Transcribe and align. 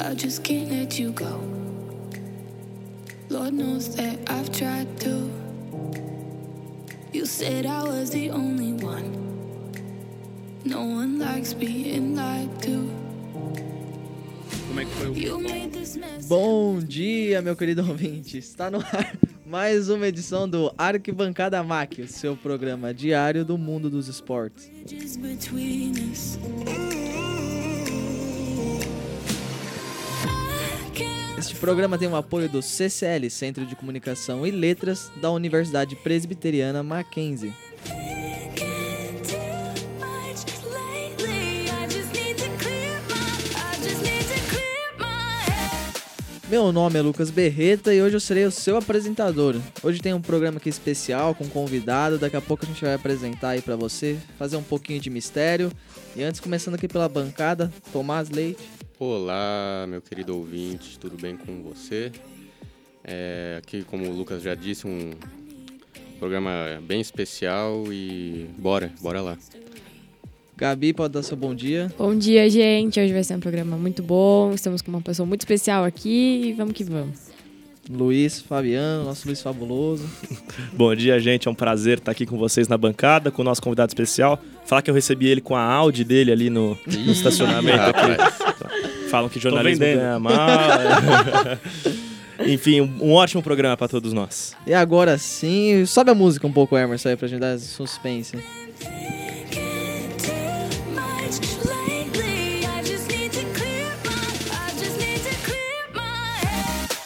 I 0.00 0.14
just 0.14 0.42
can't 0.42 0.70
let 0.70 0.98
you 0.98 1.12
go. 1.12 1.40
Lord 3.28 3.54
knows 3.54 3.94
that 3.96 4.18
I've 4.26 4.50
tried 4.50 4.98
to. 5.00 5.30
You 7.12 7.26
said 7.26 7.66
I 7.66 7.84
was 7.84 8.10
the 8.10 8.30
only 8.30 8.72
one. 8.72 9.12
No 10.64 10.84
one 10.84 11.18
likes 11.18 11.52
being 11.54 12.14
lied 12.14 12.50
to. 12.62 12.90
Como 14.68 14.80
é 14.80 14.84
que 14.84 14.90
foi 14.92 15.08
o 15.08 15.16
You 15.16 15.40
made 15.40 15.70
this 15.70 15.96
mess. 15.96 16.26
Bom 16.26 16.80
dia, 16.80 17.40
meu 17.42 17.56
querido 17.56 17.86
ouvinte. 17.88 18.38
Está 18.38 18.70
no 18.70 18.78
ar 18.78 19.16
mais 19.46 19.88
uma 19.88 20.06
edição 20.06 20.48
do 20.48 20.72
Arquibancada 20.76 21.62
MAC, 21.62 22.06
seu 22.06 22.36
programa 22.36 22.92
diário 22.92 23.44
do 23.44 23.56
mundo 23.56 23.88
dos 23.88 24.08
esportes. 24.08 24.70
Este 31.38 31.54
programa 31.54 31.96
tem 31.96 32.08
o 32.08 32.16
apoio 32.16 32.48
do 32.48 32.60
CCL, 32.60 33.30
Centro 33.30 33.64
de 33.64 33.76
Comunicação 33.76 34.44
e 34.44 34.50
Letras 34.50 35.08
da 35.22 35.30
Universidade 35.30 35.94
Presbiteriana 35.94 36.82
Mackenzie. 36.82 37.54
Meu 46.48 46.72
nome 46.72 46.98
é 46.98 47.02
Lucas 47.02 47.30
Berreta 47.30 47.94
e 47.94 48.02
hoje 48.02 48.16
eu 48.16 48.20
serei 48.20 48.44
o 48.44 48.50
seu 48.50 48.76
apresentador. 48.76 49.54
Hoje 49.80 50.00
tem 50.00 50.12
um 50.12 50.20
programa 50.20 50.56
aqui 50.56 50.68
especial 50.68 51.36
com 51.36 51.44
um 51.44 51.48
convidado, 51.48 52.18
daqui 52.18 52.36
a 52.36 52.40
pouco 52.40 52.64
a 52.64 52.68
gente 52.68 52.84
vai 52.84 52.94
apresentar 52.94 53.50
aí 53.50 53.62
pra 53.62 53.76
você, 53.76 54.18
fazer 54.36 54.56
um 54.56 54.62
pouquinho 54.62 55.00
de 55.00 55.08
mistério. 55.08 55.70
E 56.16 56.22
antes, 56.24 56.40
começando 56.40 56.74
aqui 56.74 56.88
pela 56.88 57.08
bancada, 57.08 57.72
Tomás 57.92 58.28
Leite. 58.28 58.87
Olá, 59.00 59.86
meu 59.88 60.02
querido 60.02 60.36
ouvinte, 60.36 60.98
tudo 60.98 61.16
bem 61.16 61.36
com 61.36 61.62
você? 61.62 62.10
É, 63.04 63.60
aqui, 63.62 63.84
como 63.84 64.04
o 64.08 64.12
Lucas 64.12 64.42
já 64.42 64.56
disse, 64.56 64.88
um 64.88 65.12
programa 66.18 66.50
bem 66.82 67.00
especial 67.00 67.84
e 67.92 68.48
bora, 68.58 68.90
bora 69.00 69.20
lá. 69.20 69.38
Gabi, 70.56 70.92
pode 70.92 71.14
dar 71.14 71.22
seu 71.22 71.36
bom 71.36 71.54
dia. 71.54 71.92
Bom 71.96 72.12
dia, 72.12 72.50
gente. 72.50 72.98
Hoje 72.98 73.12
vai 73.12 73.22
ser 73.22 73.36
um 73.36 73.40
programa 73.40 73.76
muito 73.76 74.02
bom. 74.02 74.50
Estamos 74.52 74.82
com 74.82 74.90
uma 74.90 75.00
pessoa 75.00 75.24
muito 75.24 75.42
especial 75.42 75.84
aqui 75.84 76.46
e 76.46 76.52
vamos 76.54 76.74
que 76.74 76.82
vamos. 76.82 77.28
Luiz 77.88 78.40
Fabiano, 78.40 79.04
nosso 79.04 79.26
Luiz 79.26 79.40
Fabuloso. 79.40 80.04
Bom 80.74 80.94
dia, 80.94 81.18
gente. 81.18 81.48
É 81.48 81.50
um 81.50 81.54
prazer 81.54 81.98
estar 81.98 82.12
aqui 82.12 82.26
com 82.26 82.36
vocês 82.36 82.68
na 82.68 82.76
bancada, 82.76 83.30
com 83.30 83.40
o 83.40 83.44
nosso 83.44 83.62
convidado 83.62 83.88
especial. 83.88 84.38
Falar 84.66 84.82
que 84.82 84.90
eu 84.90 84.94
recebi 84.94 85.26
ele 85.26 85.40
com 85.40 85.56
a 85.56 85.62
Audi 85.62 86.04
dele 86.04 86.30
ali 86.30 86.50
no, 86.50 86.76
no 86.86 87.12
estacionamento. 87.12 87.80
aqui. 87.80 88.87
Falam 89.08 89.28
que 89.28 89.40
jornalismo 89.40 89.84
ganha 89.84 90.18
mal. 90.18 90.36
Enfim, 92.46 92.80
um, 92.80 93.12
ótimo 93.12 93.42
programa 93.42 93.76
para 93.76 93.88
todos 93.88 94.12
nós. 94.12 94.54
E 94.66 94.72
agora 94.72 95.18
sim, 95.18 95.84
sobe 95.86 96.10
a 96.10 96.14
música 96.14 96.46
um 96.46 96.52
pouco, 96.52 96.76
Emerson, 96.76 97.08
aí 97.08 97.16
pra 97.16 97.26
gente 97.26 97.40
dar 97.40 97.58
suspense. 97.58 98.38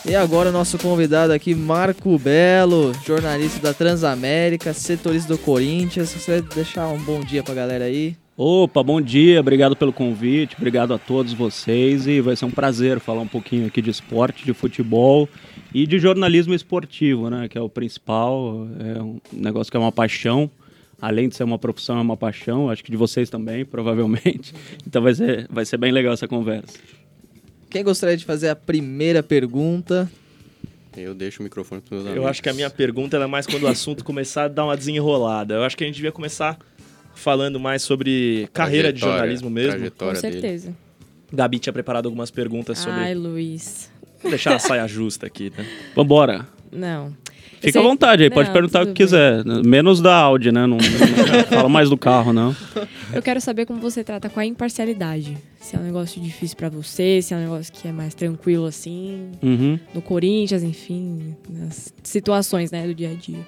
E 0.04 0.14
agora 0.14 0.50
o 0.50 0.52
nosso 0.52 0.76
convidado 0.76 1.32
aqui, 1.32 1.54
Marco 1.54 2.18
Belo, 2.18 2.92
jornalista 3.06 3.60
da 3.60 3.72
Transamérica, 3.72 4.74
setorista 4.74 5.32
do 5.32 5.38
Corinthians. 5.38 6.10
Você 6.10 6.40
vai 6.40 6.50
deixar 6.54 6.88
um 6.88 6.98
bom 6.98 7.20
dia 7.20 7.42
pra 7.42 7.54
galera 7.54 7.84
aí? 7.84 8.16
Opa, 8.34 8.82
bom 8.82 8.98
dia, 8.98 9.40
obrigado 9.40 9.76
pelo 9.76 9.92
convite, 9.92 10.56
obrigado 10.56 10.94
a 10.94 10.98
todos 10.98 11.34
vocês 11.34 12.06
e 12.06 12.18
vai 12.22 12.34
ser 12.34 12.46
um 12.46 12.50
prazer 12.50 12.98
falar 12.98 13.20
um 13.20 13.28
pouquinho 13.28 13.66
aqui 13.66 13.82
de 13.82 13.90
esporte, 13.90 14.46
de 14.46 14.54
futebol 14.54 15.28
e 15.74 15.86
de 15.86 15.98
jornalismo 15.98 16.54
esportivo, 16.54 17.28
né, 17.28 17.46
que 17.46 17.58
é 17.58 17.60
o 17.60 17.68
principal, 17.68 18.66
é 18.80 19.02
um 19.02 19.20
negócio 19.30 19.70
que 19.70 19.76
é 19.76 19.80
uma 19.80 19.92
paixão, 19.92 20.50
além 20.98 21.28
de 21.28 21.36
ser 21.36 21.44
uma 21.44 21.58
profissão, 21.58 21.98
é 21.98 22.00
uma 22.00 22.16
paixão, 22.16 22.70
acho 22.70 22.82
que 22.82 22.90
de 22.90 22.96
vocês 22.96 23.28
também, 23.28 23.66
provavelmente, 23.66 24.54
então 24.86 25.02
vai 25.02 25.14
ser, 25.14 25.46
vai 25.50 25.66
ser 25.66 25.76
bem 25.76 25.92
legal 25.92 26.14
essa 26.14 26.26
conversa. 26.26 26.78
Quem 27.68 27.84
gostaria 27.84 28.16
de 28.16 28.24
fazer 28.24 28.48
a 28.48 28.56
primeira 28.56 29.22
pergunta? 29.22 30.10
Eu 30.96 31.14
deixo 31.14 31.40
o 31.40 31.44
microfone 31.44 31.82
para 31.82 31.96
meus 31.96 32.06
amigos. 32.06 32.24
Eu 32.24 32.28
acho 32.28 32.42
que 32.42 32.48
a 32.48 32.54
minha 32.54 32.70
pergunta 32.70 33.14
ela 33.16 33.26
é 33.26 33.28
mais 33.28 33.46
quando 33.46 33.64
o 33.64 33.68
assunto 33.68 34.02
começar 34.02 34.44
a 34.44 34.48
dar 34.48 34.64
uma 34.64 34.76
desenrolada. 34.76 35.54
Eu 35.54 35.64
acho 35.64 35.76
que 35.76 35.84
a 35.84 35.86
gente 35.86 35.96
devia 35.96 36.12
começar 36.12 36.58
falando 37.14 37.58
mais 37.60 37.82
sobre 37.82 38.48
carreira 38.52 38.92
de 38.92 39.00
jornalismo 39.00 39.48
mesmo. 39.50 39.72
Com 39.72 39.78
trajetória 39.78 40.20
dele. 40.20 40.32
certeza. 40.40 40.74
Gabi 41.32 41.58
tinha 41.58 41.72
preparado 41.72 42.06
algumas 42.06 42.30
perguntas 42.30 42.78
sobre. 42.78 43.00
Ai, 43.00 43.14
Luiz. 43.14 43.90
Vou 44.22 44.30
deixar 44.30 44.54
a 44.54 44.58
saia 44.58 44.86
justa 44.86 45.26
aqui, 45.26 45.50
né? 45.56 45.66
Vambora! 45.96 46.46
Não. 46.70 47.12
Fica 47.60 47.78
à 47.78 47.82
vontade 47.82 48.24
aí, 48.24 48.30
pode 48.30 48.48
Não, 48.48 48.52
perguntar 48.54 48.82
o 48.82 48.86
que 48.88 48.92
quiser, 48.94 49.44
menos 49.44 50.00
da 50.00 50.16
Audi, 50.16 50.50
né, 50.50 50.62
não, 50.66 50.78
não 50.78 51.44
fala 51.48 51.68
mais 51.68 51.88
do 51.88 51.96
carro, 51.96 52.32
não. 52.32 52.56
Eu 53.14 53.22
quero 53.22 53.40
saber 53.40 53.66
como 53.66 53.78
você 53.78 54.02
trata 54.02 54.28
com 54.28 54.40
a 54.40 54.44
imparcialidade. 54.44 55.38
Se 55.60 55.76
é 55.76 55.78
um 55.78 55.82
negócio 55.84 56.20
difícil 56.20 56.56
pra 56.56 56.68
você, 56.68 57.22
se 57.22 57.32
é 57.32 57.36
um 57.36 57.40
negócio 57.40 57.72
que 57.72 57.86
é 57.86 57.92
mais 57.92 58.14
tranquilo 58.14 58.66
assim, 58.66 59.30
Uhum. 59.40 59.78
no 59.94 60.02
Corinthians, 60.02 60.64
enfim, 60.64 61.36
nas 61.48 61.94
situações, 62.02 62.72
né, 62.72 62.84
do 62.84 62.94
dia 62.94 63.10
a 63.10 63.14
dia. 63.14 63.38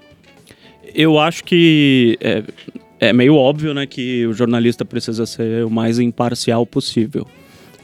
Eu 0.94 1.18
acho 1.18 1.42
que 1.42 2.16
é, 2.20 2.44
é 3.08 3.12
meio 3.12 3.36
óbvio, 3.36 3.74
né, 3.74 3.86
que 3.86 4.26
o 4.26 4.32
jornalista 4.32 4.84
precisa 4.84 5.26
ser 5.26 5.64
o 5.64 5.70
mais 5.70 5.98
imparcial 5.98 6.66
possível. 6.66 7.26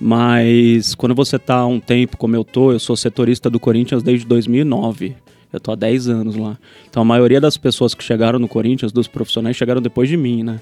Mas 0.01 0.95
quando 0.95 1.15
você 1.15 1.39
tá 1.39 1.57
há 1.57 1.67
um 1.67 1.79
tempo 1.79 2.17
como 2.17 2.35
eu 2.35 2.43
tô, 2.43 2.73
eu 2.73 2.79
sou 2.79 2.97
setorista 2.97 3.51
do 3.51 3.61
Corinthians 3.61 4.03
desde 4.03 4.27
2009. 4.27 5.15
Eu 5.53 5.61
tô 5.61 5.73
há 5.73 5.75
10 5.75 6.09
anos 6.09 6.37
lá. 6.37 6.57
Então 6.89 7.03
a 7.03 7.05
maioria 7.05 7.41
das 7.41 7.57
pessoas 7.57 7.95
que 7.95 8.03
chegaram 8.03 8.39
no 8.39 8.49
Corinthians, 8.49 8.93
dos 8.93 9.07
profissionais, 9.07 9.57
chegaram 9.57 9.83
depois 9.83 10.09
de 10.09 10.17
mim, 10.17 10.43
né? 10.43 10.61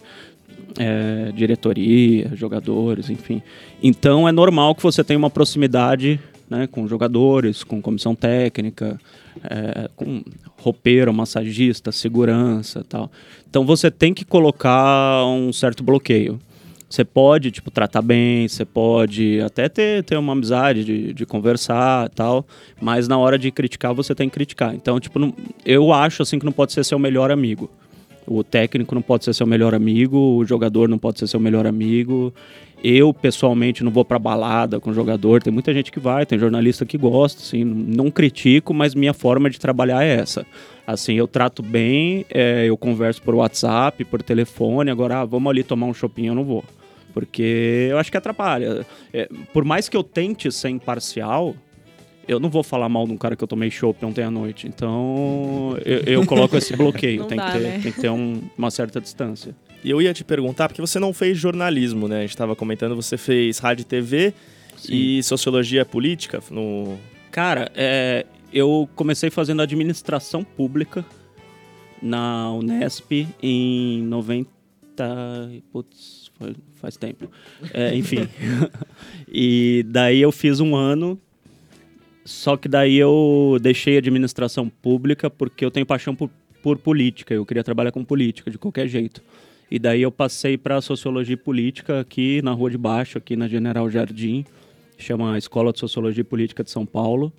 É, 0.79 1.33
diretoria, 1.35 2.31
jogadores, 2.35 3.11
enfim. 3.11 3.43
Então 3.83 4.29
é 4.29 4.33
normal 4.33 4.75
que 4.75 4.83
você 4.83 5.05
tenha 5.05 5.19
uma 5.19 5.31
proximidade 5.31 6.21
né, 6.51 6.67
com 6.67 6.87
jogadores, 6.89 7.63
com 7.65 7.81
comissão 7.81 8.15
técnica, 8.15 8.99
é, 9.45 9.89
com 9.95 10.23
roupeiro, 10.57 11.13
massagista, 11.13 11.93
segurança 11.93 12.85
tal. 12.89 13.11
Então 13.49 13.65
você 13.65 13.91
tem 13.91 14.13
que 14.15 14.25
colocar 14.25 15.25
um 15.27 15.53
certo 15.53 15.83
bloqueio. 15.83 16.39
Você 16.91 17.05
pode, 17.05 17.51
tipo, 17.51 17.71
tratar 17.71 18.01
bem, 18.01 18.49
você 18.49 18.65
pode 18.65 19.41
até 19.43 19.69
ter, 19.69 20.03
ter 20.05 20.17
uma 20.17 20.33
amizade 20.33 20.83
de, 20.85 21.13
de 21.13 21.27
conversar 21.27 22.09
tal, 22.11 22.47
mas 22.81 23.07
na 23.07 23.19
hora 23.19 23.39
de 23.39 23.51
criticar, 23.51 23.93
você 23.93 24.15
tem 24.15 24.27
que 24.27 24.33
criticar. 24.35 24.75
Então, 24.75 24.99
tipo, 24.99 25.19
não- 25.19 25.35
eu 25.67 25.93
acho, 25.93 26.23
assim, 26.23 26.39
que 26.39 26.47
não 26.47 26.53
pode 26.53 26.73
ser 26.73 26.83
seu 26.85 26.99
melhor 26.99 27.31
amigo. 27.31 27.71
O 28.27 28.43
técnico 28.43 28.95
não 28.95 29.03
pode 29.03 29.25
ser 29.25 29.35
seu 29.35 29.47
melhor 29.47 29.75
amigo, 29.75 30.17
o 30.17 30.45
jogador 30.47 30.89
não 30.89 30.99
pode 30.99 31.19
ser 31.19 31.27
seu 31.27 31.39
melhor 31.41 31.67
amigo. 31.67 32.33
Eu, 32.83 33.13
pessoalmente, 33.13 33.83
não 33.83 33.91
vou 33.91 34.05
pra 34.05 34.19
balada 34.19 34.79
com 34.79 34.93
jogador. 34.93 35.43
Tem 35.43 35.53
muita 35.53 35.73
gente 35.75 35.91
que 35.91 35.99
vai, 35.99 36.25
tem 36.25 36.39
jornalista 36.39 36.87
que 36.87 36.97
gosta, 36.97 37.43
assim, 37.43 37.65
não 37.65 38.11
critico, 38.11 38.73
mas 38.73 38.95
minha 38.95 39.13
forma 39.13 39.51
de 39.51 39.59
trabalhar 39.59 40.05
é 40.05 40.17
essa. 40.17 40.47
Assim, 40.87 41.15
eu 41.15 41.27
trato 41.27 41.63
bem, 41.63 42.25
é, 42.31 42.65
eu 42.67 42.77
converso 42.77 43.21
por 43.23 43.35
WhatsApp, 43.35 44.05
por 44.05 44.23
telefone. 44.23 44.91
Agora, 44.91 45.19
ah, 45.21 45.25
vamos 45.25 45.51
ali 45.51 45.63
tomar 45.63 45.87
um 45.87 45.95
shopping, 45.95 46.27
eu 46.29 46.35
não 46.35 46.45
vou. 46.45 46.65
Porque 47.13 47.89
eu 47.91 47.99
acho 47.99 48.11
que 48.11 48.17
atrapalha. 48.17 48.87
É, 49.13 49.29
por 49.53 49.65
mais 49.65 49.89
que 49.89 49.97
eu 49.97 50.05
tente 50.05 50.51
ser 50.53 50.69
imparcial, 50.69 51.57
eu 52.29 52.39
não 52.39 52.49
vou 52.49 52.63
falar 52.63 52.89
mal 52.89 53.07
de 53.07 53.13
um 53.13 53.17
cara 53.17 53.35
que 53.35 53.43
eu 53.43 53.49
tomei 53.49 53.71
chopp 53.71 54.05
ontem 54.07 54.23
à 54.23 54.31
noite. 54.31 54.69
Então, 54.69 55.77
eu, 55.85 55.99
eu 56.01 56.27
coloco 56.27 56.57
esse 56.57 56.75
bloqueio. 56.77 57.25
Tem, 57.25 57.37
dá, 57.39 57.47
que 57.47 57.53
ter, 57.59 57.61
né? 57.65 57.81
tem 57.83 57.93
que 57.93 58.01
ter 58.01 58.11
um- 58.11 58.41
uma 58.57 58.71
certa 58.71 59.01
distância. 59.01 59.55
E 59.85 59.91
eu 59.91 60.03
ia 60.03 60.13
te 60.13 60.25
perguntar, 60.25 60.69
porque 60.69 60.81
você 60.81 60.99
não 60.99 61.13
fez 61.13 61.39
jornalismo, 61.39 62.09
né? 62.09 62.19
A 62.19 62.21
gente 62.23 62.31
estava 62.31 62.57
comentando, 62.57 62.97
você 62.97 63.17
fez 63.17 63.59
rádio 63.59 63.83
e 63.83 63.85
TV 63.87 64.35
e 64.89 65.23
sociologia 65.23 65.85
política 65.85 66.43
no... 66.51 66.99
Cara, 67.31 67.71
é, 67.75 68.27
eu 68.53 68.89
comecei 68.97 69.31
fazendo 69.31 69.63
administração 69.63 70.43
pública 70.43 71.05
na 72.03 72.53
Unesp 72.53 73.27
em 73.43 74.03
90. 74.03 74.49
e- 75.53 75.61
Putz, 75.73 76.31
foi- 76.39 76.57
faz 76.77 76.97
tempo. 76.97 77.31
É, 77.73 77.95
enfim. 77.95 78.29
e 79.31 79.85
daí 79.89 80.21
eu 80.21 80.33
fiz 80.33 80.59
um 80.61 80.75
ano. 80.75 81.19
Só 82.25 82.57
que 82.57 82.69
daí 82.69 82.97
eu 82.97 83.59
deixei 83.61 83.97
a 83.97 83.99
administração 83.99 84.69
pública 84.69 85.31
porque 85.31 85.65
eu 85.65 85.71
tenho 85.71 85.87
paixão 85.87 86.15
por, 86.15 86.29
por 86.63 86.77
política. 86.79 87.33
Eu 87.33 87.47
queria 87.47 87.65
trabalhar 87.65 87.91
com 87.93 88.05
política 88.05 88.51
de 88.51 88.59
qualquer 88.59 88.87
jeito. 88.89 89.23
E 89.71 89.79
daí 89.79 90.03
eu 90.03 90.11
passei 90.11 90.57
para 90.57 90.81
sociologia 90.81 91.37
política 91.37 92.01
aqui 92.01 92.41
na 92.43 92.53
Rua 92.53 92.71
de 92.71 92.79
Baixo, 92.79 93.19
aqui 93.19 93.37
na 93.37 93.47
General 93.47 93.89
Jardim. 93.91 94.45
Chama 94.97 95.37
Escola 95.37 95.73
de 95.73 95.79
Sociologia 95.79 96.25
Política 96.25 96.65
de 96.65 96.71
São 96.71 96.87
Paulo. 96.87 97.33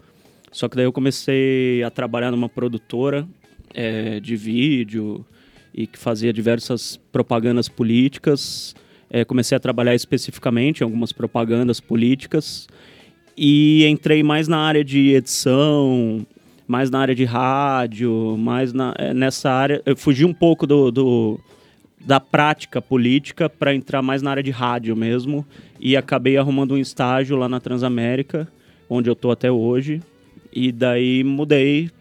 Só 0.51 0.69
que 0.69 0.75
daí 0.75 0.85
eu 0.85 0.93
comecei 0.93 1.83
a 1.83 1.89
trabalhar 1.89 2.31
numa 2.31 2.47
produtora 2.47 3.27
eh, 3.73 4.19
de 4.19 4.35
vídeo 4.35 5.25
e 5.73 5.87
que 5.87 5.97
fazia 5.97 6.31
diversas 6.31 6.97
propagandas 7.11 7.67
políticas. 7.67 8.75
Eh, 9.09 9.25
comecei 9.25 9.55
a 9.55 9.59
trabalhar 9.59 9.95
especificamente 9.95 10.81
em 10.81 10.83
algumas 10.83 11.11
propagandas 11.11 11.79
políticas. 11.79 12.67
e 13.41 13.85
entrei 13.87 14.21
mais 14.21 14.49
na 14.49 14.57
área 14.57 14.83
de 14.83 15.13
edição, 15.13 16.25
mais 16.67 16.89
na 16.89 16.99
área 16.99 17.15
de 17.15 17.23
rádio, 17.23 18.35
mais 18.37 18.73
na, 18.73 18.93
é, 18.97 19.13
nessa 19.13 19.49
área. 19.49 19.81
Eu 19.85 19.95
fugi 19.95 20.25
um 20.25 20.33
pouco 20.33 20.67
do, 20.67 20.91
do 20.91 21.39
da 21.99 22.19
prática 22.19 22.81
política 22.81 23.49
para 23.49 23.73
entrar 23.73 24.01
mais 24.01 24.21
na 24.21 24.31
área 24.31 24.43
de 24.43 24.51
rádio 24.51 24.95
mesmo 24.95 25.45
e 25.79 25.97
acabei 25.97 26.37
arrumando 26.37 26.73
um 26.73 26.77
estágio 26.77 27.35
lá 27.35 27.49
na 27.49 27.59
Transamérica, 27.59 28.47
onde 28.89 29.09
eu 29.09 29.15
tô 29.15 29.31
até 29.31 29.51
hoje. 29.51 30.01
E 30.51 30.71
daí 30.71 31.23
mudei, 31.23 31.91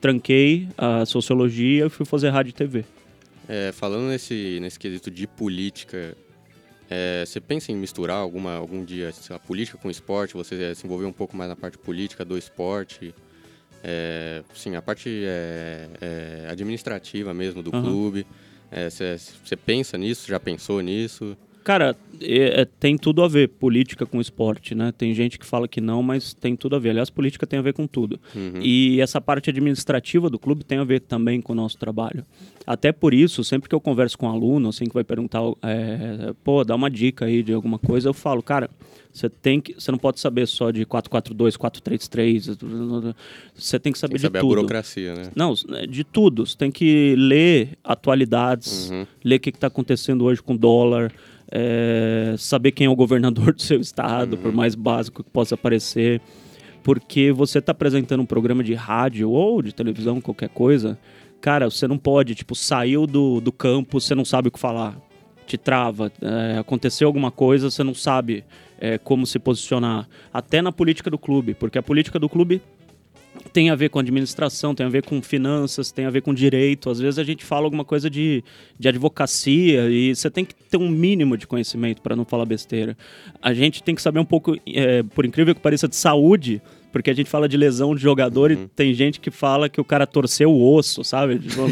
tranquei 0.00 0.68
a 0.78 1.04
sociologia 1.04 1.86
e 1.86 1.90
fui 1.90 2.06
fazer 2.06 2.30
rádio 2.30 2.50
e 2.50 2.54
TV. 2.54 2.84
É, 3.48 3.72
falando 3.72 4.08
nesse, 4.08 4.58
nesse 4.60 4.78
quesito 4.78 5.10
de 5.10 5.26
política, 5.26 6.16
é, 6.88 7.24
você 7.26 7.40
pensa 7.40 7.70
em 7.70 7.76
misturar 7.76 8.16
alguma, 8.16 8.54
algum 8.54 8.84
dia 8.84 9.12
a 9.30 9.38
política 9.38 9.76
com 9.76 9.88
o 9.88 9.90
esporte? 9.90 10.34
Você 10.34 10.54
é, 10.62 10.74
se 10.74 10.86
envolver 10.86 11.04
um 11.04 11.12
pouco 11.12 11.36
mais 11.36 11.50
na 11.50 11.56
parte 11.56 11.76
política 11.76 12.24
do 12.24 12.38
esporte? 12.38 13.14
É, 13.82 14.42
sim, 14.54 14.76
a 14.76 14.82
parte 14.82 15.08
é, 15.24 15.88
é, 16.00 16.48
administrativa 16.50 17.32
mesmo 17.32 17.62
do 17.62 17.74
uhum. 17.74 17.82
clube. 17.82 18.26
Você 19.44 19.56
pensa 19.56 19.98
nisso? 19.98 20.28
Já 20.28 20.38
pensou 20.38 20.80
nisso? 20.80 21.36
Cara, 21.62 21.96
é, 22.20 22.62
é, 22.62 22.64
tem 22.64 22.96
tudo 22.96 23.22
a 23.22 23.28
ver, 23.28 23.48
política 23.48 24.04
com 24.06 24.20
esporte, 24.20 24.74
né? 24.74 24.92
Tem 24.96 25.14
gente 25.14 25.38
que 25.38 25.46
fala 25.46 25.66
que 25.66 25.80
não, 25.80 26.02
mas 26.02 26.34
tem 26.34 26.56
tudo 26.56 26.76
a 26.76 26.78
ver. 26.78 26.90
Aliás, 26.90 27.10
política 27.10 27.46
tem 27.46 27.58
a 27.58 27.62
ver 27.62 27.72
com 27.72 27.86
tudo. 27.86 28.20
Uhum. 28.34 28.60
E 28.62 29.00
essa 29.00 29.20
parte 29.20 29.50
administrativa 29.50 30.28
do 30.28 30.38
clube 30.38 30.64
tem 30.64 30.78
a 30.78 30.84
ver 30.84 31.00
também 31.00 31.40
com 31.40 31.52
o 31.52 31.56
nosso 31.56 31.78
trabalho. 31.78 32.24
Até 32.66 32.92
por 32.92 33.14
isso, 33.14 33.42
sempre 33.42 33.68
que 33.68 33.74
eu 33.74 33.80
converso 33.80 34.18
com 34.18 34.26
um 34.26 34.30
aluno, 34.30 34.68
assim, 34.68 34.84
que 34.84 34.94
vai 34.94 35.04
perguntar, 35.04 35.40
é, 35.62 36.34
pô, 36.44 36.64
dá 36.64 36.74
uma 36.74 36.90
dica 36.90 37.24
aí 37.24 37.42
de 37.42 37.52
alguma 37.52 37.78
coisa, 37.78 38.08
eu 38.08 38.14
falo, 38.14 38.42
cara, 38.42 38.70
você 39.12 39.28
tem 39.28 39.60
que, 39.60 39.74
você 39.74 39.90
não 39.90 39.98
pode 39.98 40.20
saber 40.20 40.46
só 40.46 40.70
de 40.70 40.84
442, 40.84 41.56
433, 41.56 42.58
você 43.54 43.78
tem 43.78 43.92
que 43.92 43.98
saber 43.98 44.12
tem 44.12 44.16
que 44.16 44.18
de 44.18 44.22
saber 44.22 44.40
tudo. 44.40 44.52
a 44.52 44.56
burocracia, 44.56 45.14
né? 45.14 45.22
Não, 45.34 45.54
de 45.88 46.04
tudo. 46.04 46.46
Você 46.46 46.56
tem 46.56 46.70
que 46.70 47.14
ler 47.16 47.76
atualidades, 47.82 48.90
uhum. 48.90 49.06
ler 49.24 49.36
o 49.36 49.40
que 49.40 49.50
está 49.50 49.66
acontecendo 49.66 50.24
hoje 50.24 50.40
com 50.40 50.54
o 50.54 50.58
dólar, 50.58 51.12
é, 51.50 52.34
saber 52.38 52.72
quem 52.72 52.86
é 52.86 52.90
o 52.90 52.96
governador 52.96 53.52
do 53.54 53.62
seu 53.62 53.80
estado, 53.80 54.36
uhum. 54.36 54.42
por 54.42 54.52
mais 54.52 54.74
básico 54.74 55.22
que 55.24 55.30
possa 55.30 55.56
parecer, 55.56 56.20
porque 56.82 57.32
você 57.32 57.58
está 57.58 57.72
apresentando 57.72 58.20
um 58.20 58.26
programa 58.26 58.62
de 58.62 58.74
rádio 58.74 59.30
ou 59.30 59.60
de 59.60 59.74
televisão, 59.74 60.20
qualquer 60.20 60.48
coisa, 60.48 60.98
cara, 61.40 61.68
você 61.68 61.86
não 61.86 61.98
pode, 61.98 62.34
tipo, 62.34 62.54
saiu 62.54 63.06
do, 63.06 63.40
do 63.40 63.52
campo, 63.52 64.00
você 64.00 64.14
não 64.14 64.24
sabe 64.24 64.48
o 64.48 64.50
que 64.50 64.58
falar, 64.58 64.96
te 65.46 65.58
trava, 65.58 66.12
é, 66.22 66.58
aconteceu 66.58 67.08
alguma 67.08 67.30
coisa, 67.30 67.70
você 67.70 67.82
não 67.82 67.94
sabe 67.94 68.44
é, 68.78 68.98
como 68.98 69.26
se 69.26 69.38
posicionar, 69.38 70.08
até 70.32 70.62
na 70.62 70.70
política 70.70 71.10
do 71.10 71.18
clube, 71.18 71.54
porque 71.54 71.78
a 71.78 71.82
política 71.82 72.18
do 72.18 72.28
clube 72.28 72.62
tem 73.52 73.70
a 73.70 73.74
ver 73.74 73.90
com 73.90 73.98
administração, 73.98 74.74
tem 74.74 74.86
a 74.86 74.88
ver 74.88 75.04
com 75.04 75.20
finanças, 75.22 75.90
tem 75.90 76.04
a 76.06 76.10
ver 76.10 76.22
com 76.22 76.32
direito. 76.32 76.90
Às 76.90 77.00
vezes 77.00 77.18
a 77.18 77.24
gente 77.24 77.44
fala 77.44 77.64
alguma 77.64 77.84
coisa 77.84 78.10
de, 78.10 78.44
de 78.78 78.88
advocacia 78.88 79.88
e 79.90 80.14
você 80.14 80.30
tem 80.30 80.44
que 80.44 80.54
ter 80.54 80.76
um 80.76 80.88
mínimo 80.88 81.36
de 81.36 81.46
conhecimento 81.46 82.02
para 82.02 82.14
não 82.14 82.24
falar 82.24 82.44
besteira. 82.44 82.96
A 83.40 83.52
gente 83.52 83.82
tem 83.82 83.94
que 83.94 84.02
saber 84.02 84.20
um 84.20 84.24
pouco, 84.24 84.56
é, 84.66 85.02
por 85.02 85.24
incrível 85.24 85.54
que 85.54 85.60
pareça, 85.60 85.88
de 85.88 85.96
saúde 85.96 86.62
porque 86.92 87.10
a 87.10 87.14
gente 87.14 87.30
fala 87.30 87.48
de 87.48 87.56
lesão 87.56 87.94
de 87.94 88.02
jogador 88.02 88.50
uhum. 88.50 88.64
e 88.64 88.68
tem 88.68 88.92
gente 88.94 89.20
que 89.20 89.30
fala 89.30 89.68
que 89.68 89.80
o 89.80 89.84
cara 89.84 90.06
torceu 90.06 90.50
o 90.50 90.74
osso, 90.74 91.04
sabe? 91.04 91.38
Tipo, 91.38 91.62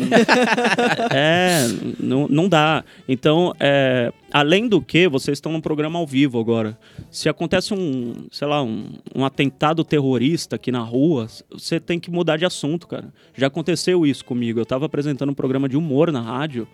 é, 1.12 1.66
não, 1.98 2.28
não 2.28 2.48
dá. 2.48 2.84
Então, 3.08 3.54
é, 3.58 4.12
além 4.32 4.68
do 4.68 4.80
que, 4.80 5.08
vocês 5.08 5.38
estão 5.38 5.52
num 5.52 5.60
programa 5.60 5.98
ao 5.98 6.06
vivo 6.06 6.38
agora. 6.38 6.78
Se 7.10 7.28
acontece 7.28 7.74
um, 7.74 8.26
sei 8.30 8.46
lá, 8.46 8.62
um, 8.62 8.92
um 9.14 9.24
atentado 9.24 9.84
terrorista 9.84 10.56
aqui 10.56 10.70
na 10.70 10.80
rua, 10.80 11.26
você 11.50 11.80
tem 11.80 11.98
que 11.98 12.10
mudar 12.10 12.36
de 12.36 12.44
assunto, 12.44 12.86
cara. 12.86 13.12
Já 13.34 13.48
aconteceu 13.48 14.06
isso 14.06 14.24
comigo. 14.24 14.58
Eu 14.58 14.64
estava 14.64 14.86
apresentando 14.86 15.30
um 15.30 15.34
programa 15.34 15.68
de 15.68 15.76
humor 15.76 16.12
na 16.12 16.20
rádio 16.20 16.66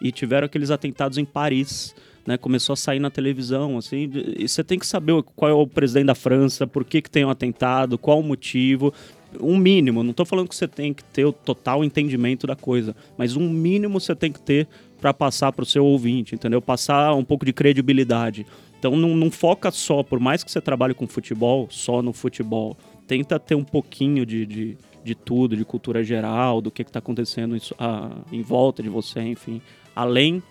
e 0.00 0.10
tiveram 0.10 0.46
aqueles 0.46 0.70
atentados 0.70 1.18
em 1.18 1.24
Paris 1.24 1.94
né, 2.26 2.36
começou 2.36 2.74
a 2.74 2.76
sair 2.76 3.00
na 3.00 3.10
televisão, 3.10 3.78
assim, 3.78 4.10
e 4.38 4.46
você 4.46 4.62
tem 4.62 4.78
que 4.78 4.86
saber 4.86 5.22
qual 5.34 5.50
é 5.50 5.54
o 5.54 5.66
presidente 5.66 6.06
da 6.06 6.14
França, 6.14 6.66
por 6.66 6.84
que, 6.84 7.02
que 7.02 7.10
tem 7.10 7.24
um 7.24 7.30
atentado, 7.30 7.98
qual 7.98 8.20
o 8.20 8.22
motivo, 8.22 8.92
um 9.40 9.56
mínimo, 9.56 10.02
não 10.02 10.10
estou 10.10 10.26
falando 10.26 10.48
que 10.48 10.56
você 10.56 10.68
tem 10.68 10.92
que 10.92 11.04
ter 11.04 11.24
o 11.24 11.32
total 11.32 11.82
entendimento 11.82 12.46
da 12.46 12.54
coisa, 12.54 12.94
mas 13.16 13.36
um 13.36 13.48
mínimo 13.48 13.98
você 13.98 14.14
tem 14.14 14.30
que 14.30 14.40
ter 14.40 14.68
para 15.00 15.12
passar 15.12 15.52
para 15.52 15.64
o 15.64 15.66
seu 15.66 15.84
ouvinte, 15.84 16.34
entendeu? 16.34 16.62
Passar 16.62 17.14
um 17.14 17.24
pouco 17.24 17.44
de 17.44 17.52
credibilidade. 17.52 18.46
Então 18.78 18.96
não, 18.96 19.16
não, 19.16 19.30
foca 19.30 19.70
só, 19.70 20.02
por 20.02 20.20
mais 20.20 20.44
que 20.44 20.50
você 20.50 20.60
trabalhe 20.60 20.94
com 20.94 21.06
futebol, 21.06 21.66
só 21.70 22.02
no 22.02 22.12
futebol. 22.12 22.76
Tenta 23.06 23.38
ter 23.38 23.54
um 23.54 23.64
pouquinho 23.64 24.24
de, 24.24 24.46
de, 24.46 24.78
de 25.04 25.14
tudo, 25.14 25.56
de 25.56 25.64
cultura 25.64 26.04
geral, 26.04 26.60
do 26.60 26.70
que 26.70 26.82
está 26.82 26.98
acontecendo 26.98 27.56
em, 27.56 27.60
a, 27.78 28.10
em 28.30 28.42
volta 28.42 28.82
de 28.82 28.88
você, 28.88 29.20
enfim. 29.20 29.60
Além 29.94 30.42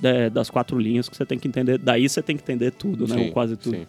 de, 0.00 0.30
das 0.30 0.50
quatro 0.50 0.78
linhas 0.78 1.08
que 1.08 1.16
você 1.16 1.26
tem 1.26 1.38
que 1.38 1.48
entender. 1.48 1.78
Daí 1.78 2.08
você 2.08 2.22
tem 2.22 2.36
que 2.36 2.42
entender 2.42 2.70
tudo, 2.72 3.06
né? 3.06 3.16
Sim, 3.16 3.26
Ou 3.26 3.32
quase 3.32 3.56
tudo. 3.56 3.76
Sim. 3.76 3.86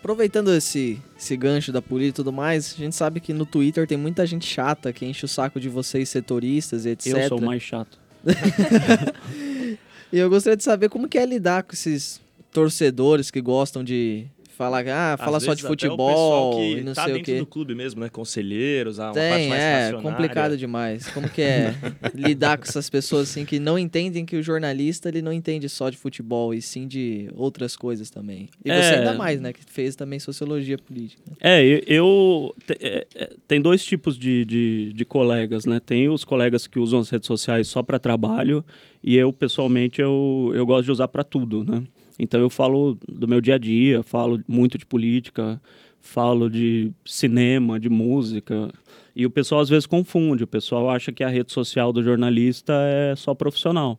Aproveitando 0.00 0.52
esse, 0.52 1.00
esse 1.16 1.36
gancho 1.36 1.70
da 1.70 1.80
política 1.80 2.20
e 2.20 2.24
tudo 2.24 2.32
mais, 2.32 2.74
a 2.76 2.82
gente 2.82 2.96
sabe 2.96 3.20
que 3.20 3.32
no 3.32 3.46
Twitter 3.46 3.86
tem 3.86 3.96
muita 3.96 4.26
gente 4.26 4.44
chata 4.44 4.92
que 4.92 5.06
enche 5.06 5.24
o 5.24 5.28
saco 5.28 5.60
de 5.60 5.68
vocês 5.68 6.08
setoristas 6.08 6.84
e 6.84 6.90
etc. 6.90 7.06
Eu 7.06 7.28
sou 7.28 7.38
o 7.38 7.42
mais 7.42 7.62
chato. 7.62 7.98
e 10.12 10.18
eu 10.18 10.28
gostaria 10.28 10.56
de 10.56 10.64
saber 10.64 10.88
como 10.88 11.08
que 11.08 11.18
é 11.18 11.24
lidar 11.24 11.62
com 11.62 11.72
esses 11.72 12.20
torcedores 12.50 13.30
que 13.30 13.40
gostam 13.40 13.84
de 13.84 14.26
Fala, 14.56 14.80
ah, 14.80 15.16
fala 15.16 15.38
Às 15.38 15.44
só 15.44 15.54
de 15.54 15.62
futebol 15.62 16.56
que 16.56 16.78
e 16.78 16.80
não 16.82 16.92
tá 16.92 17.04
sei 17.04 17.14
o 17.14 17.22
quê. 17.22 17.38
do 17.38 17.46
clube 17.46 17.74
mesmo, 17.74 18.00
né? 18.00 18.10
Conselheiros, 18.10 19.00
a 19.00 19.10
Tem, 19.10 19.48
parte 19.48 19.62
é 19.62 19.92
complicado 20.02 20.56
demais. 20.58 21.08
Como 21.08 21.28
que 21.28 21.40
é 21.40 21.74
lidar 22.14 22.58
com 22.58 22.64
essas 22.64 22.90
pessoas 22.90 23.30
assim 23.30 23.46
que 23.46 23.58
não 23.58 23.78
entendem 23.78 24.26
que 24.26 24.36
o 24.36 24.42
jornalista 24.42 25.08
ele 25.08 25.22
não 25.22 25.32
entende 25.32 25.68
só 25.68 25.88
de 25.88 25.96
futebol 25.96 26.52
e 26.52 26.60
sim 26.60 26.86
de 26.86 27.30
outras 27.34 27.74
coisas 27.74 28.10
também. 28.10 28.48
E 28.62 28.70
é... 28.70 28.82
você 28.82 28.94
ainda 28.96 29.14
mais, 29.14 29.40
né? 29.40 29.52
Que 29.52 29.64
fez 29.66 29.96
também 29.96 30.18
sociologia 30.18 30.76
política. 30.76 31.22
É, 31.40 31.82
eu, 31.86 32.54
é, 32.78 33.06
é, 33.14 33.30
tem 33.48 33.60
dois 33.60 33.82
tipos 33.82 34.18
de, 34.18 34.44
de, 34.44 34.92
de 34.92 35.04
colegas, 35.06 35.64
né? 35.64 35.80
Tem 35.80 36.10
os 36.10 36.24
colegas 36.24 36.66
que 36.66 36.78
usam 36.78 37.00
as 37.00 37.08
redes 37.08 37.26
sociais 37.26 37.68
só 37.68 37.82
para 37.82 37.98
trabalho 37.98 38.62
e 39.02 39.16
eu 39.16 39.32
pessoalmente 39.32 40.00
eu, 40.00 40.52
eu 40.54 40.66
gosto 40.66 40.84
de 40.84 40.92
usar 40.92 41.08
para 41.08 41.24
tudo, 41.24 41.64
né? 41.64 41.82
Então 42.18 42.40
eu 42.40 42.50
falo 42.50 42.98
do 43.08 43.26
meu 43.26 43.40
dia 43.40 43.54
a 43.54 43.58
dia, 43.58 44.02
falo 44.02 44.40
muito 44.46 44.76
de 44.76 44.86
política, 44.86 45.60
falo 46.00 46.50
de 46.50 46.92
cinema, 47.04 47.78
de 47.78 47.88
música. 47.88 48.70
E 49.14 49.24
o 49.24 49.30
pessoal 49.30 49.60
às 49.60 49.68
vezes 49.68 49.86
confunde. 49.86 50.44
O 50.44 50.46
pessoal 50.46 50.90
acha 50.90 51.12
que 51.12 51.24
a 51.24 51.28
rede 51.28 51.52
social 51.52 51.92
do 51.92 52.02
jornalista 52.02 52.72
é 52.74 53.14
só 53.16 53.34
profissional. 53.34 53.98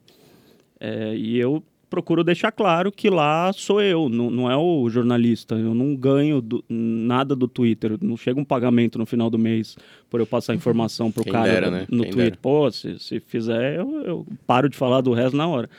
É, 0.80 1.16
e 1.16 1.38
eu 1.38 1.64
procuro 1.94 2.24
deixar 2.24 2.52
claro 2.52 2.92
que 2.92 3.08
lá 3.08 3.54
sou 3.54 3.80
eu, 3.80 4.10
não, 4.10 4.32
não 4.32 4.52
é 4.52 4.58
o 4.58 4.90
jornalista. 4.90 5.54
Eu 5.54 5.76
não 5.76 5.96
ganho 5.96 6.42
do, 6.42 6.66
nada 6.68 7.36
do 7.36 7.48
Twitter. 7.48 7.98
Não 8.02 8.18
chega 8.18 8.40
um 8.40 8.44
pagamento 8.44 8.98
no 8.98 9.06
final 9.06 9.30
do 9.30 9.38
mês 9.38 9.78
por 10.10 10.20
eu 10.20 10.26
passar 10.26 10.56
informação 10.56 11.12
pro 11.12 11.24
Quem 11.24 11.32
cara 11.32 11.52
dera, 11.52 11.72
né? 11.72 11.86
no 11.90 12.02
Quem 12.04 12.12
Twitter. 12.12 12.32
Dera. 12.32 12.40
Pô, 12.42 12.72
se, 12.72 12.98
se 12.98 13.20
fizer, 13.20 13.78
eu, 13.78 14.02
eu, 14.06 14.28
paro 14.48 14.68
de 14.68 14.76
falar 14.76 15.02
do 15.02 15.14
resto 15.14 15.38
na 15.38 15.48
hora. 15.48 15.70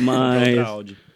Mas. 0.00 0.56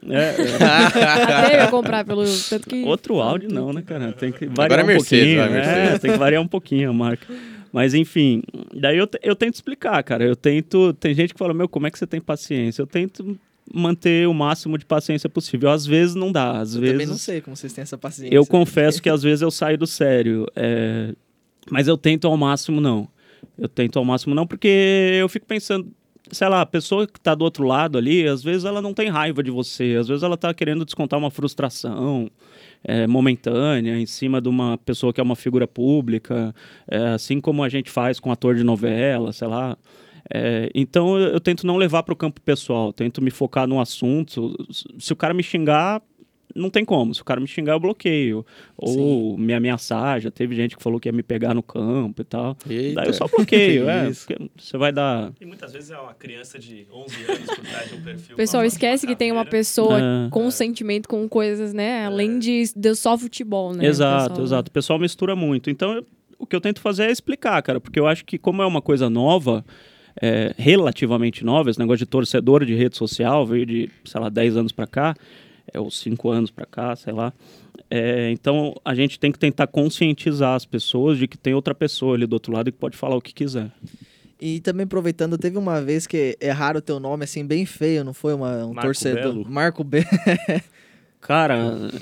É, 0.09 0.35
é. 0.43 1.45
Até 1.45 1.65
eu 1.65 1.69
comprar 1.71 2.05
pelo. 2.05 2.25
Tanto 2.49 2.69
que... 2.69 2.83
Outro 2.85 3.21
áudio 3.21 3.49
não, 3.53 3.73
né, 3.73 3.83
cara? 3.83 4.13
Tem 4.13 4.33
que 4.33 4.47
variar 4.47 4.65
Agora 4.65 4.83
é 4.83 4.85
Mercedes, 4.85 5.35
um 5.35 5.37
pouquinho. 5.39 5.59
É, 5.59 5.99
tem 5.99 6.13
que 6.13 6.19
variar 6.19 6.43
um 6.43 6.49
pouquinho 6.49 6.91
a 6.91 6.93
marca. 6.93 7.27
Mas 7.73 7.95
enfim, 7.95 8.43
daí 8.75 8.99
eu, 8.99 9.09
eu 9.23 9.35
tento 9.35 9.55
explicar, 9.55 10.03
cara. 10.03 10.25
Eu 10.25 10.37
tento. 10.37 10.93
Tem 10.95 11.15
gente 11.15 11.33
que 11.33 11.39
fala, 11.39 11.55
meu, 11.55 11.69
como 11.69 11.87
é 11.87 11.91
que 11.91 11.99
você 11.99 12.07
tem 12.07 12.21
paciência? 12.21 12.83
Eu 12.83 12.87
tento 12.87 13.39
manter 13.73 14.29
o 14.29 14.35
máximo 14.35 14.77
de 14.77 14.85
paciência 14.85 15.29
possível. 15.29 15.71
Às 15.71 15.87
vezes 15.87 16.15
não 16.15 16.31
dá, 16.31 16.59
às 16.59 16.75
eu 16.75 16.81
vezes... 16.81 16.95
também 16.95 17.07
não 17.07 17.17
sei 17.17 17.41
como 17.41 17.57
vocês 17.57 17.73
têm 17.73 17.83
essa 17.83 17.97
paciência. 17.97 18.35
Eu 18.35 18.45
confesso 18.45 19.01
que 19.01 19.09
às 19.09 19.23
vezes 19.23 19.41
eu 19.41 19.51
saio 19.51 19.79
do 19.79 19.87
sério, 19.87 20.47
é... 20.55 21.15
mas 21.71 21.89
eu 21.89 21.97
tento 21.97 22.27
ao 22.27 22.37
máximo 22.37 22.81
não. 22.81 23.09
Eu 23.59 23.69
tento 23.69 23.99
ao 23.99 24.05
máximo 24.05 24.35
não, 24.35 24.47
porque 24.47 25.17
eu 25.21 25.29
fico 25.29 25.47
pensando, 25.47 25.89
sei 26.31 26.49
lá, 26.49 26.61
a 26.61 26.67
pessoa 26.67 27.07
que 27.07 27.19
está 27.19 27.35
do 27.35 27.45
outro 27.45 27.65
lado 27.65 27.99
ali, 27.99 28.27
às 28.27 28.43
vezes 28.43 28.65
ela 28.65 28.81
não 28.81 28.95
tem 28.95 29.09
raiva 29.09 29.43
de 29.43 29.51
você, 29.51 29.97
às 29.99 30.09
vezes 30.09 30.23
ela 30.23 30.35
está 30.35 30.53
querendo 30.55 30.85
descontar 30.85 31.19
uma 31.19 31.31
frustração 31.31 32.31
é, 32.85 33.07
momentânea 33.07 33.99
em 33.99 34.07
cima 34.07 34.41
de 34.41 34.49
uma 34.49 34.79
pessoa 34.79 35.13
que 35.13 35.21
é 35.21 35.25
uma 35.25 35.37
figura 35.37 35.67
pública, 35.67 36.55
é, 36.89 37.09
assim 37.09 37.41
como 37.41 37.63
a 37.63 37.69
gente 37.69 37.91
faz 37.91 38.21
com 38.21 38.31
ator 38.31 38.55
de 38.55 38.65
novela, 38.65 39.33
sei 39.33 39.49
lá. 39.49 39.77
É, 40.33 40.71
então 40.75 41.19
eu, 41.19 41.33
eu, 41.33 41.41
tento 41.41 41.67
não 41.67 41.77
levar 41.77 42.03
para 42.03 42.15
o 42.15 42.17
campo 42.17 42.41
pessoal, 42.41 42.93
tento 42.93 43.21
me 43.21 43.31
focar 43.31 43.67
no 43.67 43.81
assunto. 43.81 44.57
Se 44.99 45.13
o 45.13 45.17
cara 45.17 45.35
me 45.35 45.43
xingar, 45.43 46.01
não 46.55 46.69
tem 46.71 46.85
como. 46.85 47.15
Se 47.15 47.23
o 47.23 47.25
cara 47.25 47.41
me 47.41 47.47
xingar, 47.47 47.73
eu 47.75 47.81
bloqueio. 47.81 48.45
Ou 48.77 49.37
me 49.39 49.53
ameaçar, 49.55 50.21
já 50.21 50.31
teve 50.31 50.55
gente 50.55 50.77
que 50.77 50.83
falou 50.83 50.99
que 51.01 51.09
ia 51.09 51.13
me 51.13 51.23
pegar 51.23 51.55
no 51.55 51.63
campo 51.63 52.23
e 52.23 52.25
tal. 52.25 52.57
Eita. 52.69 52.95
Daí 52.97 53.07
eu 53.09 53.13
só 53.13 53.27
bloqueio, 53.29 53.85
Que 53.85 53.91
é. 54.35 54.39
Você 54.57 54.77
vai 54.77 54.93
dar. 54.93 55.33
E 55.41 55.45
muitas 55.47 55.73
vezes 55.73 55.91
é 55.91 55.99
uma 55.99 56.15
criança 56.15 56.59
de 56.59 56.87
11 56.93 57.15
anos 57.29 57.47
por 57.55 57.65
trás 57.67 57.89
de 57.89 57.95
um 57.97 58.03
perfil. 58.03 58.37
Pessoal 58.37 58.65
esquece 58.65 59.07
que 59.07 59.17
tem 59.17 59.31
uma 59.33 59.45
pessoa 59.45 59.99
É. 59.99 60.29
com 60.31 60.51
sentimento, 60.51 61.09
com 61.09 61.29
coisas, 61.29 61.73
né? 61.73 62.07
Além 62.07 62.39
de, 62.39 62.65
de 62.77 62.95
só 62.95 63.17
futebol, 63.17 63.75
né? 63.75 63.87
Exato, 63.87 64.29
pessoal? 64.31 64.45
exato. 64.47 64.69
O 64.71 64.73
pessoal 64.73 64.99
mistura 64.99 65.35
muito. 65.37 65.71
Então, 65.71 65.93
eu- 65.95 66.07
o 66.39 66.47
que 66.47 66.57
eu 66.57 66.61
tento 66.61 66.81
fazer 66.81 67.05
é 67.05 67.11
explicar, 67.13 67.63
cara, 67.63 67.81
porque 67.81 68.01
eu 68.01 68.07
acho 68.07 68.25
que, 68.25 68.37
como 68.37 68.63
é 68.63 68.67
uma 68.67 68.83
coisa 68.83 69.09
nova, 69.09 69.65
é, 70.21 70.53
relativamente 70.59 71.45
nova, 71.45 71.71
esse 71.71 71.79
negócio 71.79 71.99
de 72.05 72.07
torcedor 72.07 72.65
de 72.65 72.75
rede 72.75 72.97
social 72.97 73.47
veio 73.47 73.65
de, 73.65 73.89
sei 74.05 74.21
lá, 74.21 74.29
10 74.29 74.57
anos 74.57 74.73
pra 74.73 74.87
cá, 74.87 75.15
é, 75.73 75.79
ou 75.79 75.91
5 75.91 76.29
anos 76.31 76.51
pra 76.51 76.65
cá, 76.65 76.95
sei 76.97 77.13
lá. 77.13 77.33
É, 77.91 78.31
então, 78.31 78.75
a 78.85 78.95
gente 78.95 79.19
tem 79.19 79.31
que 79.31 79.39
tentar 79.39 79.67
conscientizar 79.67 80.55
as 80.55 80.65
pessoas 80.65 81.19
de 81.19 81.29
que 81.29 81.37
tem 81.37 81.55
outra 81.55 81.75
pessoa 81.75 82.15
ali 82.15 82.27
do 82.27 82.33
outro 82.33 82.53
lado 82.53 82.73
que 82.73 82.79
pode 82.79 82.97
falar 82.97 83.17
o 83.17 83.21
que 83.21 83.35
quiser. 83.35 83.71
E 84.41 84.61
também 84.61 84.85
aproveitando, 84.85 85.39
teve 85.39 85.57
uma 85.57 85.81
vez 85.81 86.07
que 86.07 86.37
erraram 86.41 86.79
o 86.79 86.83
teu 86.83 86.99
nome 86.99 87.25
assim 87.25 87.47
bem 87.47 87.65
feio, 87.65 88.03
não 88.03 88.13
foi 88.13 88.35
uma, 88.35 88.65
um 88.65 88.75
Marco 88.75 88.83
torcedor? 88.83 89.23
Belo. 89.23 89.49
Marco 89.49 89.85
B. 89.85 90.05
Cara, 91.23 91.57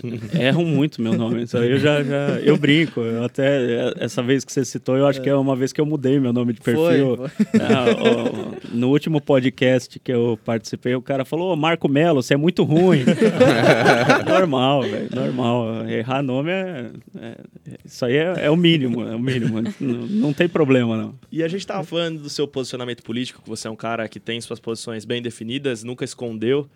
erram 0.33 0.65
muito 0.65 1.03
meu 1.03 1.12
nome. 1.12 1.43
Isso 1.43 1.57
aí 1.59 1.71
eu 1.73 1.79
já, 1.79 2.03
já 2.03 2.41
eu 2.41 2.57
brinco. 2.57 3.00
Eu 3.03 3.23
até 3.23 3.93
essa 4.03 4.23
vez 4.23 4.47
que 4.47 4.53
você 4.53 4.65
citou, 4.65 4.97
eu 4.97 5.07
acho 5.07 5.21
que 5.21 5.29
é 5.29 5.35
uma 5.35 5.55
vez 5.55 5.75
que 5.75 5.81
eu 5.81 5.85
mudei 5.85 6.19
meu 6.19 6.33
nome 6.33 6.55
de 6.55 6.61
perfil. 6.61 7.17
Foi, 7.17 7.29
Ah, 7.61 7.85
ó, 8.00 8.75
no 8.75 8.89
último 8.89 9.21
podcast 9.21 10.00
que 10.00 10.11
eu 10.11 10.39
participei, 10.43 10.95
o 10.95 11.03
cara 11.03 11.27
falou: 11.27 11.53
"Ô, 11.53 11.57
Marco 11.57 11.87
Melo, 11.87 12.23
você 12.23 12.33
é 12.33 12.37
muito 12.39 12.65
ruim. 12.65 13.05
normal, 14.27 14.83
velho, 14.83 15.09
normal. 15.15 15.87
Errar 15.89 16.23
nome 16.23 16.50
é, 16.50 16.91
é- 17.19 17.37
Isso 17.85 18.05
aí 18.07 18.17
é, 18.17 18.35
é 18.47 18.50
o 18.50 18.57
mínimo, 18.57 19.07
é 19.07 19.15
o 19.15 19.21
mínimo. 19.21 19.61
Não, 19.79 20.07
não 20.07 20.33
tem 20.33 20.49
problema, 20.49 20.97
não. 20.97 21.15
E 21.31 21.43
a 21.43 21.49
gente 21.49 21.67
tava 21.67 21.85
falando 21.85 22.23
do 22.23 22.31
seu 22.31 22.49
posicionamento 22.49 23.03
político, 23.03 23.43
que 23.43 23.49
você 23.50 23.69
é 23.69 23.71
um 23.71 23.77
cara 23.77 24.09
que 24.09 24.19
tem 24.19 24.41
suas 24.41 24.59
posições 24.59 25.05
bem 25.05 25.21
definidas, 25.21 25.85
nunca 25.85 26.05
escondeu. 26.07 26.67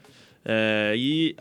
É, 0.45 0.93
e 0.95 1.35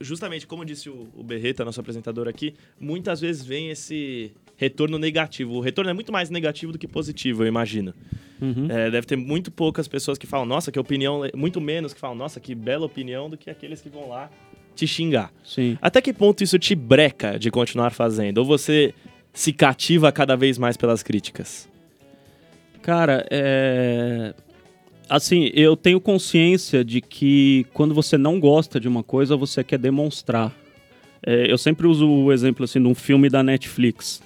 justamente, 0.00 0.46
como 0.46 0.64
disse 0.64 0.88
o, 0.88 1.08
o 1.14 1.22
Berreta, 1.22 1.64
nosso 1.64 1.80
apresentador 1.80 2.26
aqui, 2.28 2.54
muitas 2.78 3.20
vezes 3.20 3.44
vem 3.44 3.70
esse 3.70 4.32
retorno 4.56 4.98
negativo. 4.98 5.54
O 5.54 5.60
retorno 5.60 5.90
é 5.90 5.94
muito 5.94 6.12
mais 6.12 6.30
negativo 6.30 6.72
do 6.72 6.78
que 6.78 6.88
positivo, 6.88 7.42
eu 7.42 7.46
imagino. 7.46 7.94
Uhum. 8.40 8.66
É, 8.70 8.90
deve 8.90 9.06
ter 9.06 9.16
muito 9.16 9.50
poucas 9.50 9.86
pessoas 9.86 10.18
que 10.18 10.26
falam, 10.26 10.46
nossa, 10.46 10.72
que 10.72 10.78
opinião. 10.78 11.22
le-" 11.22 11.32
Muito 11.34 11.60
menos 11.60 11.94
que 11.94 12.00
falam, 12.00 12.16
nossa, 12.16 12.40
que 12.40 12.54
bela 12.54 12.86
opinião, 12.86 13.28
do 13.28 13.36
que 13.36 13.50
aqueles 13.50 13.80
que 13.80 13.88
vão 13.88 14.08
lá 14.08 14.30
te 14.74 14.86
xingar. 14.86 15.32
Sim. 15.44 15.76
Até 15.80 16.00
que 16.00 16.12
ponto 16.12 16.42
isso 16.42 16.58
te 16.58 16.74
breca 16.74 17.38
de 17.38 17.50
continuar 17.50 17.90
fazendo? 17.90 18.38
Ou 18.38 18.44
você 18.44 18.94
se 19.32 19.52
cativa 19.52 20.10
cada 20.10 20.36
vez 20.36 20.58
mais 20.58 20.76
pelas 20.76 21.02
críticas? 21.02 21.68
Cara, 22.82 23.26
é. 23.30 24.34
Assim, 25.10 25.50
eu 25.54 25.76
tenho 25.76 26.00
consciência 26.00 26.84
de 26.84 27.00
que 27.00 27.66
quando 27.74 27.92
você 27.92 28.16
não 28.16 28.38
gosta 28.38 28.78
de 28.78 28.86
uma 28.86 29.02
coisa, 29.02 29.36
você 29.36 29.64
quer 29.64 29.76
demonstrar. 29.76 30.54
É, 31.26 31.50
eu 31.50 31.58
sempre 31.58 31.88
uso 31.88 32.08
o 32.08 32.32
exemplo 32.32 32.64
assim 32.64 32.80
de 32.80 32.86
um 32.86 32.94
filme 32.94 33.28
da 33.28 33.42
Netflix. 33.42 34.22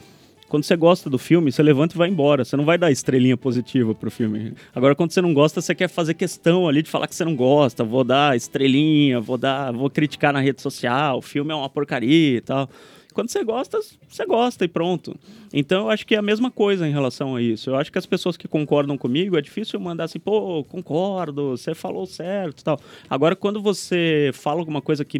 Quando 0.46 0.64
você 0.64 0.76
gosta 0.76 1.08
do 1.08 1.16
filme, 1.16 1.50
você 1.50 1.62
levanta 1.62 1.94
e 1.94 1.98
vai 1.98 2.10
embora. 2.10 2.44
Você 2.44 2.54
não 2.54 2.66
vai 2.66 2.76
dar 2.76 2.90
estrelinha 2.90 3.34
positiva 3.34 3.94
pro 3.94 4.10
filme. 4.10 4.52
Agora, 4.74 4.94
quando 4.94 5.12
você 5.12 5.22
não 5.22 5.32
gosta, 5.32 5.62
você 5.62 5.74
quer 5.74 5.88
fazer 5.88 6.12
questão 6.12 6.68
ali 6.68 6.82
de 6.82 6.90
falar 6.90 7.08
que 7.08 7.14
você 7.14 7.24
não 7.24 7.34
gosta. 7.34 7.82
Vou 7.82 8.04
dar 8.04 8.36
estrelinha, 8.36 9.18
vou 9.20 9.38
dar, 9.38 9.72
vou 9.72 9.88
criticar 9.88 10.34
na 10.34 10.40
rede 10.40 10.60
social. 10.60 11.16
O 11.16 11.22
filme 11.22 11.50
é 11.50 11.54
uma 11.54 11.70
porcaria 11.70 12.36
e 12.36 12.40
tal. 12.42 12.68
Quando 13.14 13.30
você 13.30 13.42
gosta, 13.44 13.80
você 14.08 14.26
gosta 14.26 14.64
e 14.64 14.68
pronto. 14.68 15.16
Então 15.52 15.84
eu 15.84 15.90
acho 15.90 16.04
que 16.06 16.14
é 16.14 16.18
a 16.18 16.22
mesma 16.22 16.50
coisa 16.50 16.86
em 16.86 16.92
relação 16.92 17.36
a 17.36 17.40
isso. 17.40 17.70
Eu 17.70 17.76
acho 17.76 17.90
que 17.90 17.96
as 17.98 18.04
pessoas 18.04 18.36
que 18.36 18.46
concordam 18.48 18.98
comigo, 18.98 19.38
é 19.38 19.40
difícil 19.40 19.78
mandar 19.80 20.04
assim, 20.04 20.18
pô, 20.18 20.62
concordo, 20.64 21.50
você 21.56 21.74
falou 21.74 22.04
certo 22.06 22.62
tal. 22.64 22.78
Agora, 23.08 23.34
quando 23.36 23.62
você 23.62 24.30
fala 24.34 24.60
alguma 24.60 24.82
coisa 24.82 25.04
que 25.04 25.18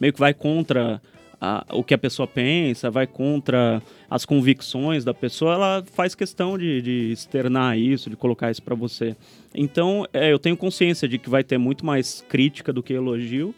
meio 0.00 0.12
que 0.12 0.20
vai 0.20 0.32
contra 0.32 1.02
a- 1.40 1.66
o 1.72 1.84
que 1.84 1.92
a 1.92 1.98
pessoa 1.98 2.26
pensa, 2.26 2.90
vai 2.90 3.06
contra 3.06 3.82
as 4.08 4.24
convicções 4.24 5.04
da 5.04 5.12
pessoa, 5.12 5.52
ela 5.54 5.84
faz 5.92 6.14
questão 6.14 6.56
de, 6.56 6.80
de 6.80 7.12
externar 7.12 7.76
isso, 7.78 8.08
de 8.08 8.16
colocar 8.16 8.50
isso 8.50 8.62
pra 8.62 8.74
você. 8.74 9.14
Então, 9.54 10.06
é, 10.12 10.32
eu 10.32 10.38
tenho 10.38 10.56
consciência 10.56 11.06
de 11.08 11.18
que 11.18 11.28
vai 11.28 11.42
ter 11.44 11.58
muito 11.58 11.84
mais 11.84 12.24
crítica 12.28 12.72
do 12.72 12.82
que 12.82 12.92
elogio, 12.94 13.54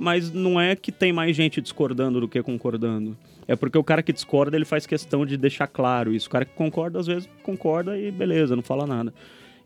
mas 0.00 0.32
não 0.32 0.58
é 0.58 0.74
que 0.74 0.90
tem 0.90 1.12
mais 1.12 1.36
gente 1.36 1.60
discordando 1.60 2.20
do 2.20 2.26
que 2.26 2.42
concordando. 2.42 3.14
É 3.46 3.54
porque 3.54 3.76
o 3.76 3.84
cara 3.84 4.02
que 4.02 4.12
discorda, 4.12 4.56
ele 4.56 4.64
faz 4.64 4.86
questão 4.86 5.26
de 5.26 5.36
deixar 5.36 5.66
claro 5.66 6.14
isso. 6.14 6.26
O 6.26 6.30
cara 6.30 6.46
que 6.46 6.54
concorda, 6.54 6.98
às 6.98 7.06
vezes, 7.06 7.28
concorda 7.42 7.98
e 7.98 8.10
beleza, 8.10 8.56
não 8.56 8.62
fala 8.62 8.86
nada. 8.86 9.12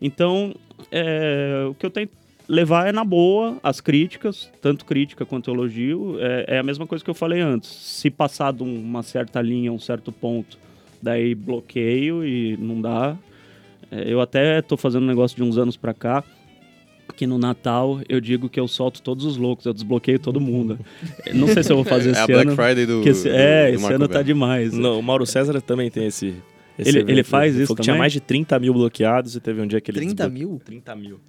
Então, 0.01 0.53
é, 0.91 1.65
o 1.69 1.73
que 1.73 1.85
eu 1.85 1.89
tento 1.89 2.11
levar 2.49 2.87
é 2.87 2.91
na 2.91 3.05
boa 3.05 3.57
as 3.63 3.79
críticas, 3.79 4.51
tanto 4.61 4.83
crítica 4.83 5.25
quanto 5.25 5.49
elogio. 5.49 6.17
É, 6.19 6.55
é 6.55 6.59
a 6.59 6.63
mesma 6.63 6.85
coisa 6.85 7.01
que 7.01 7.09
eu 7.09 7.15
falei 7.15 7.39
antes. 7.39 7.69
Se 7.69 8.09
passar 8.09 8.51
de 8.51 8.63
uma 8.63 9.03
certa 9.03 9.41
linha, 9.41 9.71
um 9.71 9.79
certo 9.79 10.11
ponto, 10.11 10.57
daí 11.01 11.33
bloqueio 11.33 12.25
e 12.25 12.57
não 12.57 12.81
dá. 12.81 13.15
É, 13.89 14.11
eu 14.11 14.19
até 14.19 14.61
tô 14.61 14.75
fazendo 14.75 15.03
um 15.03 15.07
negócio 15.07 15.37
de 15.37 15.43
uns 15.43 15.57
anos 15.57 15.77
pra 15.77 15.93
cá, 15.93 16.23
que 17.13 17.27
no 17.27 17.37
Natal 17.37 17.99
eu 18.09 18.19
digo 18.19 18.49
que 18.49 18.59
eu 18.59 18.67
solto 18.67 19.01
todos 19.01 19.25
os 19.25 19.37
loucos, 19.37 19.65
eu 19.65 19.73
desbloqueio 19.73 20.19
todo 20.19 20.39
mundo. 20.39 20.79
Não 21.33 21.47
sei 21.47 21.63
se 21.63 21.71
eu 21.71 21.75
vou 21.75 21.85
fazer 21.85 22.09
É 22.09 22.11
esse 22.13 22.21
a 22.21 22.27
Black 22.27 22.47
ano. 22.47 22.55
Friday 22.55 22.85
do. 22.85 23.01
que 23.01 23.09
esse- 23.09 23.29
é, 23.29 23.67
do 23.69 23.73
esse 23.75 23.81
Marco 23.83 23.95
ano 23.95 24.07
tá 24.07 24.21
demais. 24.21 24.73
Não, 24.73 24.99
o 24.99 25.03
Mauro 25.03 25.25
César 25.25 25.59
também 25.61 25.89
tem 25.91 26.05
esse. 26.07 26.33
esse 26.77 26.89
Ele- 26.89 26.97
evento. 26.99 27.09
ele 27.11 27.23
faz 27.23 27.55
isso 27.55 27.73
Tinha 27.75 27.95
mais 27.95 28.11
de 28.11 28.19
30 28.19 28.59
mil 28.59 28.73
bloqueados 28.73 29.35
e 29.35 29.39
teve 29.39 29.61
um 29.61 29.67
dia 29.67 29.79
que 29.79 29.91
ele 29.91 29.99
30 29.99 30.29
desbloque- 30.29 30.33
mil? 30.45 30.61
30 30.65 30.95
mil. 30.95 31.19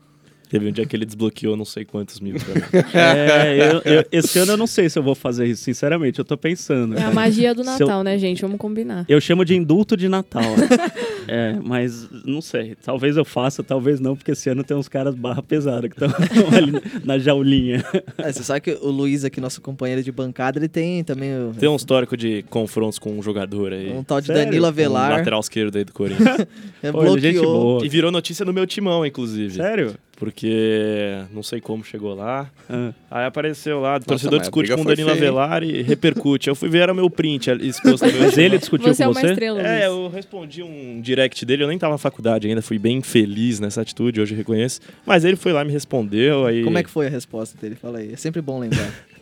Teve 0.48 0.68
um 0.68 0.70
dia 0.72 0.86
que 0.86 0.94
ele 0.94 1.04
desbloqueou 1.04 1.56
não 1.56 1.64
sei 1.64 1.84
quantos 1.84 2.20
mil. 2.20 2.34
É, 2.94 3.58
eu- 3.72 3.82
eu- 3.96 4.04
esse 4.12 4.38
ano 4.38 4.52
eu 4.52 4.56
não 4.56 4.66
sei 4.68 4.88
se 4.88 4.96
eu 4.96 5.02
vou 5.02 5.14
fazer 5.16 5.44
isso, 5.46 5.64
sinceramente, 5.64 6.20
eu 6.20 6.24
tô 6.24 6.36
pensando. 6.36 6.96
É 6.96 7.02
a 7.02 7.10
magia 7.10 7.52
do 7.52 7.64
Se 7.64 7.82
eu- 7.82 7.86
Natal, 7.88 8.04
né, 8.04 8.16
gente? 8.16 8.42
Vamos 8.42 8.56
combinar. 8.58 9.04
Eu 9.08 9.20
chamo 9.20 9.44
de 9.44 9.56
indulto 9.56 9.96
de 9.96 10.08
Natal. 10.08 10.42
é, 11.28 11.56
mas 11.62 12.08
não 12.24 12.40
sei. 12.40 12.74
Talvez 12.82 13.16
eu 13.16 13.24
faça, 13.24 13.62
talvez 13.62 14.00
não, 14.00 14.14
porque 14.16 14.32
esse 14.32 14.48
ano 14.48 14.62
tem 14.64 14.76
uns 14.76 14.88
caras 14.88 15.14
barra 15.14 15.42
pesada 15.42 15.88
que 15.88 15.94
estão 15.94 16.08
ali 16.56 16.72
na 17.04 17.18
jaulinha. 17.18 17.84
É, 18.18 18.32
você 18.32 18.42
sabe 18.42 18.60
que 18.60 18.70
o 18.80 18.90
Luiz 18.90 19.24
aqui, 19.24 19.40
nosso 19.40 19.60
companheiro 19.60 20.02
de 20.02 20.10
bancada, 20.12 20.58
ele 20.58 20.68
tem 20.68 21.02
também 21.04 21.30
o- 21.36 21.52
tem 21.58 21.68
um 21.68 21.76
histórico 21.76 22.16
de 22.16 22.42
confrontos 22.50 22.98
com 22.98 23.18
um 23.18 23.22
jogador 23.22 23.72
aí. 23.72 23.90
um 23.92 24.02
tal 24.04 24.20
de 24.20 24.28
Sério? 24.28 24.44
Danilo 24.44 24.64
Um 24.64 24.68
Avelar. 24.68 25.10
lateral 25.10 25.40
esquerdo 25.40 25.76
aí 25.76 25.84
do 25.84 25.92
Corinthians. 25.92 26.46
é, 26.82 26.92
Pô, 26.92 27.02
é 27.04 27.08
gente 27.18 27.32
bloqueou. 27.32 27.60
boa. 27.78 27.86
e 27.86 27.88
virou 27.88 28.10
notícia 28.10 28.44
no 28.44 28.52
meu 28.52 28.66
timão, 28.66 29.04
inclusive. 29.04 29.54
Sério? 29.54 29.94
Porque 30.16 31.22
não 31.30 31.42
sei 31.42 31.60
como 31.60 31.84
chegou 31.84 32.14
lá. 32.14 32.50
Ah. 32.68 32.92
Aí 33.10 33.26
apareceu 33.26 33.80
lá, 33.80 33.96
o 33.96 34.00
torcedor 34.00 34.40
discute 34.40 34.74
com 34.74 34.80
o 34.80 34.84
Danilo? 34.84 35.10
Avelar 35.10 35.62
e 35.62 35.82
repercute. 35.82 36.48
Eu 36.48 36.54
fui 36.54 36.68
ver, 36.68 36.78
era 36.80 36.94
meu 36.94 37.10
print 37.10 37.50
exposto 37.50 38.06
no 38.06 38.12
meu 38.12 38.22
Mas 38.22 38.38
ele 38.38 38.58
discutiu 38.58 38.92
Você 38.94 39.02
é 39.02 39.06
com 39.06 39.12
uma 39.12 39.20
você? 39.20 39.26
estrela, 39.28 39.58
Luiz. 39.58 39.66
É, 39.70 39.86
eu 39.86 40.08
respondi 40.08 40.62
um 40.62 41.00
direct 41.02 41.44
dele, 41.44 41.64
eu 41.64 41.68
nem 41.68 41.78
tava 41.78 41.92
na 41.94 41.98
faculdade 41.98 42.48
ainda, 42.48 42.62
fui 42.62 42.78
bem 42.78 43.02
feliz 43.02 43.60
nessa 43.60 43.82
atitude, 43.82 44.20
hoje 44.20 44.32
eu 44.34 44.38
reconheço. 44.38 44.80
Mas 45.04 45.24
ele 45.24 45.36
foi 45.36 45.52
lá 45.52 45.62
e 45.62 45.66
me 45.66 45.72
respondeu, 45.72 46.46
aí... 46.46 46.64
Como 46.64 46.78
é 46.78 46.82
que 46.82 46.90
foi 46.90 47.06
a 47.06 47.10
resposta 47.10 47.56
dele? 47.60 47.74
Fala 47.74 47.98
aí. 47.98 48.12
É 48.12 48.16
sempre 48.16 48.40
bom 48.40 48.58
lembrar. 48.58 48.90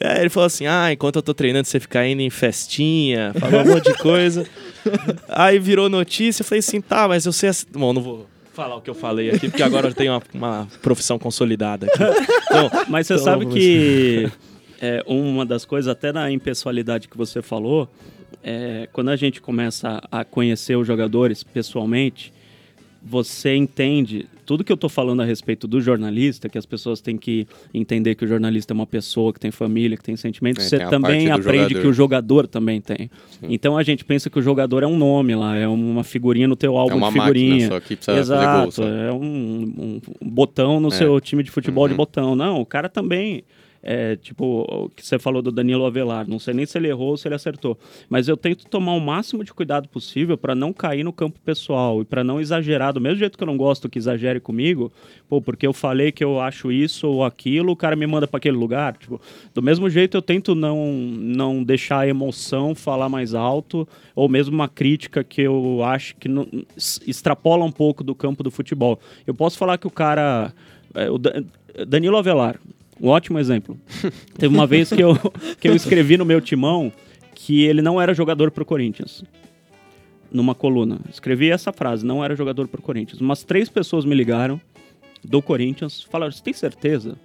É, 0.00 0.18
ele 0.22 0.30
falou 0.30 0.46
assim, 0.46 0.66
ah, 0.66 0.90
enquanto 0.90 1.16
eu 1.16 1.22
tô 1.22 1.34
treinando, 1.34 1.68
você 1.68 1.78
fica 1.78 2.06
indo 2.06 2.22
em 2.22 2.30
festinha, 2.30 3.34
falou 3.38 3.60
um 3.60 3.66
monte 3.74 3.92
de 3.92 3.98
coisa. 3.98 4.46
aí 5.28 5.58
virou 5.58 5.90
notícia, 5.90 6.40
eu 6.40 6.46
falei 6.46 6.60
assim, 6.60 6.80
tá, 6.80 7.06
mas 7.06 7.26
eu 7.26 7.32
sei... 7.34 7.50
ass- 7.50 7.66
Bom, 7.70 7.92
não 7.92 8.00
vou 8.00 8.26
falar 8.52 8.76
o 8.76 8.80
que 8.80 8.90
eu 8.90 8.94
falei 8.94 9.30
aqui, 9.30 9.48
porque 9.48 9.62
agora 9.62 9.88
eu 9.88 9.94
tenho 9.94 10.12
uma, 10.12 10.22
uma 10.34 10.68
profissão 10.80 11.18
consolidada 11.18 11.86
aqui. 11.86 12.02
Então, 12.46 12.70
Mas 12.88 13.06
você 13.06 13.14
Então, 13.14 13.24
sabe 13.24 13.46
que 13.46 14.30
é, 14.80 15.02
uma 15.06 15.46
das 15.46 15.64
coisas, 15.64 15.90
até 15.90 16.12
na 16.12 16.30
impessoalidade 16.30 17.08
que 17.08 17.16
você 17.16 17.40
falou, 17.40 17.88
é, 18.42 18.88
quando 18.92 19.10
a 19.10 19.16
gente 19.16 19.40
começa 19.40 20.02
a 20.10 20.24
conhecer 20.24 20.76
os 20.76 20.86
jogadores 20.86 21.42
pessoalmente, 21.42 22.32
você 23.02 23.54
entende 23.54 24.28
tudo 24.44 24.64
que 24.64 24.72
eu 24.72 24.76
tô 24.76 24.88
falando 24.88 25.22
a 25.22 25.24
respeito 25.24 25.66
do 25.68 25.80
jornalista, 25.80 26.48
que 26.48 26.58
as 26.58 26.66
pessoas 26.66 27.00
têm 27.00 27.16
que 27.16 27.46
entender 27.72 28.14
que 28.14 28.24
o 28.24 28.28
jornalista 28.28 28.72
é 28.72 28.74
uma 28.74 28.86
pessoa 28.86 29.32
que 29.32 29.40
tem 29.40 29.50
família, 29.50 29.96
que 29.96 30.02
tem 30.02 30.16
sentimentos, 30.16 30.64
É, 30.64 30.68
você 30.68 30.78
tem 30.78 30.88
também 30.88 31.30
aprende 31.30 31.62
jogador. 31.64 31.80
que 31.80 31.86
o 31.86 31.92
jogador 31.92 32.46
também 32.46 32.80
tem. 32.80 33.10
Então 33.42 33.76
a 33.76 33.82
gente 33.82 34.04
pensa 34.04 34.28
que 34.28 34.38
o 34.38 34.42
jogador 34.42 34.82
é 34.82 34.86
um 34.86 34.96
nome 34.96 35.34
lá, 35.34 35.56
é 35.56 35.66
uma 35.68 36.04
figurinha 36.04 36.48
no 36.48 36.56
teu 36.56 36.76
álbum 36.76 36.94
É 36.94 36.96
uma 36.96 37.08
de 37.08 37.12
figurinha. 37.20 37.68
só 37.68 37.80
que 37.80 37.96
precisa 37.96 38.12
gol. 38.12 38.20
Exato, 38.20 38.72
Só. 38.72 38.88
é 38.88 39.12
um, 39.12 40.00
um 40.20 40.28
botão 40.30 40.80
no 40.80 40.88
É. 40.88 40.90
seu 40.92 41.20
time 41.20 41.42
de 41.42 41.50
futebol 41.50 41.86
de 41.86 41.92
Uhum. 41.94 41.96
botão. 41.98 42.34
Não, 42.36 42.60
o 42.60 42.66
cara 42.66 42.88
também 42.88 43.44
É, 43.82 44.14
tipo, 44.14 44.64
o 44.68 44.88
que 44.90 45.04
você 45.04 45.18
falou 45.18 45.42
do 45.42 45.50
Danilo 45.50 45.84
Avelar. 45.84 46.28
Não 46.28 46.38
sei 46.38 46.54
nem 46.54 46.64
se 46.64 46.78
ele 46.78 46.88
errou 46.88 47.08
ou 47.08 47.16
se 47.16 47.26
ele 47.26 47.34
acertou. 47.34 47.76
Mas 48.08 48.28
eu 48.28 48.36
tento 48.36 48.66
tomar 48.66 48.92
o 48.92 49.00
máximo 49.00 49.42
de 49.42 49.52
cuidado 49.52 49.88
possível 49.88 50.38
para 50.38 50.54
não 50.54 50.72
cair 50.72 51.02
no 51.02 51.12
campo 51.12 51.40
pessoal 51.40 52.00
e 52.00 52.04
para 52.04 52.22
não 52.22 52.40
exagerar. 52.40 52.92
Do 52.92 53.00
mesmo 53.00 53.18
jeito 53.18 53.36
que 53.36 53.42
eu 53.42 53.46
não 53.46 53.56
gosto 53.56 53.88
que 53.88 53.98
exagere 53.98 54.38
comigo, 54.38 54.92
pô, 55.28 55.42
porque 55.42 55.66
eu 55.66 55.72
falei 55.72 56.12
que 56.12 56.22
eu 56.22 56.40
acho 56.40 56.70
isso 56.70 57.08
ou 57.08 57.24
aquilo, 57.24 57.72
o 57.72 57.76
cara 57.76 57.96
me 57.96 58.06
manda 58.06 58.28
para 58.28 58.38
aquele 58.38 58.56
lugar. 58.56 58.96
Tipo, 58.96 59.20
do 59.52 59.60
mesmo 59.60 59.90
jeito 59.90 60.16
eu 60.16 60.22
tento 60.22 60.54
não, 60.54 60.92
não 60.92 61.64
deixar 61.64 62.00
a 62.00 62.06
emoção 62.06 62.76
falar 62.76 63.08
mais 63.08 63.34
alto 63.34 63.88
ou 64.14 64.28
mesmo 64.28 64.54
uma 64.54 64.68
crítica 64.68 65.24
que 65.24 65.42
eu 65.42 65.82
acho 65.82 66.14
que 66.16 66.28
não, 66.28 66.46
extrapola 66.76 67.64
um 67.64 67.72
pouco 67.72 68.04
do 68.04 68.14
campo 68.14 68.44
do 68.44 68.50
futebol. 68.50 69.00
Eu 69.26 69.34
posso 69.34 69.58
falar 69.58 69.76
que 69.78 69.86
o 69.86 69.90
cara. 69.90 70.52
É, 70.94 71.10
o 71.10 71.18
Danilo 71.86 72.18
Avelar, 72.18 72.60
um 73.02 73.08
ótimo 73.08 73.38
exemplo. 73.38 73.76
Teve 74.38 74.54
uma 74.54 74.66
vez 74.66 74.88
que 74.90 75.02
eu, 75.02 75.14
que 75.60 75.68
eu 75.68 75.74
escrevi 75.74 76.16
no 76.16 76.24
meu 76.24 76.40
timão 76.40 76.92
que 77.34 77.64
ele 77.64 77.82
não 77.82 78.00
era 78.00 78.14
jogador 78.14 78.50
para 78.52 78.62
o 78.62 78.66
Corinthians. 78.66 79.24
Numa 80.30 80.54
coluna. 80.54 81.00
Escrevi 81.10 81.50
essa 81.50 81.72
frase, 81.72 82.06
não 82.06 82.24
era 82.24 82.36
jogador 82.36 82.68
para 82.68 82.78
o 82.78 82.82
Corinthians. 82.82 83.20
Umas 83.20 83.42
três 83.42 83.68
pessoas 83.68 84.04
me 84.04 84.14
ligaram 84.14 84.60
do 85.22 85.42
Corinthians, 85.42 86.02
falaram, 86.02 86.32
você 86.32 86.42
tem 86.42 86.54
certeza 86.54 87.18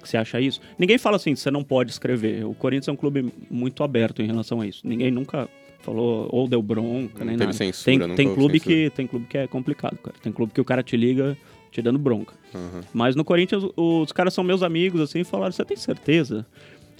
que 0.00 0.08
você 0.08 0.16
acha 0.16 0.40
isso? 0.40 0.60
Ninguém 0.78 0.96
fala 0.96 1.16
assim, 1.16 1.34
você 1.34 1.50
não 1.50 1.64
pode 1.64 1.90
escrever. 1.90 2.44
O 2.46 2.54
Corinthians 2.54 2.88
é 2.88 2.92
um 2.92 2.96
clube 2.96 3.32
muito 3.50 3.82
aberto 3.82 4.22
em 4.22 4.26
relação 4.26 4.60
a 4.60 4.66
isso. 4.66 4.86
Ninguém 4.86 5.10
nunca 5.10 5.48
falou 5.80 6.28
ou 6.30 6.48
deu 6.48 6.62
bronca, 6.62 7.20
Não 7.20 7.26
nem 7.26 7.36
nada. 7.36 7.52
censura, 7.52 8.06
tem, 8.06 8.14
tem 8.14 8.34
clube 8.34 8.58
censura. 8.58 8.74
que 8.74 8.90
tem 8.90 9.06
clube 9.06 9.26
que 9.26 9.38
é 9.38 9.46
complicado, 9.46 9.96
cara. 9.98 10.16
Tem 10.22 10.32
clube 10.32 10.52
que 10.52 10.60
o 10.60 10.64
cara 10.64 10.82
te 10.82 10.96
liga 10.96 11.36
dando 11.82 11.98
bronca. 11.98 12.34
Aham. 12.54 12.82
Mas 12.92 13.14
no 13.14 13.24
Corinthians, 13.24 13.64
os 13.76 14.12
caras 14.12 14.34
são 14.34 14.44
meus 14.44 14.62
amigos, 14.62 15.00
assim, 15.00 15.20
e 15.20 15.24
falaram: 15.24 15.52
Você 15.52 15.64
tem 15.64 15.76
certeza? 15.76 16.46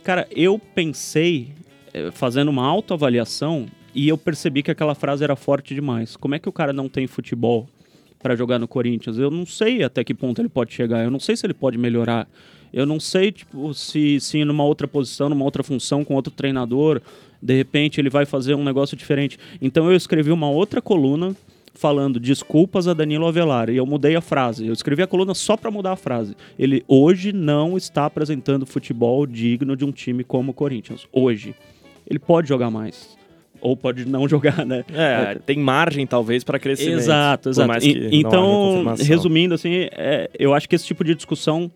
Cara, 0.03 0.27
eu 0.31 0.59
pensei, 0.59 1.53
eh, 1.93 2.11
fazendo 2.11 2.49
uma 2.49 2.67
autoavaliação, 2.67 3.67
e 3.95 4.09
eu 4.09 4.17
percebi 4.17 4.63
que 4.63 4.71
aquela 4.71 4.95
frase 4.95 5.25
era 5.25 5.37
forte 5.37 5.75
demais. 5.75 6.17
Como 6.17 6.35
é 6.35 6.39
que 6.39 6.49
o 6.49 6.53
cara 6.53 6.73
não 6.73 6.89
tem 6.89 7.07
futebol 7.07 7.69
para 8.23 8.37
jogar 8.37 8.59
no 8.59 8.69
Corinthians? 8.69 9.19
Eu 9.19 9.31
não 9.31 9.45
sei 9.45 9.83
até 9.83 10.05
que 10.05 10.15
ponto 10.15 10.41
ele 10.41 10.49
pode 10.49 10.73
chegar, 10.73 11.05
eu 11.05 11.11
não 11.11 11.21
sei 11.21 11.37
se 11.37 11.45
ele 11.47 11.55
pode 11.55 11.77
melhorar. 11.77 12.29
Eu 12.73 12.85
não 12.85 13.01
sei, 13.01 13.33
tipo, 13.33 13.73
se, 13.73 14.21
se 14.21 14.45
numa 14.45 14.65
outra 14.65 14.87
posição, 14.87 15.29
numa 15.29 15.45
outra 15.45 15.63
função, 15.63 16.05
com 16.05 16.15
outro 16.15 16.33
treinador, 16.33 17.01
de 17.41 17.55
repente 17.57 18.01
ele 18.01 18.11
vai 18.11 18.27
fazer 18.27 18.55
um 18.55 18.63
negócio 18.63 18.97
diferente. 18.97 19.39
Então 19.61 19.91
eu 19.91 19.97
escrevi 19.97 20.31
uma 20.31 20.51
outra 20.51 20.83
coluna 20.83 21.35
falando 21.79 22.19
desculpas 22.19 22.89
a 22.89 22.95
Danilo 22.95 23.27
Avelar 23.27 23.71
e 23.71 23.77
eu 23.77 23.87
mudei 23.87 24.17
a 24.17 24.21
frase. 24.21 24.67
Eu 24.67 24.73
escrevi 24.73 25.03
a 25.03 25.07
coluna 25.07 25.33
só 25.35 25.57
para 25.57 25.71
mudar 25.71 25.93
a 25.93 25.97
frase. 25.97 26.35
Ele 26.59 26.83
hoje 26.89 27.33
não 27.33 27.77
está 27.77 28.05
apresentando 28.07 28.67
futebol 28.67 29.27
digno 29.27 29.77
de 29.77 29.85
um 29.85 29.93
time 29.93 30.25
como 30.25 30.51
o 30.51 30.55
Corinthians. 30.55 31.07
Hoje. 31.13 31.55
Ele 32.07 32.19
pode 32.19 32.49
jogar 32.49 32.71
mais. 32.71 33.17
Ou 33.61 33.77
pode 33.77 34.05
não 34.05 34.27
jogar, 34.29 34.65
né? 34.67 34.85
É, 34.93 35.37
tem 35.47 35.59
margem 35.59 36.07
talvez 36.07 36.43
para 36.43 36.59
crescimento. 36.59 36.99
Exato, 36.99 37.49
exato. 37.51 37.87
E- 37.87 38.09
então, 38.13 38.85
resumindo, 38.99 39.55
assim, 39.55 39.89
é, 39.93 40.31
eu 40.39 40.55
acho 40.55 40.69
que 40.69 40.75
esse 40.75 40.87
tipo 40.87 41.05
de 41.05 41.15
discussão 41.15 41.71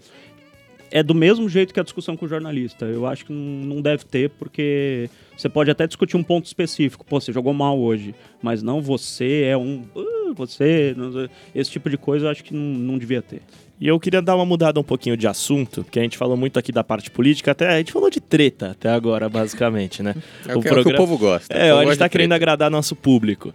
é 0.92 1.02
do 1.02 1.14
mesmo 1.14 1.48
jeito 1.48 1.72
que 1.72 1.80
a 1.80 1.82
discussão 1.82 2.16
com 2.16 2.26
o 2.26 2.28
jornalista. 2.28 2.84
Eu 2.84 3.06
acho 3.06 3.24
que 3.24 3.32
não 3.32 3.80
deve 3.80 4.04
ter, 4.04 4.30
porque 4.30 5.08
você 5.36 5.48
pode 5.48 5.70
até 5.70 5.86
discutir 5.86 6.16
um 6.16 6.22
ponto 6.22 6.44
específico. 6.44 7.04
Pô, 7.04 7.18
você 7.18 7.32
jogou 7.32 7.52
mal 7.54 7.80
hoje, 7.80 8.14
mas 8.42 8.62
não 8.62 8.80
você 8.80 9.44
é 9.44 9.56
um. 9.56 9.82
"Ah, 9.96 10.32
você. 10.34 10.94
não 10.96 11.10
sei." 11.12 11.30
Esse 11.54 11.70
tipo 11.70 11.88
de 11.88 11.96
coisa 11.96 12.26
eu 12.26 12.30
acho 12.30 12.44
que 12.44 12.54
não, 12.54 12.62
não 12.62 12.98
devia 12.98 13.22
ter. 13.22 13.40
E 13.80 13.88
eu 13.88 13.98
queria 13.98 14.22
dar 14.22 14.36
uma 14.36 14.44
mudada 14.44 14.78
um 14.78 14.84
pouquinho 14.84 15.16
de 15.16 15.26
assunto, 15.26 15.82
porque 15.82 15.98
a 15.98 16.02
gente 16.02 16.16
falou 16.16 16.36
muito 16.36 16.58
aqui 16.58 16.70
da 16.70 16.84
parte 16.84 17.10
política, 17.10 17.50
até 17.50 17.68
a 17.68 17.78
gente 17.78 17.90
falou 17.90 18.10
de 18.10 18.20
treta 18.20 18.70
até 18.72 18.88
agora, 18.90 19.28
basicamente, 19.28 20.02
né? 20.02 20.14
É 20.46 20.54
o, 20.54 20.60
que, 20.60 20.68
é 20.68 20.72
o 20.72 20.84
que 20.84 20.92
o 20.92 20.96
povo 20.96 21.18
gosta. 21.18 21.52
É, 21.56 21.70
povo 21.70 21.80
a 21.80 21.84
gente 21.86 21.98
tá 21.98 22.08
querendo 22.08 22.28
treta. 22.28 22.44
agradar 22.44 22.70
nosso 22.70 22.94
público. 22.94 23.52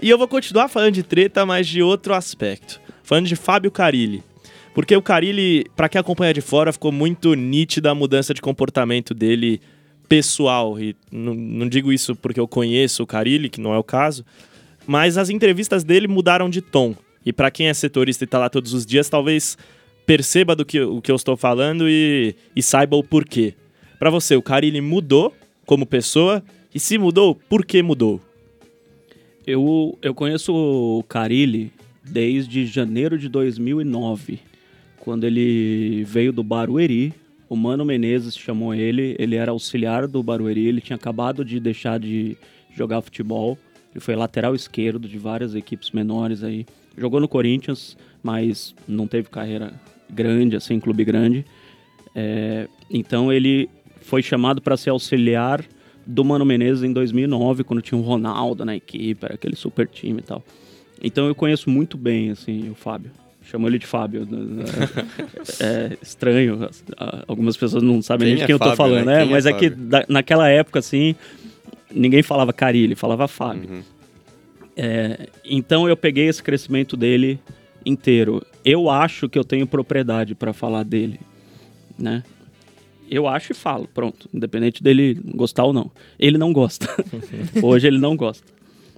E 0.00 0.08
eu 0.08 0.16
vou 0.16 0.28
continuar 0.28 0.68
falando 0.68 0.94
de 0.94 1.02
treta, 1.02 1.44
mas 1.44 1.66
de 1.66 1.82
outro 1.82 2.14
aspecto. 2.14 2.80
Falando 3.02 3.26
de 3.26 3.34
Fábio 3.34 3.70
Carilli. 3.70 4.22
Porque 4.80 4.96
o 4.96 5.02
Carilli, 5.02 5.66
pra 5.76 5.90
quem 5.90 6.00
acompanha 6.00 6.32
de 6.32 6.40
fora, 6.40 6.72
ficou 6.72 6.90
muito 6.90 7.34
nítida 7.34 7.90
a 7.90 7.94
mudança 7.94 8.32
de 8.32 8.40
comportamento 8.40 9.12
dele 9.12 9.60
pessoal. 10.08 10.80
E 10.80 10.96
não, 11.12 11.34
não 11.34 11.68
digo 11.68 11.92
isso 11.92 12.16
porque 12.16 12.40
eu 12.40 12.48
conheço 12.48 13.02
o 13.02 13.06
Carilli, 13.06 13.50
que 13.50 13.60
não 13.60 13.74
é 13.74 13.78
o 13.78 13.84
caso, 13.84 14.24
mas 14.86 15.18
as 15.18 15.28
entrevistas 15.28 15.84
dele 15.84 16.08
mudaram 16.08 16.48
de 16.48 16.62
tom. 16.62 16.96
E 17.26 17.30
pra 17.30 17.50
quem 17.50 17.68
é 17.68 17.74
setorista 17.74 18.24
e 18.24 18.26
tá 18.26 18.38
lá 18.38 18.48
todos 18.48 18.72
os 18.72 18.86
dias, 18.86 19.10
talvez 19.10 19.58
perceba 20.06 20.56
do 20.56 20.64
que, 20.64 20.80
o 20.80 21.02
que 21.02 21.12
eu 21.12 21.16
estou 21.16 21.36
falando 21.36 21.86
e, 21.86 22.34
e 22.56 22.62
saiba 22.62 22.96
o 22.96 23.04
porquê. 23.04 23.52
Pra 23.98 24.08
você, 24.08 24.34
o 24.34 24.40
Carilli 24.40 24.80
mudou 24.80 25.34
como 25.66 25.84
pessoa? 25.84 26.42
E 26.74 26.80
se 26.80 26.96
mudou, 26.96 27.34
por 27.34 27.66
que 27.66 27.82
mudou? 27.82 28.18
Eu, 29.46 29.98
eu 30.00 30.14
conheço 30.14 30.54
o 30.54 31.02
Carilli 31.02 31.70
desde 32.02 32.64
janeiro 32.64 33.18
de 33.18 33.28
2009, 33.28 34.48
quando 35.10 35.24
ele 35.24 36.04
veio 36.04 36.32
do 36.32 36.44
Barueri. 36.44 37.12
O 37.48 37.56
Mano 37.56 37.84
Menezes 37.84 38.38
chamou 38.38 38.72
ele, 38.72 39.16
ele 39.18 39.34
era 39.34 39.50
auxiliar 39.50 40.06
do 40.06 40.22
Barueri, 40.22 40.68
ele 40.68 40.80
tinha 40.80 40.94
acabado 40.94 41.44
de 41.44 41.58
deixar 41.58 41.98
de 41.98 42.36
jogar 42.72 43.00
futebol. 43.00 43.58
Ele 43.90 43.98
foi 43.98 44.14
lateral 44.14 44.54
esquerdo 44.54 45.08
de 45.08 45.18
várias 45.18 45.56
equipes 45.56 45.90
menores 45.90 46.44
aí. 46.44 46.64
Jogou 46.96 47.18
no 47.18 47.26
Corinthians, 47.26 47.96
mas 48.22 48.72
não 48.86 49.08
teve 49.08 49.28
carreira 49.28 49.72
grande, 50.08 50.54
assim, 50.54 50.78
clube 50.78 51.04
grande. 51.04 51.44
É, 52.14 52.68
então 52.88 53.32
ele 53.32 53.68
foi 54.02 54.22
chamado 54.22 54.62
para 54.62 54.76
ser 54.76 54.90
auxiliar 54.90 55.64
do 56.06 56.24
Mano 56.24 56.44
Menezes 56.44 56.84
em 56.84 56.92
2009, 56.92 57.64
quando 57.64 57.82
tinha 57.82 57.98
o 57.98 58.04
Ronaldo 58.04 58.64
na 58.64 58.76
equipe, 58.76 59.24
era 59.24 59.34
aquele 59.34 59.56
super 59.56 59.88
time 59.88 60.20
e 60.20 60.22
tal. 60.22 60.44
Então 61.02 61.26
eu 61.26 61.34
conheço 61.34 61.68
muito 61.68 61.98
bem, 61.98 62.30
assim, 62.30 62.70
o 62.70 62.76
Fábio. 62.76 63.10
Chamo 63.50 63.66
ele 63.66 63.78
de 63.78 63.86
Fábio. 63.86 64.26
né? 64.30 64.64
É, 65.60 65.64
é 65.94 65.98
estranho, 66.00 66.68
algumas 67.26 67.56
pessoas 67.56 67.82
não 67.82 68.00
sabem 68.00 68.26
Quem 68.26 68.34
nem 68.34 68.36
de 68.36 68.42
é 68.44 68.46
quem 68.46 68.52
eu 68.54 68.58
tô 68.58 68.64
Fábio, 68.66 68.76
falando, 68.76 69.06
né? 69.06 69.16
né? 69.16 69.20
Quem 69.22 69.28
é 69.28 69.32
Mas 69.32 69.46
é, 69.46 69.52
que 69.52 69.70
da- 69.70 70.04
naquela 70.08 70.48
época, 70.48 70.78
assim, 70.78 71.14
ninguém 71.92 72.22
falava 72.22 72.52
Carilli, 72.52 72.94
falava 72.94 73.26
Fábio. 73.26 73.68
Uhum. 73.70 73.82
É, 74.76 75.28
então 75.44 75.88
eu 75.88 75.96
peguei 75.96 76.28
esse 76.28 76.42
crescimento 76.42 76.96
dele 76.96 77.40
inteiro. 77.84 78.40
Eu 78.64 78.88
acho 78.88 79.28
que 79.28 79.38
eu 79.38 79.44
tenho 79.44 79.66
propriedade 79.66 80.34
para 80.34 80.52
falar 80.52 80.84
dele, 80.84 81.18
né? 81.98 82.22
Eu 83.10 83.26
acho 83.26 83.50
e 83.50 83.54
falo, 83.54 83.88
pronto, 83.92 84.28
independente 84.32 84.80
dele 84.82 85.18
gostar 85.34 85.64
ou 85.64 85.72
não. 85.72 85.90
Ele 86.18 86.38
não 86.38 86.52
gosta. 86.52 86.86
Hoje 87.60 87.88
ele 87.88 87.98
não 87.98 88.16
gosta. 88.16 88.46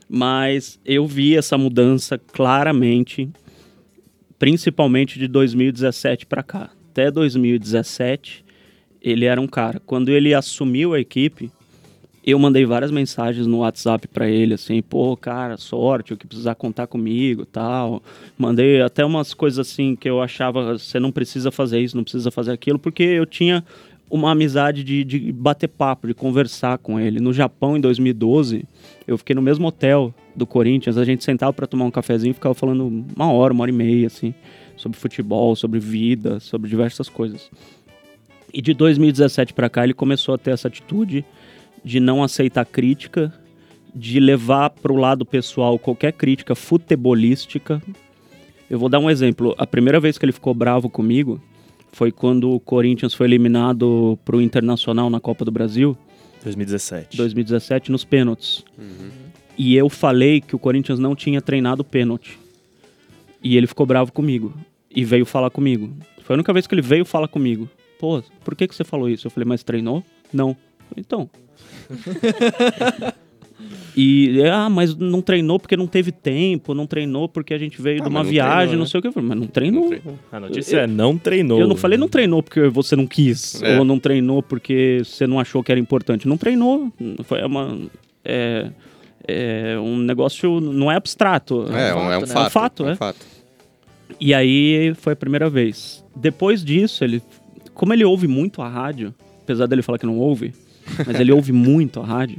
Mas 0.07 0.79
eu 0.85 1.07
vi 1.07 1.35
essa 1.35 1.57
mudança 1.57 2.19
claramente, 2.19 3.31
principalmente 4.43 5.21
de 5.21 5.29
2017 5.29 6.27
para 6.27 6.43
cá. 6.43 6.69
Até 6.91 7.13
2017, 7.13 8.45
ele 9.01 9.25
era 9.25 9.41
um 9.41 9.47
cara. 9.47 9.81
Quando 9.87 10.09
ele 10.09 10.35
assumiu 10.35 10.95
a 10.95 10.99
equipe, 10.99 11.49
eu 12.27 12.41
mandei 12.41 12.67
várias 12.67 12.91
mensagens 12.91 13.47
no 13.47 13.59
WhatsApp 13.59 14.09
pra 14.09 14.29
ele, 14.29 14.55
assim, 14.55 14.83
pô, 14.83 15.17
cara, 15.17 15.57
sorte, 15.57 16.13
o 16.13 16.17
que 16.17 16.27
precisar 16.27 16.57
contar 16.57 16.89
comigo 16.89 17.47
tal. 17.47 18.03
Mandei 18.37 18.83
até 18.83 19.05
umas 19.05 19.33
coisas 19.33 19.61
assim 19.61 19.95
que 19.95 20.11
eu 20.11 20.21
achava, 20.21 20.77
você 20.77 20.99
não 20.99 21.13
precisa 21.13 21.53
fazer 21.53 21.79
isso, 21.79 21.97
não 21.97 22.03
precisa 22.03 22.33
fazer 22.33 22.51
aquilo, 22.51 22.81
porque 22.81 23.05
eu 23.05 23.25
tinha 23.25 23.65
uma 24.13 24.33
amizade 24.33 24.85
de, 24.85 25.03
de 25.05 25.33
bater 25.33 25.69
papo, 25.69 26.07
de 26.07 26.13
conversar 26.13 26.77
com 26.77 27.01
ele. 27.01 27.19
No 27.19 27.33
Japão, 27.33 27.79
em 27.79 27.81
2012, 27.81 28.63
eu 29.07 29.17
fiquei 29.17 29.35
no 29.35 29.41
mesmo 29.41 29.67
hotel 29.67 30.15
do 30.37 30.47
Corinthians, 30.47 30.99
a 30.99 31.05
gente 31.05 31.25
sentava 31.25 31.51
pra 31.51 31.67
tomar 31.67 31.87
um 31.87 31.91
cafezinho 31.91 32.33
e 32.33 32.35
ficava 32.35 32.55
falando 32.55 33.07
uma 33.17 33.33
hora, 33.33 33.55
uma 33.55 33.63
hora 33.63 33.71
e 33.71 33.75
meia, 33.75 34.07
assim, 34.07 34.35
sobre 34.77 34.99
futebol, 34.99 35.57
sobre 35.57 35.81
vida, 35.81 36.41
sobre 36.41 36.69
diversas 36.69 37.09
coisas. 37.09 37.51
E 38.53 38.61
de 38.61 38.75
2017 38.75 39.55
pra 39.55 39.71
cá, 39.71 39.83
ele 39.83 39.95
começou 39.95 40.35
a 40.35 40.39
ter 40.39 40.51
essa 40.51 40.69
atitude 40.69 41.25
de 41.83 41.99
não 41.99 42.23
aceitar 42.23 42.67
crítica, 42.67 43.33
de 43.95 44.21
levar 44.21 44.69
para 44.69 44.93
o 44.93 44.97
lado 44.97 45.25
pessoal 45.25 45.79
qualquer 45.79 46.13
crítica 46.13 46.55
futebolística. 46.55 47.83
Eu 48.69 48.79
vou 48.79 48.91
dar 48.91 48.99
um 48.99 49.09
exemplo. 49.09 49.55
A 49.57 49.67
primeira 49.67 49.99
vez 49.99 50.19
que 50.19 50.25
ele 50.27 50.33
ficou 50.33 50.53
bravo 50.53 50.91
comigo 50.91 51.41
foi 51.93 52.11
quando 52.11 52.51
o 52.51 52.59
Corinthians 52.59 53.15
foi 53.15 53.27
eliminado 53.27 54.19
para 54.25 54.37
o 54.37 54.41
Internacional 54.41 55.11
na 55.11 55.21
Copa 55.21 55.45
do 55.45 55.51
Brasil, 55.53 55.97
2017. 56.43 57.17
2017, 57.17 57.93
nos 57.93 58.05
pênaltis. 58.05 58.65
E 59.57 59.77
eu 59.77 59.89
falei 59.89 60.41
que 60.41 60.57
o 60.57 60.59
Corinthians 60.59 60.99
não 60.99 61.15
tinha 61.15 61.41
treinado 61.41 61.85
pênalti. 61.85 62.39
E 63.43 63.57
ele 63.57 63.67
ficou 63.67 63.87
bravo 63.87 64.13
comigo. 64.13 64.53
E 64.91 65.05
veio 65.05 65.25
falar 65.27 65.51
comigo. 65.51 65.93
Foi 66.23 66.35
a 66.35 66.37
única 66.39 66.53
vez 66.53 66.67
que 66.67 66.75
ele 66.75 66.83
veio 66.83 67.05
falar 67.05 67.29
comigo. 67.29 67.69
Pô, 67.99 68.23
por 68.45 68.57
que, 68.57 68.67
que 68.67 68.75
você 68.75 68.85
falou 68.85 69.09
isso? 69.09 69.27
Eu 69.27 69.31
falei, 69.31 69.47
mas 69.47 69.63
treinou? 69.63 70.03
Não. 70.33 70.57
Falei, 70.89 70.99
Então. 70.99 71.31
E, 73.95 74.41
ah, 74.51 74.71
mas 74.71 74.97
não 74.97 75.21
treinou 75.21 75.59
porque 75.61 75.77
não 75.77 75.87
teve 75.87 76.11
tempo, 76.13 76.73
não 76.73 76.87
treinou 76.87 77.29
porque 77.29 77.53
a 77.53 77.59
gente 77.59 77.81
veio 77.83 78.01
Ah, 78.01 78.05
de 78.05 78.09
uma 78.09 78.23
não 78.23 78.31
viagem, 78.31 78.57
treinou, 78.57 78.75
não 78.77 78.85
né? 78.85 78.87
sei 78.91 78.99
o 78.99 79.03
que. 79.03 79.09
Eu 79.09 79.23
Mas 79.23 79.39
não 79.39 79.47
treinou. 79.47 79.81
Não 79.83 79.89
treinou. 79.91 80.19
A 80.33 80.41
notícia 80.41 80.77
é 80.79 80.87
não 80.87 81.19
treinou. 81.19 81.61
Eu 81.61 81.67
não 81.69 81.77
falei 81.77 81.99
não 81.99 82.09
treinou 82.09 82.43
porque 82.43 82.69
você 82.69 82.97
não 82.97 83.07
quis, 83.07 83.63
É. 83.63 83.79
ou 83.79 83.85
não 83.85 83.99
treinou 83.99 84.43
porque 84.43 85.03
você 85.05 85.27
não 85.27 85.39
achou 85.39 85.63
que 85.63 85.71
era 85.71 85.79
importante. 85.81 86.27
Não 86.27 86.37
treinou. 86.39 86.91
Foi 87.25 87.43
uma. 87.43 87.79
É, 88.25 88.71
é 89.29 89.79
um 89.79 89.99
negócio. 89.99 90.59
Não 90.61 90.91
é 90.91 90.97
abstrato. 90.97 91.67
É, 91.71 91.95
um- 91.95 92.11
é 92.13 92.17
um 92.19 92.21
né? 92.23 92.27
fato. 92.27 92.39
É 92.39 92.47
um 92.47 92.51
fato, 92.51 92.85
é. 92.87 92.89
é. 92.89 92.93
um 92.93 92.97
fato. 92.97 93.27
E 94.21 94.33
aí 94.35 94.95
foi 94.97 95.13
a 95.13 95.17
primeira 95.17 95.51
vez. 95.51 96.03
Depois 96.17 96.65
disso, 96.65 97.05
ele. 97.05 97.23
Como 97.75 97.93
ele 97.93 98.05
ouve 98.05 98.27
muito 98.29 98.63
a 98.63 98.69
rádio, 98.69 99.15
apesar 99.43 99.67
dele 99.67 99.83
falar 99.83 99.99
que 99.99 100.07
não 100.07 100.19
ouve, 100.19 100.53
mas 101.07 101.19
ele 101.19 101.33
ouve 101.33 101.53
muito 101.53 102.01
a 102.01 102.05
rádio, 102.05 102.37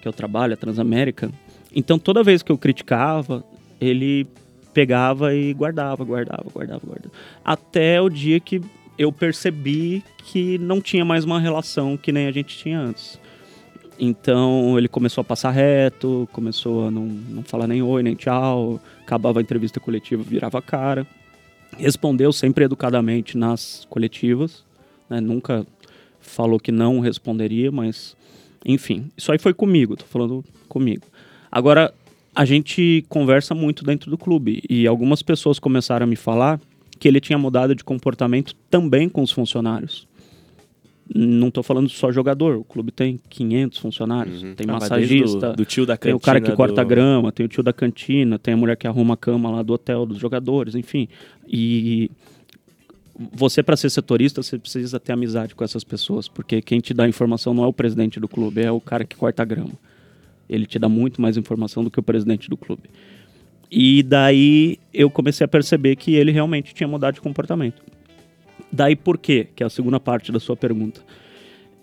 que 0.00 0.08
eu 0.08 0.12
trabalho, 0.12 0.54
a 0.54 0.56
Transamérica. 0.56 1.30
Então 1.74 1.98
toda 1.98 2.22
vez 2.22 2.42
que 2.42 2.50
eu 2.50 2.58
criticava, 2.58 3.44
ele 3.80 4.26
pegava 4.72 5.34
e 5.34 5.52
guardava, 5.54 6.04
guardava, 6.04 6.46
guardava, 6.52 6.80
guardava. 6.86 7.12
Até 7.44 8.00
o 8.00 8.08
dia 8.08 8.38
que 8.38 8.62
eu 8.98 9.12
percebi 9.12 10.02
que 10.24 10.58
não 10.58 10.80
tinha 10.80 11.04
mais 11.04 11.24
uma 11.24 11.40
relação 11.40 11.96
que 11.96 12.12
nem 12.12 12.26
a 12.26 12.32
gente 12.32 12.56
tinha 12.56 12.80
antes. 12.80 13.18
Então 13.98 14.78
ele 14.78 14.88
começou 14.88 15.22
a 15.22 15.24
passar 15.24 15.50
reto, 15.50 16.28
começou 16.32 16.86
a 16.86 16.90
não, 16.90 17.06
não 17.06 17.42
falar 17.42 17.66
nem 17.66 17.82
oi, 17.82 18.02
nem 18.02 18.14
tchau, 18.14 18.80
acabava 19.02 19.40
a 19.40 19.42
entrevista 19.42 19.80
coletiva, 19.80 20.22
virava 20.22 20.58
a 20.58 20.62
cara. 20.62 21.06
Respondeu 21.76 22.32
sempre 22.32 22.64
educadamente 22.64 23.36
nas 23.36 23.86
coletivas, 23.90 24.64
né? 25.10 25.20
nunca 25.20 25.66
falou 26.20 26.58
que 26.58 26.72
não 26.72 27.00
responderia, 27.00 27.70
mas 27.70 28.16
enfim, 28.68 29.10
isso 29.16 29.32
aí 29.32 29.38
foi 29.38 29.52
comigo, 29.54 29.96
tô 29.96 30.04
falando 30.04 30.44
comigo. 30.68 31.02
Agora, 31.50 31.92
a 32.34 32.44
gente 32.44 33.04
conversa 33.08 33.54
muito 33.54 33.82
dentro 33.84 34.10
do 34.10 34.18
clube 34.18 34.62
e 34.68 34.86
algumas 34.86 35.22
pessoas 35.22 35.58
começaram 35.58 36.04
a 36.04 36.06
me 36.06 36.14
falar 36.16 36.60
que 37.00 37.08
ele 37.08 37.20
tinha 37.20 37.38
mudado 37.38 37.74
de 37.74 37.82
comportamento 37.82 38.54
também 38.70 39.08
com 39.08 39.22
os 39.22 39.30
funcionários. 39.32 40.06
Não 41.14 41.50
tô 41.50 41.62
falando 41.62 41.88
só 41.88 42.12
jogador, 42.12 42.56
o 42.58 42.64
clube 42.64 42.92
tem 42.92 43.18
500 43.30 43.78
funcionários, 43.78 44.42
Uhum. 44.42 44.54
tem 44.54 44.66
Ah, 44.68 44.74
massagista, 44.74 45.50
Do, 45.52 45.56
do 45.56 45.64
tio 45.64 45.86
da 45.86 45.96
tem 45.96 46.12
cantina. 46.12 46.16
o 46.16 46.20
cara 46.20 46.38
que 46.38 46.52
corta 46.52 46.82
do... 46.84 46.86
grama, 46.88 47.32
tem 47.32 47.46
o 47.46 47.48
tio 47.48 47.62
da 47.62 47.72
cantina, 47.72 48.38
tem 48.38 48.52
a 48.52 48.56
mulher 48.58 48.76
que 48.76 48.86
arruma 48.86 49.14
a 49.14 49.16
cama 49.16 49.50
lá 49.50 49.62
do 49.62 49.72
hotel 49.72 50.04
dos 50.04 50.18
jogadores, 50.18 50.74
enfim. 50.74 51.08
E 51.48 52.10
você, 53.32 53.62
para 53.62 53.76
ser 53.76 53.90
setorista, 53.90 54.42
você 54.42 54.58
precisa 54.58 55.00
ter 55.00 55.12
amizade 55.12 55.54
com 55.54 55.64
essas 55.64 55.82
pessoas, 55.82 56.28
porque 56.28 56.62
quem 56.62 56.78
te 56.78 56.94
dá 56.94 57.08
informação 57.08 57.52
não 57.52 57.64
é 57.64 57.66
o 57.66 57.72
presidente 57.72 58.20
do 58.20 58.28
clube, 58.28 58.62
é 58.62 58.70
o 58.70 58.80
cara 58.80 59.04
que 59.04 59.16
corta 59.16 59.42
a 59.42 59.44
grama. 59.44 59.72
Ele 60.48 60.64
te 60.64 60.78
dá 60.78 60.88
muito 60.88 61.20
mais 61.20 61.36
informação 61.36 61.82
do 61.82 61.90
que 61.90 61.98
o 61.98 62.02
presidente 62.02 62.48
do 62.48 62.56
clube. 62.56 62.84
E 63.70 64.02
daí 64.02 64.78
eu 64.94 65.10
comecei 65.10 65.44
a 65.44 65.48
perceber 65.48 65.96
que 65.96 66.14
ele 66.14 66.30
realmente 66.30 66.72
tinha 66.72 66.88
mudado 66.88 67.14
de 67.14 67.20
comportamento. 67.20 67.82
Daí 68.72 68.94
por 68.94 69.18
quê? 69.18 69.48
Que 69.54 69.62
é 69.62 69.66
a 69.66 69.70
segunda 69.70 69.98
parte 69.98 70.30
da 70.30 70.38
sua 70.38 70.56
pergunta. 70.56 71.00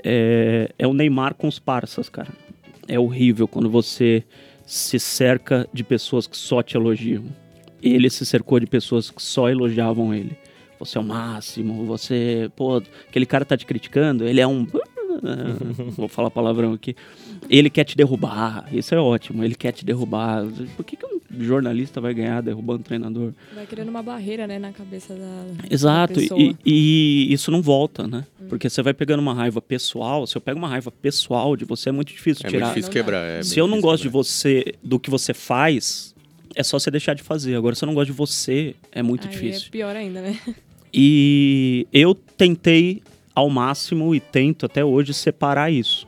É, 0.03 0.71
é 0.79 0.87
o 0.87 0.93
Neymar 0.93 1.35
com 1.35 1.47
os 1.47 1.59
parças, 1.59 2.09
cara. 2.09 2.31
É 2.87 2.97
horrível 2.99 3.47
quando 3.47 3.69
você 3.69 4.23
se 4.65 4.99
cerca 4.99 5.67
de 5.73 5.83
pessoas 5.83 6.25
que 6.25 6.37
só 6.37 6.63
te 6.63 6.77
elogiam. 6.77 7.25
Ele 7.83 8.09
se 8.09 8.25
cercou 8.25 8.59
de 8.59 8.65
pessoas 8.65 9.11
que 9.11 9.21
só 9.21 9.49
elogiavam 9.49 10.13
ele. 10.13 10.35
Você 10.79 10.97
é 10.97 11.01
o 11.01 11.03
máximo, 11.03 11.85
você. 11.85 12.49
Pô, 12.55 12.81
aquele 13.07 13.25
cara 13.25 13.45
tá 13.45 13.55
te 13.57 13.65
criticando, 13.65 14.27
ele 14.27 14.41
é 14.41 14.47
um. 14.47 14.65
Vou 15.95 16.07
falar 16.07 16.29
palavrão 16.29 16.73
aqui. 16.73 16.95
Ele 17.49 17.69
quer 17.69 17.83
te 17.83 17.95
derrubar, 17.95 18.67
isso 18.71 18.93
é 18.93 18.99
ótimo, 18.99 19.43
ele 19.43 19.55
quer 19.55 19.71
te 19.71 19.85
derrubar. 19.85 20.43
Por 20.75 20.83
que, 20.83 20.95
que 20.97 21.05
um 21.05 21.19
jornalista 21.39 22.01
vai 22.01 22.13
ganhar 22.13 22.41
derrubando 22.41 22.81
o 22.81 22.83
treinador? 22.83 23.31
Vai 23.53 23.65
criando 23.65 23.89
uma 23.89 24.01
barreira, 24.01 24.47
né, 24.47 24.57
na 24.59 24.71
cabeça 24.71 25.13
da. 25.13 25.45
Exato, 25.69 26.15
da 26.15 26.19
e, 26.21 26.23
pessoa. 26.23 26.57
e 26.65 27.27
isso 27.31 27.51
não 27.51 27.61
volta, 27.61 28.07
né? 28.07 28.25
Porque 28.49 28.69
você 28.69 28.81
vai 28.81 28.93
pegando 28.93 29.19
uma 29.19 29.33
raiva 29.33 29.61
pessoal, 29.61 30.25
se 30.27 30.35
eu 30.35 30.41
pego 30.41 30.57
uma 30.57 30.67
raiva 30.67 30.91
pessoal 30.91 31.55
de 31.55 31.65
você, 31.65 31.89
é 31.89 31.91
muito 31.91 32.09
difícil 32.09 32.43
É 32.45 32.49
tirar. 32.49 32.65
muito 32.65 32.75
difícil 32.75 32.91
quebrar. 32.91 33.23
é 33.25 33.43
se 33.43 33.59
eu 33.59 33.67
não 33.67 33.79
gosto 33.81 34.03
de 34.03 34.09
quebrar. 34.09 34.23
você, 34.23 34.73
do 34.83 34.99
que 34.99 35.09
você 35.09 35.33
faz, 35.33 36.14
é 36.55 36.63
só 36.63 36.79
você 36.79 36.89
deixar 36.89 37.13
de 37.13 37.21
fazer. 37.21 37.55
Agora, 37.55 37.75
se 37.75 37.83
eu 37.83 37.87
não 37.87 37.93
gosto 37.93 38.07
de 38.07 38.17
você, 38.17 38.75
é 38.91 39.03
muito 39.03 39.27
Aí 39.27 39.33
difícil. 39.33 39.67
É 39.67 39.71
pior 39.71 39.95
ainda, 39.95 40.21
né? 40.21 40.39
E 40.97 41.85
eu 41.91 42.15
tentei 42.15 43.03
ao 43.33 43.49
máximo 43.49 44.15
e 44.15 44.19
tento 44.21 44.65
até 44.65 44.83
hoje 44.83 45.13
separar 45.13 45.69
isso. 45.69 46.07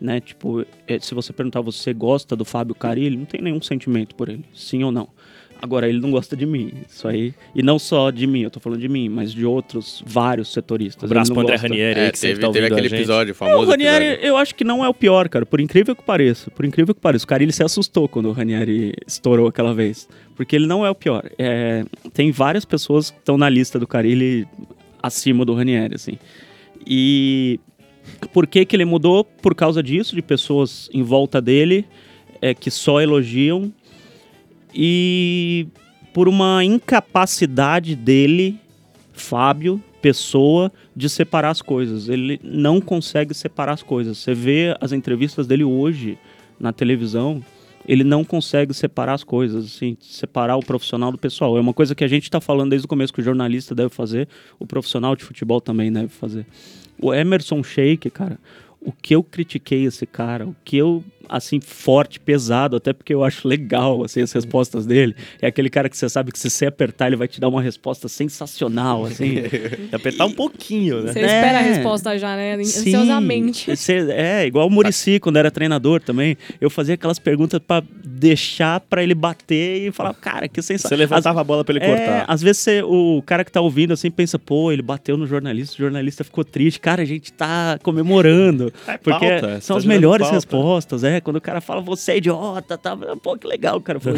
Né? 0.00 0.20
Tipo, 0.20 0.66
eh, 0.88 0.98
se 0.98 1.14
você 1.14 1.32
perguntar, 1.32 1.60
você 1.60 1.94
gosta 1.94 2.34
do 2.34 2.44
Fábio 2.44 2.74
Carilli? 2.74 3.16
Não 3.16 3.24
tem 3.24 3.40
nenhum 3.40 3.62
sentimento 3.62 4.16
por 4.16 4.28
ele, 4.28 4.44
sim 4.52 4.82
ou 4.82 4.90
não. 4.90 5.08
Agora, 5.62 5.88
ele 5.88 5.98
não 5.98 6.10
gosta 6.10 6.36
de 6.36 6.44
mim, 6.44 6.72
isso 6.88 7.08
aí. 7.08 7.32
E 7.54 7.62
não 7.62 7.78
só 7.78 8.10
de 8.10 8.26
mim, 8.26 8.42
eu 8.42 8.50
tô 8.50 8.60
falando 8.60 8.80
de 8.80 8.88
mim, 8.88 9.08
mas 9.08 9.32
de 9.32 9.46
outros 9.46 10.02
vários 10.06 10.52
setoristas. 10.52 11.04
Abraço 11.10 11.30
Ele 11.32 11.34
pro 11.40 11.42
André. 11.42 11.56
Ranieri 11.56 12.00
aí, 12.00 12.06
É, 12.06 12.10
que 12.12 12.20
teve, 12.20 12.40
tá 12.40 12.50
teve 12.50 12.66
aquele 12.66 12.86
episódio, 12.88 13.30
É, 13.30 13.32
o 13.32 13.34
famoso 13.34 13.70
Ranieri, 13.70 14.04
episódio. 14.04 14.26
eu 14.28 14.36
acho 14.36 14.54
que 14.54 14.62
não 14.64 14.84
é 14.84 14.88
o 14.88 14.94
pior, 14.94 15.28
cara. 15.28 15.46
Por 15.46 15.60
incrível 15.60 15.96
que 15.96 16.02
pareça. 16.02 16.50
Por 16.50 16.64
incrível 16.66 16.94
que 16.94 17.00
pareça. 17.00 17.24
O 17.24 17.28
Carilli 17.28 17.52
se 17.52 17.62
assustou 17.62 18.06
quando 18.08 18.28
o 18.28 18.32
Ranieri 18.32 18.92
estourou 19.06 19.46
aquela 19.48 19.72
vez. 19.72 20.06
Porque 20.36 20.54
ele 20.54 20.66
não 20.66 20.84
é 20.84 20.90
o 20.90 20.94
pior. 20.94 21.30
É, 21.38 21.84
tem 22.12 22.30
várias 22.30 22.64
pessoas 22.64 23.10
que 23.10 23.18
estão 23.18 23.38
na 23.38 23.48
lista 23.48 23.78
do 23.78 23.86
Carilli 23.86 24.46
acima 25.02 25.44
do 25.44 25.54
Ranieri, 25.54 25.94
assim. 25.94 26.18
E 26.86 27.58
por 28.32 28.46
que 28.46 28.64
que 28.64 28.76
ele 28.76 28.84
mudou? 28.84 29.24
Por 29.24 29.54
causa 29.54 29.82
disso, 29.82 30.14
de 30.14 30.20
pessoas 30.22 30.90
em 30.92 31.02
volta 31.02 31.40
dele 31.40 31.86
é, 32.42 32.52
que 32.54 32.70
só 32.70 33.00
elogiam. 33.00 33.72
E 34.74 35.66
por 36.12 36.28
uma 36.28 36.64
incapacidade 36.64 37.94
dele, 37.94 38.58
Fábio, 39.12 39.82
pessoa, 40.02 40.72
de 40.94 41.08
separar 41.08 41.50
as 41.50 41.62
coisas. 41.62 42.08
Ele 42.08 42.40
não 42.42 42.80
consegue 42.80 43.32
separar 43.32 43.72
as 43.72 43.82
coisas. 43.82 44.18
Você 44.18 44.34
vê 44.34 44.76
as 44.80 44.92
entrevistas 44.92 45.46
dele 45.46 45.64
hoje 45.64 46.18
na 46.58 46.72
televisão, 46.72 47.42
ele 47.86 48.04
não 48.04 48.24
consegue 48.24 48.72
separar 48.72 49.14
as 49.14 49.24
coisas, 49.24 49.64
assim, 49.64 49.96
separar 50.00 50.56
o 50.56 50.64
profissional 50.64 51.12
do 51.12 51.18
pessoal. 51.18 51.56
É 51.56 51.60
uma 51.60 51.74
coisa 51.74 51.94
que 51.94 52.04
a 52.04 52.08
gente 52.08 52.24
está 52.24 52.40
falando 52.40 52.70
desde 52.70 52.86
o 52.86 52.88
começo 52.88 53.12
que 53.12 53.20
o 53.20 53.24
jornalista 53.24 53.74
deve 53.74 53.90
fazer, 53.90 54.28
o 54.58 54.66
profissional 54.66 55.14
de 55.14 55.24
futebol 55.24 55.60
também 55.60 55.92
deve 55.92 56.08
fazer. 56.08 56.46
O 57.00 57.12
Emerson 57.12 57.62
Sheik, 57.62 58.08
cara, 58.10 58.38
o 58.80 58.92
que 58.92 59.14
eu 59.14 59.22
critiquei 59.22 59.84
esse 59.84 60.06
cara, 60.06 60.46
o 60.46 60.56
que 60.64 60.76
eu, 60.76 61.04
assim, 61.28 61.60
forte, 61.60 62.18
pesado, 62.20 62.76
até 62.76 62.92
porque 62.92 63.12
eu 63.14 63.24
acho 63.24 63.46
legal, 63.48 64.04
assim, 64.04 64.20
as 64.22 64.32
respostas 64.32 64.86
dele, 64.86 65.14
é 65.40 65.46
aquele 65.46 65.70
cara 65.70 65.88
que 65.88 65.96
você 65.96 66.08
sabe 66.08 66.32
que 66.32 66.38
se 66.38 66.48
você 66.50 66.66
apertar, 66.66 67.06
ele 67.08 67.16
vai 67.16 67.28
te 67.28 67.40
dar 67.40 67.48
uma 67.48 67.62
resposta 67.62 68.08
sensacional, 68.08 69.04
assim. 69.06 69.34
Apertar 69.92 70.26
um 70.26 70.32
pouquinho, 70.32 71.02
né? 71.02 71.12
Você 71.12 71.20
É. 71.20 71.24
espera 71.26 71.58
a 71.58 71.62
resposta 71.62 72.18
já, 72.18 72.36
né? 72.36 72.56
Sim, 72.64 72.94
Ansiosamente. 72.96 73.76
cê- 73.76 74.06
é, 74.10 74.46
igual 74.46 74.66
o 74.66 74.70
Murici, 74.70 75.18
quando 75.20 75.36
era 75.36 75.50
treinador 75.50 76.00
também. 76.00 76.36
Eu 76.60 76.68
fazia 76.70 76.94
aquelas 76.94 77.18
perguntas 77.18 77.60
pra 77.64 77.82
deixar 78.04 78.80
pra 78.80 79.02
ele 79.02 79.14
bater 79.14 79.88
e 79.88 79.92
falar, 79.92 80.14
cara, 80.14 80.48
que 80.48 80.60
Você 80.62 80.74
sensacional. 80.74 80.98
levantava 80.98 81.40
a 81.40 81.44
bola 81.44 81.64
pra 81.64 81.74
ele 81.76 81.84
É, 81.84 81.88
cortar. 81.88 82.24
às 82.28 82.42
vezes 82.42 82.58
cê- 82.62 82.82
o 82.82 83.22
cara 83.26 83.44
que 83.44 83.52
tá 83.52 83.60
ouvindo 83.60 83.92
assim 83.92 84.10
pensa, 84.10 84.38
pô, 84.38 84.72
ele 84.72 84.82
bateu 84.82 85.16
no 85.16 85.26
jornalista, 85.26 85.74
o 85.74 85.78
jornalista 85.78 86.24
ficou 86.24 86.44
triste. 86.44 86.80
Cara, 86.80 87.02
a 87.02 87.04
gente 87.04 87.32
tá 87.32 87.78
comemorando. 87.82 88.72
É 88.86 88.96
porque 88.96 89.28
pauta, 89.28 89.60
são 89.60 89.74
tá 89.76 89.78
as 89.78 89.84
melhores 89.84 90.22
pauta. 90.24 90.36
respostas, 90.36 91.04
é. 91.04 91.13
Quando 91.20 91.36
o 91.36 91.40
cara 91.40 91.60
fala, 91.60 91.80
você 91.80 92.12
é 92.12 92.16
idiota, 92.18 92.78
tá? 92.78 92.96
Pô, 93.22 93.36
que 93.36 93.46
legal, 93.46 93.80
cara. 93.80 94.00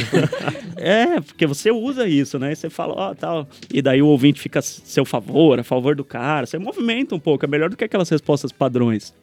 É, 0.78 1.20
porque 1.20 1.46
você 1.46 1.70
usa 1.70 2.06
isso, 2.06 2.38
né? 2.38 2.52
E 2.52 2.56
você 2.56 2.68
fala, 2.68 2.92
ó, 2.94 3.14
tal. 3.14 3.48
E 3.72 3.80
daí 3.80 4.02
o 4.02 4.06
ouvinte 4.08 4.38
fica 4.38 4.58
a 4.58 4.62
seu 4.62 5.06
favor, 5.06 5.58
a 5.58 5.64
favor 5.64 5.96
do 5.96 6.04
cara. 6.04 6.44
Você 6.46 6.58
movimenta 6.58 7.14
um 7.14 7.18
pouco, 7.18 7.46
é 7.46 7.48
melhor 7.48 7.70
do 7.70 7.76
que 7.76 7.84
aquelas 7.84 8.10
respostas 8.10 8.52
padrões. 8.52 9.14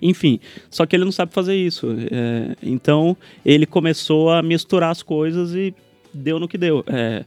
Enfim, 0.00 0.38
só 0.70 0.86
que 0.86 0.94
ele 0.94 1.04
não 1.04 1.10
sabe 1.10 1.32
fazer 1.32 1.56
isso. 1.56 1.88
É, 2.10 2.54
então, 2.62 3.16
ele 3.44 3.66
começou 3.66 4.30
a 4.30 4.42
misturar 4.42 4.90
as 4.90 5.02
coisas 5.02 5.54
e 5.54 5.74
deu 6.14 6.38
no 6.38 6.46
que 6.46 6.56
deu. 6.56 6.84
É, 6.86 7.24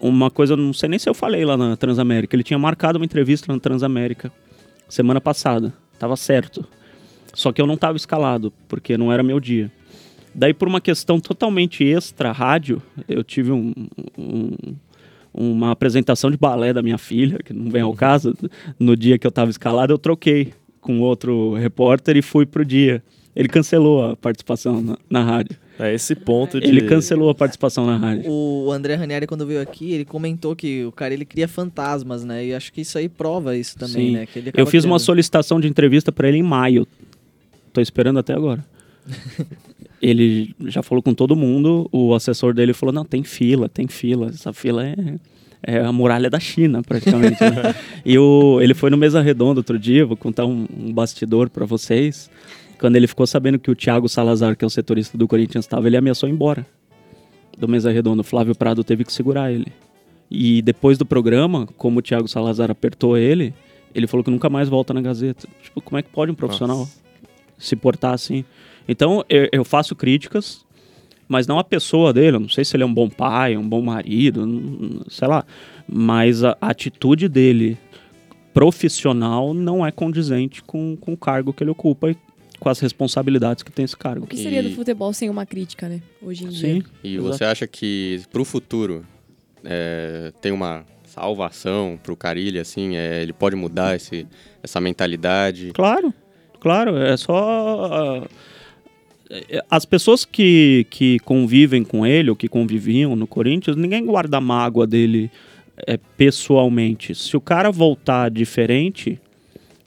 uma 0.00 0.30
coisa, 0.30 0.56
não 0.56 0.72
sei 0.72 0.88
nem 0.88 0.98
se 0.98 1.08
eu 1.08 1.14
falei 1.14 1.44
lá 1.44 1.56
na 1.56 1.76
Transamérica. 1.76 2.34
Ele 2.34 2.42
tinha 2.42 2.58
marcado 2.58 2.98
uma 2.98 3.04
entrevista 3.04 3.52
na 3.52 3.58
Transamérica 3.58 4.32
semana 4.88 5.20
passada. 5.20 5.72
Tava 5.98 6.16
certo. 6.16 6.66
Só 7.36 7.52
que 7.52 7.60
eu 7.60 7.66
não 7.66 7.76
tava 7.76 7.96
escalado, 7.98 8.50
porque 8.66 8.96
não 8.96 9.12
era 9.12 9.22
meu 9.22 9.38
dia. 9.38 9.70
Daí, 10.34 10.54
por 10.54 10.66
uma 10.68 10.80
questão 10.80 11.20
totalmente 11.20 11.84
extra 11.84 12.32
rádio, 12.32 12.82
eu 13.06 13.22
tive 13.22 13.52
um- 13.52 13.72
um- 14.18 14.50
uma 15.32 15.70
apresentação 15.70 16.30
de 16.30 16.36
balé 16.38 16.72
da 16.72 16.82
minha 16.82 16.96
filha, 16.98 17.38
que 17.44 17.52
não 17.52 17.70
vem 17.70 17.82
ao 17.82 17.92
caso. 17.94 18.34
No 18.78 18.96
dia 18.96 19.18
que 19.18 19.26
eu 19.26 19.30
tava 19.30 19.50
escalado, 19.50 19.92
eu 19.92 19.98
troquei 19.98 20.52
com 20.80 21.00
outro 21.00 21.52
repórter 21.54 22.16
e 22.16 22.22
fui 22.22 22.46
pro 22.46 22.64
dia. 22.64 23.02
Ele 23.34 23.48
cancelou 23.48 24.02
a 24.12 24.16
participação 24.16 24.80
na, 24.80 24.96
na 25.10 25.22
rádio. 25.22 25.58
É 25.78 25.92
esse 25.94 26.14
ponto 26.14 26.58
de... 26.58 26.66
Ele 26.66 26.80
cancelou 26.82 27.28
a 27.28 27.34
participação 27.34 27.84
na 27.84 27.98
rádio. 27.98 28.30
O 28.30 28.72
André 28.72 28.94
Ranieri, 28.94 29.26
quando 29.26 29.44
veio 29.46 29.60
aqui, 29.60 29.92
ele 29.92 30.06
comentou 30.06 30.56
que 30.56 30.86
o 30.86 30.92
cara 30.92 31.12
ele 31.12 31.26
cria 31.26 31.46
fantasmas, 31.46 32.24
né? 32.24 32.46
E 32.46 32.54
acho 32.54 32.72
que 32.72 32.80
isso 32.80 32.96
aí 32.96 33.10
prova 33.10 33.54
isso 33.54 33.76
também, 33.76 34.06
Sim. 34.06 34.12
né? 34.12 34.24
Que 34.26 34.38
ele 34.38 34.50
Eu 34.54 34.64
fiz 34.64 34.84
uma 34.84 34.92
criando. 34.96 35.00
solicitação 35.00 35.60
de 35.60 35.68
entrevista 35.68 36.10
para 36.10 36.28
ele 36.28 36.38
em 36.38 36.42
maio. 36.42 36.88
Tô 37.76 37.82
esperando 37.82 38.18
até 38.18 38.32
agora. 38.32 38.64
ele 40.00 40.54
já 40.64 40.82
falou 40.82 41.02
com 41.02 41.12
todo 41.12 41.36
mundo, 41.36 41.86
o 41.92 42.14
assessor 42.14 42.54
dele 42.54 42.72
falou, 42.72 42.90
não, 42.90 43.04
tem 43.04 43.22
fila, 43.22 43.68
tem 43.68 43.86
fila, 43.86 44.28
essa 44.28 44.50
fila 44.50 44.86
é, 44.86 44.96
é 45.62 45.80
a 45.80 45.92
muralha 45.92 46.30
da 46.30 46.40
China, 46.40 46.80
praticamente. 46.82 47.38
né? 47.38 47.74
e 48.02 48.18
o, 48.18 48.62
ele 48.62 48.72
foi 48.72 48.88
no 48.88 48.96
Mesa 48.96 49.20
Redonda 49.20 49.60
outro 49.60 49.78
dia, 49.78 50.06
vou 50.06 50.16
contar 50.16 50.46
um, 50.46 50.66
um 50.74 50.90
bastidor 50.90 51.50
para 51.50 51.66
vocês, 51.66 52.30
quando 52.78 52.96
ele 52.96 53.06
ficou 53.06 53.26
sabendo 53.26 53.58
que 53.58 53.70
o 53.70 53.76
Thiago 53.76 54.08
Salazar, 54.08 54.56
que 54.56 54.64
é 54.64 54.66
o 54.66 54.70
setorista 54.70 55.18
do 55.18 55.28
Corinthians, 55.28 55.66
estava, 55.66 55.86
ele 55.86 55.98
ameaçou 55.98 56.30
ir 56.30 56.32
embora 56.32 56.66
do 57.58 57.68
Mesa 57.68 57.92
Redonda, 57.92 58.22
o 58.22 58.24
Flávio 58.24 58.54
Prado 58.54 58.82
teve 58.82 59.04
que 59.04 59.12
segurar 59.12 59.52
ele. 59.52 59.70
E 60.30 60.62
depois 60.62 60.96
do 60.96 61.04
programa, 61.04 61.68
como 61.76 61.98
o 61.98 62.02
Thiago 62.02 62.26
Salazar 62.26 62.70
apertou 62.70 63.18
ele, 63.18 63.52
ele 63.94 64.06
falou 64.06 64.24
que 64.24 64.30
nunca 64.30 64.48
mais 64.48 64.66
volta 64.66 64.94
na 64.94 65.02
Gazeta. 65.02 65.46
Tipo, 65.62 65.82
como 65.82 65.98
é 65.98 66.02
que 66.02 66.08
pode 66.08 66.32
um 66.32 66.34
profissional 66.34 66.78
Nossa. 66.78 67.05
Se 67.58 67.74
portar 67.76 68.14
assim? 68.14 68.44
Então, 68.88 69.24
eu, 69.28 69.48
eu 69.52 69.64
faço 69.64 69.94
críticas, 69.96 70.64
mas 71.28 71.46
não 71.46 71.58
a 71.58 71.64
pessoa 71.64 72.12
dele. 72.12 72.36
Eu 72.36 72.40
não 72.40 72.48
sei 72.48 72.64
se 72.64 72.76
ele 72.76 72.82
é 72.82 72.86
um 72.86 72.94
bom 72.94 73.08
pai, 73.08 73.56
um 73.56 73.68
bom 73.68 73.82
marido, 73.82 74.46
não- 74.46 75.02
sei 75.08 75.26
lá. 75.28 75.44
Mas 75.88 76.44
a, 76.44 76.56
a 76.60 76.68
atitude 76.70 77.28
dele 77.28 77.76
profissional 78.54 79.52
não 79.52 79.84
é 79.86 79.90
condizente 79.92 80.62
com, 80.62 80.96
com 80.96 81.12
o 81.12 81.16
cargo 81.16 81.52
que 81.52 81.62
ele 81.62 81.70
ocupa 81.70 82.10
e 82.10 82.16
com 82.58 82.70
as 82.70 82.80
responsabilidades 82.80 83.62
que 83.62 83.70
tem 83.70 83.84
esse 83.84 83.94
O 83.94 83.98
cargo. 83.98 84.26
que 84.26 84.36
seria 84.36 84.62
do 84.62 84.70
futebol 84.70 85.12
sem 85.12 85.28
uma 85.28 85.44
crítica, 85.44 85.88
né? 85.90 86.00
Hoje 86.22 86.44
em 86.46 86.50
Sim. 86.50 86.72
dia. 86.78 86.84
E 87.04 87.14
Exato. 87.16 87.28
você 87.36 87.44
acha 87.44 87.66
que 87.66 88.22
pro 88.32 88.44
futuro 88.46 89.04
é, 89.62 90.32
tem 90.40 90.52
uma 90.52 90.84
salvação 91.04 91.98
pro 92.02 92.16
Carilli, 92.16 92.58
assim, 92.58 92.96
é, 92.96 93.22
ele 93.22 93.32
pode 93.34 93.56
mudar 93.56 93.94
esse, 93.96 94.26
essa 94.62 94.80
mentalidade? 94.80 95.70
Claro, 95.74 96.14
claro. 96.66 96.96
É 96.96 97.16
só. 97.16 98.24
é, 99.30 99.64
As 99.70 99.84
pessoas 99.84 100.24
que, 100.24 100.84
que 100.90 101.20
convivem 101.20 101.84
com 101.84 102.04
ele, 102.04 102.28
ou 102.28 102.34
que 102.34 102.48
conviviam 102.48 103.14
no 103.14 103.24
Corinthians, 103.24 103.76
ninguém 103.76 104.04
guarda 104.04 104.40
mágoa 104.40 104.84
dele 104.84 105.30
é, 105.86 105.96
pessoalmente. 106.16 107.14
Se 107.14 107.36
o 107.36 107.40
cara 107.40 107.70
voltar 107.70 108.32
diferente, 108.32 109.20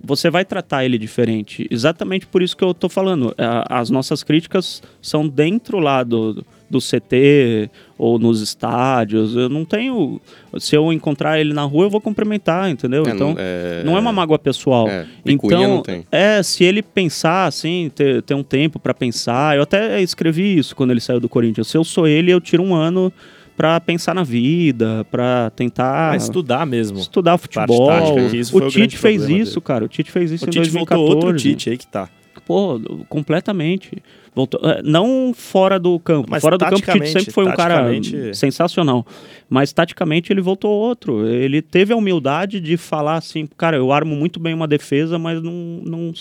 você 0.01 0.29
vai 0.29 0.45
tratar 0.45 0.85
ele 0.85 0.97
diferente. 0.97 1.67
Exatamente 1.69 2.25
por 2.25 2.41
isso 2.41 2.55
que 2.55 2.63
eu 2.63 2.73
tô 2.73 2.87
falando. 2.87 3.35
As 3.37 3.89
nossas 3.89 4.23
críticas 4.23 4.81
são 5.01 5.27
dentro 5.27 5.79
lá 5.79 6.01
do, 6.01 6.45
do 6.69 6.79
CT 6.79 7.69
ou 7.97 8.19
nos 8.19 8.41
estádios. 8.41 9.35
Eu 9.35 9.49
não 9.49 9.65
tenho. 9.65 10.21
Se 10.59 10.75
eu 10.75 10.91
encontrar 10.93 11.39
ele 11.39 11.53
na 11.53 11.63
rua, 11.63 11.85
eu 11.85 11.89
vou 11.89 11.99
cumprimentar, 11.99 12.69
entendeu? 12.69 13.03
É, 13.07 13.11
então. 13.11 13.29
não, 13.29 13.35
é, 13.39 13.83
Não 13.83 13.97
é 13.97 13.99
uma 13.99 14.11
mágoa 14.13 14.37
pessoal. 14.39 14.87
É, 14.87 15.05
então, 15.25 15.61
não 15.75 15.81
tem. 15.81 16.05
é, 16.11 16.41
se 16.43 16.63
ele 16.63 16.81
pensar 16.81 17.45
assim, 17.45 17.91
ter, 17.93 18.21
ter 18.21 18.33
um 18.33 18.43
tempo 18.43 18.79
pra 18.79 18.93
pensar, 18.93 19.55
eu 19.57 19.63
até 19.63 20.01
escrevi 20.01 20.57
isso 20.57 20.75
quando 20.75 20.91
ele 20.91 21.01
saiu 21.01 21.19
do 21.19 21.27
Corinthians. 21.29 21.67
Se 21.67 21.77
eu 21.77 21.83
sou 21.83 22.07
ele, 22.07 22.31
eu 22.31 22.39
tiro 22.39 22.63
um 22.63 22.73
ano 22.75 23.11
pra 23.57 23.77
pensar 23.81 24.15
na 24.15 24.23
vida, 24.23 25.05
pra 25.11 25.49
tentar 25.53 26.13
Mas 26.13 26.23
estudar 26.23 26.65
mesmo. 26.65 26.97
estudar 26.99 27.37
futebol. 27.37 27.87
tática, 27.89 28.55
o 28.57 28.69
Tite 28.69 28.97
fez 28.97 29.23
isso, 29.27 29.55
dele. 29.55 29.61
cara. 29.65 29.83
O 29.83 29.87
Tite 29.89 30.09
fez 30.11 30.31
isso 30.31 30.45
O 30.45 30.47
em 30.47 30.51
Tite 30.51 30.59
2014. 30.71 31.03
voltou 31.05 31.25
outro 31.29 31.37
Tite 31.41 31.69
aí 31.71 31.77
que 31.77 31.85
tá. 31.85 32.07
Pô, 32.49 32.79
completamente. 33.07 34.01
Voltou, 34.33 34.59
é, 34.67 34.81
não 34.81 35.31
fora 35.35 35.79
do 35.79 35.99
campo. 35.99 36.27
Mas 36.31 36.41
fora 36.41 36.57
do 36.57 36.65
campo, 36.65 36.77
o 36.77 36.81
Tite 36.81 37.07
sempre 37.09 37.31
foi 37.31 37.45
um 37.45 37.51
cara 37.55 37.85
sensacional. 38.33 39.05
Mas 39.47 39.71
taticamente 39.71 40.33
ele 40.33 40.41
voltou 40.41 40.71
outro. 40.71 41.27
Ele 41.27 41.61
teve 41.61 41.93
a 41.93 41.95
humildade 41.95 42.59
de 42.59 42.75
falar 42.75 43.17
assim, 43.17 43.47
cara, 43.55 43.77
eu 43.77 43.91
armo 43.91 44.15
muito 44.15 44.39
bem 44.39 44.55
uma 44.55 44.67
defesa, 44.67 45.19
mas 45.19 45.43
não, 45.43 45.53
não, 45.85 46.11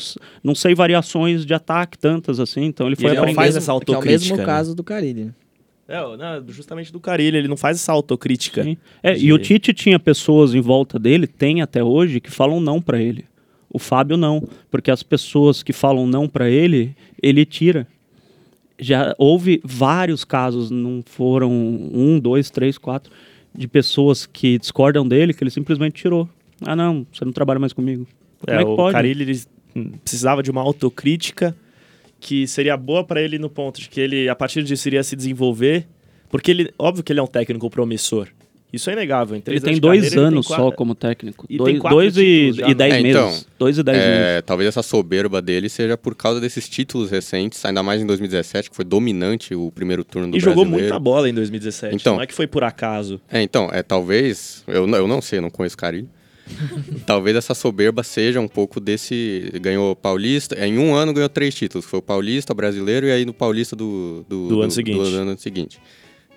não 0.45 0.55
sei 0.55 0.75
variações 0.75 1.47
de 1.47 1.55
ataque 1.55 1.97
tantas 1.97 2.39
assim. 2.39 2.65
Então 2.67 2.87
ele 2.89 2.97
foi 2.97 3.07
ele 3.07 3.15
não 3.15 3.23
aprendendo. 3.23 3.37
faz 3.37 3.57
essa 3.57 3.65
Que 3.65 3.71
é 3.71 3.73
o 3.73 3.75
autocrítica. 3.77 4.11
mesmo 4.11 4.37
né? 4.37 4.45
caso 4.45 4.75
do 4.75 4.85
Carilli. 4.85 5.33
É, 5.89 5.99
não, 6.19 6.45
justamente 6.49 6.93
do 6.93 7.01
Carilli, 7.01 7.39
ele 7.39 7.49
não 7.49 7.57
faz 7.57 7.79
essa 7.79 7.91
autocrítica. 7.93 8.63
Sim. 8.65 8.77
É, 9.03 9.15
de- 9.15 9.25
E 9.29 9.33
o 9.33 9.39
Tite 9.39 9.73
tinha 9.73 9.99
pessoas 9.99 10.55
em 10.55 10.61
volta 10.61 10.99
dele, 10.99 11.27
tem 11.27 11.63
até 11.63 11.83
hoje, 11.83 12.21
que 12.21 12.31
falam 12.31 12.61
não 12.61 12.83
pra 12.83 13.01
ele. 13.01 13.25
O 13.71 13.79
Fábio 13.79 14.17
não, 14.17 14.47
porque 14.71 14.91
as 14.91 15.03
pessoas 15.03 15.63
que 15.63 15.73
falam 15.73 16.07
não 16.07 16.29
pra 16.29 16.49
ele, 16.49 16.97
ele 17.23 17.45
tira. 17.45 17.87
Já 18.79 19.15
houve 19.19 19.61
vários 19.65 20.25
casos, 20.25 20.71
não 20.71 21.03
foram 21.05 21.51
um, 21.51 22.19
dois, 22.19 22.49
três, 22.49 22.79
quatro, 22.79 23.13
de 23.55 23.67
pessoas 23.67 24.25
que 24.25 24.59
discordam 24.59 25.07
dele, 25.07 25.35
que 25.35 25.43
ele 25.43 25.51
simplesmente 25.51 25.95
tirou. 25.95 26.29
Ah, 26.65 26.77
não, 26.77 27.07
você 27.13 27.25
não 27.25 27.33
trabalha 27.33 27.59
mais 27.59 27.73
comigo. 27.73 28.07
Como 28.41 28.57
É, 28.57 28.63
é 28.63 28.65
que 28.65 28.71
o 28.71 28.77
pode? 28.77 28.93
Carilli 28.93 29.41
precisava 30.03 30.43
de 30.43 30.51
uma 30.51 30.61
autocrítica 30.63 31.55
que 32.21 32.47
seria 32.47 32.77
boa 32.77 33.05
pra 33.05 33.21
ele 33.21 33.39
no 33.39 33.51
ponto 33.51 33.81
de 33.81 33.89
que 33.89 34.01
ele, 34.01 34.29
a 34.29 34.35
partir 34.35 34.63
disso, 34.63 34.89
iria 34.89 35.03
se 35.03 35.15
desenvolver. 35.17 35.87
Porque 36.29 36.51
ele, 36.51 36.73
óbvio 36.79 37.03
que 37.03 37.13
ele 37.13 37.21
é 37.21 37.23
um 37.23 37.27
técnico 37.29 37.69
promissor. 37.71 38.29
Isso 38.71 38.91
é 38.91 38.93
inegável. 38.93 39.35
Em 39.35 39.43
Ele 39.47 39.61
tem 39.61 39.79
dois 39.81 40.03
carreira, 40.03 40.21
anos 40.29 40.47
tem 40.47 40.57
só 40.57 40.71
como 40.71 40.95
técnico. 40.95 41.47
E 41.49 41.57
tem 41.57 41.79
dois 41.79 41.91
dois 41.95 42.17
e, 42.19 42.21
títulos 42.21 42.57
já, 42.57 42.65
e 42.65 42.69
né? 42.69 42.75
dez 42.75 42.95
É, 42.95 43.03
meses. 43.03 43.17
então, 43.17 43.45
dois 43.59 43.79
e 43.79 43.83
dez 43.83 43.97
meses. 43.99 44.13
É, 44.13 44.43
talvez 44.43 44.69
essa 44.69 44.83
soberba 44.83 45.41
dele 45.41 45.69
seja 45.71 45.97
por 45.97 46.15
causa 46.15 46.39
desses 46.41 46.69
títulos 46.69 47.11
recentes, 47.11 47.65
ainda 47.65 47.83
mais 47.83 48.03
em 48.03 48.07
2017, 48.07 48.69
que 48.69 48.77
foi 48.77 48.85
dominante 48.85 49.55
o 49.55 49.71
primeiro 49.73 50.05
turno 50.05 50.31
do 50.31 50.37
E 50.37 50.41
jogou 50.41 50.65
brasileiro. 50.65 50.85
muita 50.93 50.99
bola 50.99 51.31
em 51.31 51.33
2017. 51.35 51.95
Então. 51.95 52.17
não 52.17 52.23
é 52.23 52.27
que 52.27 52.35
foi 52.35 52.47
por 52.47 52.63
acaso. 52.63 53.19
É, 53.31 53.41
então, 53.41 53.71
é 53.73 53.83
talvez, 53.83 54.63
eu, 54.67 54.87
não- 54.87 54.99
eu 54.99 55.09
não 55.09 55.23
sei, 55.23 55.41
não 55.41 55.49
conheço 55.51 55.75
o 55.75 55.79
talvez 57.07 57.37
essa 57.37 57.55
soberba 57.55 58.03
seja 58.03 58.41
um 58.41 58.49
pouco 58.49 58.81
desse. 58.81 59.51
Ganhou 59.61 59.95
Paulista, 59.95 60.55
é, 60.55 60.67
em 60.67 60.79
um 60.79 60.95
ano 60.95 61.13
ganhou 61.13 61.29
três 61.29 61.55
títulos, 61.55 61.85
foi 61.87 61.99
o 61.99 62.03
Paulista, 62.03 62.53
o 62.53 62.57
Brasileiro 62.57 63.07
e 63.07 63.13
aí 63.13 63.25
no 63.25 63.33
Paulista 63.35 63.75
do, 63.77 64.25
do, 64.29 64.49
Do 64.49 64.63
ano 64.63 64.71
seguinte. 64.71 64.97
do 64.99 65.17
ano 65.17 65.39
seguinte. 65.39 65.79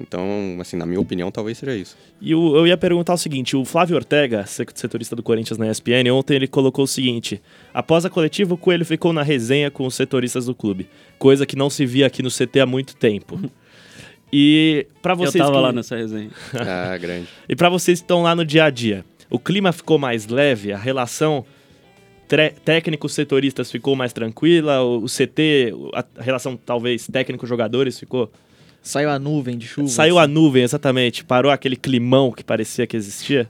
Então, 0.02 0.58
assim, 0.60 0.76
na 0.76 0.86
minha 0.86 1.00
opinião, 1.00 1.32
talvez 1.32 1.58
seja 1.58 1.76
isso. 1.76 1.96
E 2.20 2.34
o- 2.36 2.56
eu 2.58 2.66
ia 2.68 2.76
perguntar 2.76 3.14
o 3.14 3.18
seguinte: 3.18 3.56
o 3.56 3.64
Flávio 3.64 3.96
Ortega, 3.96 4.46
setorista 4.46 5.16
do 5.16 5.24
Corinthians 5.24 5.58
na 5.58 5.70
ESPN, 5.70 6.12
ontem 6.12 6.36
ele 6.36 6.48
colocou 6.48 6.86
o 6.86 6.88
seguinte: 6.88 7.42
após 7.74 8.06
a 8.06 8.10
coletiva, 8.10 8.54
o 8.54 8.58
Coelho 8.58 8.86
ficou 8.86 9.14
na 9.14 9.24
resenha 9.24 9.70
com 9.72 9.86
os 9.86 9.96
setoristas 9.96 10.46
do 10.46 10.56
clube, 10.56 10.88
coisa 11.20 11.46
que 11.46 11.56
não 11.56 11.70
se 11.70 11.86
via 11.86 12.08
aqui 12.08 12.22
no 12.24 12.30
CT 12.30 12.60
há 12.62 12.66
muito 12.66 12.96
tempo. 12.96 13.40
E 14.34 14.88
para 15.02 15.12
Eu 15.12 15.18
vocês 15.18 15.44
tava 15.44 15.52
que- 15.58 15.62
lá 15.62 15.74
nessa 15.74 15.96
resenha. 15.98 16.30
Ah, 16.56 16.98
grande. 16.98 17.28
E 17.50 17.56
para 17.56 17.68
vocês 17.70 18.00
que 18.00 18.04
estão 18.06 18.22
lá 18.24 18.34
no 18.34 18.46
dia 18.46 18.64
a 18.64 18.70
dia, 18.70 19.04
o 19.30 19.38
clima 19.38 19.74
ficou 19.74 19.98
mais 20.00 20.26
leve, 20.28 20.72
a 20.72 20.78
relação 20.78 21.46
tre- 22.30 22.52
técnicos-setoristas 22.64 23.70
ficou 23.70 23.94
mais 23.94 24.14
tranquila, 24.14 24.82
o, 24.82 25.04
o 25.04 25.06
CT, 25.08 25.74
a 25.94 26.22
relação 26.24 26.56
talvez 26.56 27.08
técnico-jogadores 27.08 28.00
ficou. 28.00 28.32
Saiu 28.82 29.10
a 29.10 29.20
nuvem 29.20 29.58
de 29.58 29.68
chuva. 29.68 29.88
Saiu 29.88 30.18
a 30.18 30.28
nuvem, 30.28 30.64
exatamente, 30.64 31.24
parou 31.24 31.52
aquele 31.52 31.76
climão 31.76 32.32
que 32.32 32.44
parecia 32.44 32.88
que 32.88 32.98
existia. 32.98 33.48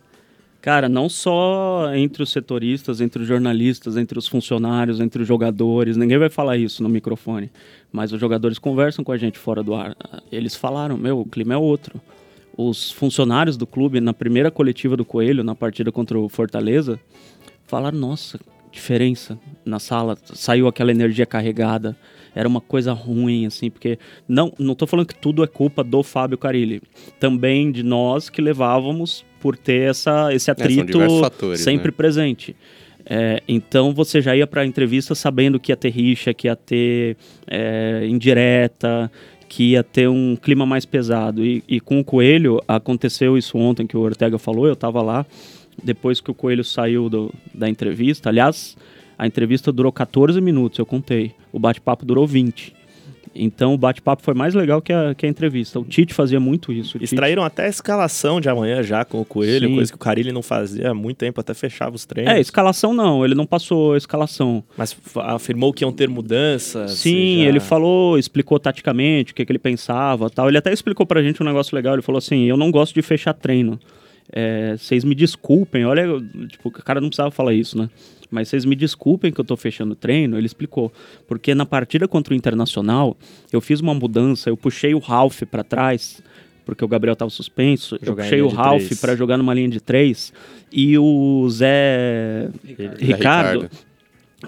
Cara, 0.61 0.87
não 0.87 1.09
só 1.09 1.91
entre 1.95 2.21
os 2.21 2.31
setoristas, 2.31 3.01
entre 3.01 3.23
os 3.23 3.27
jornalistas, 3.27 3.97
entre 3.97 4.19
os 4.19 4.27
funcionários, 4.27 4.99
entre 4.99 5.23
os 5.23 5.27
jogadores, 5.27 5.97
ninguém 5.97 6.19
vai 6.19 6.29
falar 6.29 6.55
isso 6.55 6.83
no 6.83 6.89
microfone, 6.89 7.49
mas 7.91 8.11
os 8.11 8.19
jogadores 8.19 8.59
conversam 8.59 9.03
com 9.03 9.11
a 9.11 9.17
gente 9.17 9.39
fora 9.39 9.63
do 9.63 9.73
ar. 9.73 9.95
Eles 10.31 10.55
falaram: 10.55 10.97
meu, 10.97 11.19
o 11.19 11.25
clima 11.25 11.55
é 11.55 11.57
outro. 11.57 11.99
Os 12.55 12.91
funcionários 12.91 13.57
do 13.57 13.65
clube, 13.65 13.99
na 13.99 14.13
primeira 14.13 14.51
coletiva 14.51 14.95
do 14.95 15.03
Coelho, 15.03 15.43
na 15.43 15.55
partida 15.55 15.91
contra 15.91 16.19
o 16.19 16.29
Fortaleza, 16.29 16.99
falaram: 17.65 17.97
nossa, 17.97 18.39
diferença 18.71 19.39
na 19.65 19.79
sala, 19.79 20.15
saiu 20.25 20.67
aquela 20.67 20.91
energia 20.91 21.25
carregada. 21.25 21.97
Era 22.33 22.47
uma 22.47 22.61
coisa 22.61 22.93
ruim, 22.93 23.45
assim, 23.45 23.69
porque 23.69 23.99
não, 24.27 24.53
não 24.57 24.73
tô 24.73 24.87
falando 24.87 25.05
que 25.07 25.15
tudo 25.15 25.43
é 25.43 25.47
culpa 25.47 25.83
do 25.83 26.01
Fábio 26.01 26.37
Carilli. 26.37 26.81
Também 27.19 27.71
de 27.71 27.83
nós 27.83 28.29
que 28.29 28.41
levávamos 28.41 29.25
por 29.39 29.57
ter 29.57 29.89
essa, 29.89 30.33
esse 30.33 30.49
É, 30.49 30.53
atrito 30.53 30.85
diversos 30.85 31.19
fatores, 31.19 31.59
sempre 31.61 31.87
né? 31.87 31.93
presente. 31.97 32.55
É, 33.05 33.41
então 33.47 33.93
você 33.93 34.21
já 34.21 34.35
ia 34.35 34.45
para 34.45 34.61
a 34.61 34.65
entrevista 34.65 35.15
sabendo 35.15 35.59
que 35.59 35.71
ia 35.71 35.75
ter 35.75 35.89
rixa, 35.89 36.33
que 36.33 36.47
ia 36.47 36.55
ter 36.55 37.17
é, 37.47 38.05
indireta, 38.07 39.11
que 39.49 39.71
ia 39.71 39.83
ter 39.83 40.07
um 40.07 40.35
clima 40.35 40.65
mais 40.65 40.85
pesado. 40.85 41.43
E, 41.45 41.63
e 41.67 41.79
com 41.79 41.99
o 41.99 42.03
Coelho 42.05 42.61
aconteceu 42.67 43.37
isso 43.37 43.57
ontem 43.57 43.85
que 43.85 43.97
o 43.97 43.99
Ortega 44.01 44.37
falou, 44.37 44.67
eu 44.67 44.73
estava 44.73 45.01
lá. 45.01 45.25
Depois 45.83 46.21
que 46.21 46.29
o 46.29 46.33
Coelho 46.33 46.63
saiu 46.63 47.09
do- 47.09 47.33
da 47.53 47.67
entrevista, 47.67 48.29
aliás, 48.29 48.77
a 49.21 49.27
entrevista 49.27 49.71
durou 49.71 49.91
14 49.91 50.41
minutos, 50.41 50.79
eu 50.79 50.85
contei. 50.85 51.31
O 51.53 51.59
bate-papo 51.59 52.03
durou 52.05 52.25
20. 52.25 52.73
Então 53.33 53.73
o 53.73 53.77
bate-papo 53.77 54.21
foi 54.23 54.33
mais 54.33 54.53
legal 54.53 54.81
que 54.81 54.91
a, 54.91 55.13
que 55.15 55.25
a 55.25 55.29
entrevista. 55.29 55.79
O 55.79 55.85
Tite 55.85 56.13
fazia 56.13 56.37
muito 56.39 56.73
isso. 56.73 56.97
O 56.97 56.99
Tite- 56.99 57.13
Extraíram 57.13 57.43
até 57.45 57.65
a 57.65 57.69
escalação 57.69 58.41
de 58.41 58.49
amanhã 58.49 58.83
já 58.83 59.05
com 59.05 59.21
o 59.21 59.25
Coelho, 59.25 59.69
Sim. 59.69 59.75
coisa 59.75 59.91
que 59.91 59.95
o 59.95 59.99
Carilli 59.99 60.31
não 60.33 60.41
fazia 60.41 60.89
há 60.89 60.93
muito 60.93 61.15
tempo, 61.17 61.39
até 61.39 61.53
fechava 61.53 61.95
os 61.95 62.03
treinos. 62.05 62.33
É, 62.33 62.41
escalação 62.41 62.93
não, 62.93 63.23
ele 63.23 63.33
não 63.35 63.45
passou 63.45 63.93
a 63.93 63.97
escalação. 63.97 64.61
Mas 64.75 64.97
afirmou 65.15 65.71
que 65.71 65.85
iam 65.85 65.93
ter 65.93 66.09
mudanças. 66.09 66.91
Sim, 66.93 67.43
já- 67.43 67.47
ele 67.49 67.59
falou, 67.61 68.17
explicou 68.17 68.59
taticamente 68.59 69.31
o 69.31 69.35
que, 69.35 69.45
que 69.45 69.51
ele 69.51 69.59
pensava 69.59 70.29
tal. 70.29 70.49
Ele 70.49 70.57
até 70.57 70.73
explicou 70.73 71.05
pra 71.05 71.21
gente 71.23 71.41
um 71.41 71.45
negócio 71.45 71.73
legal. 71.73 71.93
Ele 71.93 72.01
falou 72.01 72.17
assim: 72.17 72.43
eu 72.45 72.57
não 72.57 72.69
gosto 72.69 72.93
de 72.93 73.01
fechar 73.01 73.33
treino. 73.33 73.79
é, 74.33 74.75
vocês 74.77 75.03
me 75.05 75.13
desculpem, 75.15 75.85
olha, 75.85 76.05
tipo, 76.49 76.67
o 76.69 76.71
cara 76.71 76.99
não 76.99 77.07
precisava 77.09 77.31
falar 77.31 77.53
isso, 77.53 77.77
né? 77.77 77.89
Mas 78.31 78.47
vocês 78.47 78.63
me 78.63 78.75
desculpem 78.75 79.31
que 79.31 79.41
eu 79.41 79.45
tô 79.45 79.57
fechando 79.57 79.91
o 79.91 79.95
treino, 79.95 80.37
ele 80.37 80.45
explicou. 80.45 80.91
Porque 81.27 81.53
na 81.53 81.65
partida 81.65 82.07
contra 82.07 82.33
o 82.33 82.37
Internacional, 82.37 83.17
eu 83.51 83.59
fiz 83.59 83.81
uma 83.81 83.93
mudança, 83.93 84.49
eu 84.49 84.55
puxei 84.55 84.95
o 84.95 84.99
Ralph 84.99 85.43
para 85.43 85.63
trás, 85.65 86.23
porque 86.65 86.83
o 86.83 86.87
Gabriel 86.87 87.15
tava 87.15 87.29
suspenso, 87.29 87.95
eu 87.95 88.07
Jogar 88.07 88.23
puxei 88.23 88.41
o 88.41 88.47
Ralph 88.47 88.89
para 89.01 89.15
jogar 89.17 89.37
numa 89.37 89.53
linha 89.53 89.67
de 89.67 89.81
três, 89.81 90.31
e 90.71 90.97
o 90.97 91.45
Zé 91.49 92.49
Ricardo. 92.63 93.03
Ricardo, 93.03 93.69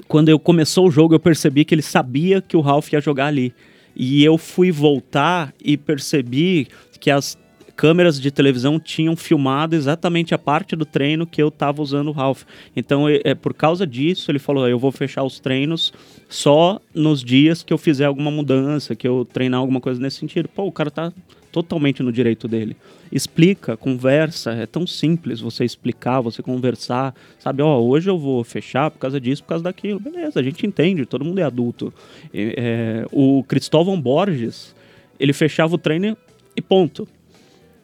quando 0.08 0.30
eu 0.30 0.40
começou 0.40 0.88
o 0.88 0.92
jogo, 0.92 1.14
eu 1.14 1.20
percebi 1.20 1.66
que 1.66 1.76
ele 1.76 1.82
sabia 1.82 2.42
que 2.42 2.56
o 2.56 2.62
Ralph 2.62 2.92
ia 2.94 3.02
jogar 3.02 3.28
ali. 3.28 3.54
E 3.96 4.24
eu 4.24 4.38
fui 4.40 4.72
voltar 4.72 5.54
e 5.64 5.78
percebi 5.78 6.68
que 7.00 7.12
as 7.12 7.38
câmeras 7.76 8.20
de 8.20 8.32
televisão 8.32 8.80
tinham 8.80 9.16
filmado 9.16 9.76
exatamente 9.76 10.34
a 10.34 10.38
parte 10.38 10.76
do 10.76 10.86
treino 10.86 11.26
que 11.26 11.42
eu 11.42 11.48
estava 11.48 11.82
usando 11.82 12.08
o 12.08 12.12
Ralph. 12.12 12.44
Então, 12.76 13.08
é, 13.10 13.34
por 13.34 13.54
causa 13.54 13.86
disso, 13.86 14.32
ele 14.32 14.40
falou: 14.40 14.68
eu 14.68 14.80
vou 14.80 14.92
fechar 14.92 15.24
os 15.24 15.40
treinos 15.40 15.94
só 16.30 16.80
nos 16.94 17.24
dias 17.24 17.64
que 17.64 17.74
eu 17.74 17.78
fizer 17.78 18.06
alguma 18.06 18.32
mudança, 18.32 18.96
que 18.96 19.08
eu 19.08 19.28
treinar 19.32 19.60
alguma 19.60 19.82
coisa 19.82 20.02
nesse 20.02 20.18
sentido. 20.18 20.48
Pô, 20.50 20.66
o 20.66 20.72
cara 20.72 20.92
tá 20.92 21.12
totalmente 21.52 22.02
no 22.02 22.12
direito 22.12 22.48
dele. 22.48 22.76
Explica, 23.12 23.78
conversa, 23.78 24.52
é 24.54 24.66
tão 24.66 24.88
simples 24.88 25.40
você 25.40 25.64
explicar, 25.64 26.20
você 26.20 26.42
conversar, 26.42 27.14
sabe? 27.38 27.62
Ó, 27.62 27.80
hoje 27.80 28.10
eu 28.10 28.18
vou 28.18 28.44
fechar 28.44 28.90
por 28.90 28.98
causa 28.98 29.22
disso, 29.22 29.44
por 29.44 29.50
causa 29.50 29.64
daquilo. 29.64 30.00
Beleza, 30.00 30.40
a 30.40 30.44
gente 30.44 30.66
entende, 30.66 31.06
todo 31.06 31.24
mundo 31.24 31.38
é 31.38 31.44
adulto. 31.44 31.94
É, 32.34 33.06
o 33.12 33.44
Cristóvão 33.48 34.02
Borges, 34.02 34.76
ele 35.20 35.32
fechava 35.32 35.76
o 35.76 35.78
treino 35.78 36.18
e 36.56 36.62
ponto. 36.62 37.08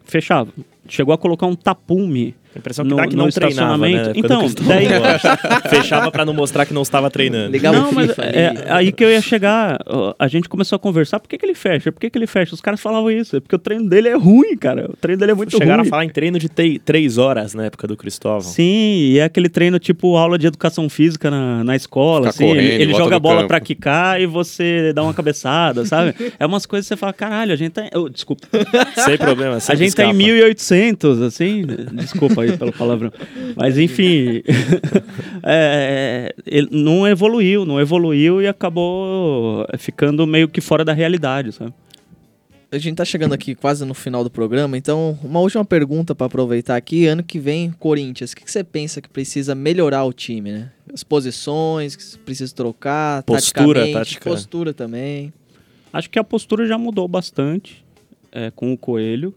Fechava. 0.10 0.52
Chegou 0.88 1.14
a 1.14 1.18
colocar 1.18 1.46
um 1.46 1.56
tapume 1.56 2.36
A 2.56 2.58
impressão 2.60 2.84
que 2.84 2.90
no- 2.90 2.98
dá 2.98 3.08
que 3.08 3.16
no 3.16 3.24
não 3.24 3.30
treinava, 3.32 3.78
né? 3.78 4.12
Então, 4.16 4.48
daí-. 4.68 4.88
Fechava 5.70 6.12
pra 6.12 6.26
não 6.26 6.34
mostrar 6.34 6.66
que 6.66 6.74
não 6.74 6.82
estava 6.82 7.10
treinando. 7.10 7.52
Ligava 7.52 7.78
não, 7.78 7.92
o 7.92 7.94
mas 7.96 8.10
é 8.18 8.66
aí 8.70 8.92
que 8.92 9.04
eu 9.04 9.10
ia 9.10 9.22
chegar. 9.22 9.80
A 10.18 10.28
gente 10.28 10.50
começou 10.50 10.76
a 10.76 10.80
conversar. 10.80 11.20
Por 11.20 11.28
que, 11.30 11.38
que 11.38 11.46
ele 11.46 11.54
fecha? 11.54 11.92
Por 11.92 12.00
que, 12.00 12.10
que 12.10 12.18
ele 12.18 12.26
fecha? 12.28 12.56
Os 12.56 12.62
caras 12.62 12.80
falavam 12.82 13.12
isso. 13.12 13.38
É 13.38 13.40
porque 13.40 13.56
o 13.56 13.60
treino 13.60 13.88
dele 13.88 14.10
é 14.10 14.16
ruim, 14.18 14.58
cara. 14.58 14.90
O 14.90 14.98
treino 14.98 15.20
dele 15.20 15.32
é 15.34 15.36
muito 15.36 15.52
Chegaram 15.56 15.82
ruim. 15.84 15.88
a 15.88 15.90
falar 15.90 16.06
em 16.06 16.10
treino 16.10 16.40
de 16.40 16.50
três 16.80 17.18
horas 17.20 17.54
na 17.54 17.66
época 17.66 17.86
do 17.88 17.96
Cristóvão. 17.96 18.42
Sim, 18.42 19.12
e 19.12 19.20
é 19.20 19.24
aquele 19.26 19.48
treino 19.50 19.78
tipo 19.78 20.18
aula 20.18 20.38
de 20.38 20.48
educação 20.48 20.90
física 20.90 21.30
na, 21.30 21.64
na 21.64 21.76
escola. 21.76 22.32
Ficar 22.32 22.46
Assim, 22.46 22.52
ele 22.52 22.62
correndo, 22.62 22.82
ele 22.82 22.92
volta 22.92 23.04
joga 23.04 23.16
a 23.16 23.20
bola 23.20 23.48
pra 23.48 23.60
quicar 23.60 24.20
e 24.20 24.26
você 24.26 24.92
dá 24.94 25.04
uma 25.04 25.14
cabeçada, 25.14 25.86
sabe? 25.86 26.16
É 26.40 26.46
umas 26.46 26.66
coisas 26.66 26.88
que 26.88 26.90
você 26.96 26.98
fala, 26.98 27.14
caralho, 27.14 27.54
a 27.54 27.56
gente 27.56 27.74
tá. 27.74 27.84
oh, 27.96 28.10
desculpa. 28.10 28.48
Sem 29.06 29.18
problema. 29.18 29.58
A 29.68 29.76
gente 29.76 29.96
tá 29.96 30.04
em 30.06 30.08
escapa. 30.10 30.14
1800, 30.14 31.22
assim. 31.22 31.64
Desculpa 31.94 32.39
aí 32.40 32.58
pelo 32.58 32.72
palavrão. 32.72 33.12
Mas 33.56 33.78
enfim. 33.78 34.42
é, 35.44 36.34
ele 36.46 36.70
não 36.72 37.08
evoluiu, 37.08 37.66
não 37.66 37.80
evoluiu 37.80 38.42
e 38.42 38.48
acabou 38.48 39.66
ficando 39.78 40.26
meio 40.26 40.48
que 40.48 40.62
fora 40.62 40.84
da 40.84 40.94
realidade, 40.94 41.52
sabe? 41.52 41.74
A 42.72 42.78
gente 42.78 42.98
tá 42.98 43.06
chegando 43.06 43.34
aqui 43.34 43.56
quase 43.56 43.84
no 43.84 43.96
final 43.96 44.24
do 44.24 44.30
programa, 44.30 44.78
então 44.78 45.18
uma 45.24 45.40
última 45.40 45.66
pergunta 45.66 46.14
pra 46.14 46.28
aproveitar 46.28 46.76
aqui. 46.76 47.08
Ano 47.08 47.24
que 47.24 47.40
vem, 47.40 47.72
Corinthians, 47.72 48.32
o 48.32 48.36
que, 48.36 48.46
que 48.46 48.52
você 48.52 48.64
pensa 48.64 49.02
que 49.02 49.10
precisa 49.10 49.56
melhorar 49.56 50.04
o 50.04 50.14
time, 50.14 50.52
né? 50.52 50.72
As 50.94 51.04
posições, 51.04 51.96
que 51.96 52.20
precisa 52.20 52.54
trocar, 52.54 53.24
Postura, 53.24 53.92
tática. 53.92 54.30
postura 54.30 54.72
também. 54.72 55.34
Acho 55.92 56.12
que 56.12 56.20
a 56.20 56.24
postura 56.24 56.68
já 56.68 56.78
mudou 56.78 57.08
bastante 57.08 57.84
é, 58.32 58.52
com 58.52 58.72
o 58.72 58.78
Coelho. 58.78 59.34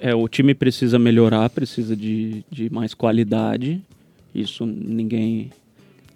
É, 0.00 0.14
o 0.14 0.28
time 0.28 0.54
precisa 0.54 0.98
melhorar, 0.98 1.48
precisa 1.50 1.96
de, 1.96 2.44
de 2.50 2.70
mais 2.72 2.94
qualidade. 2.94 3.80
Isso 4.34 4.64
ninguém 4.64 5.50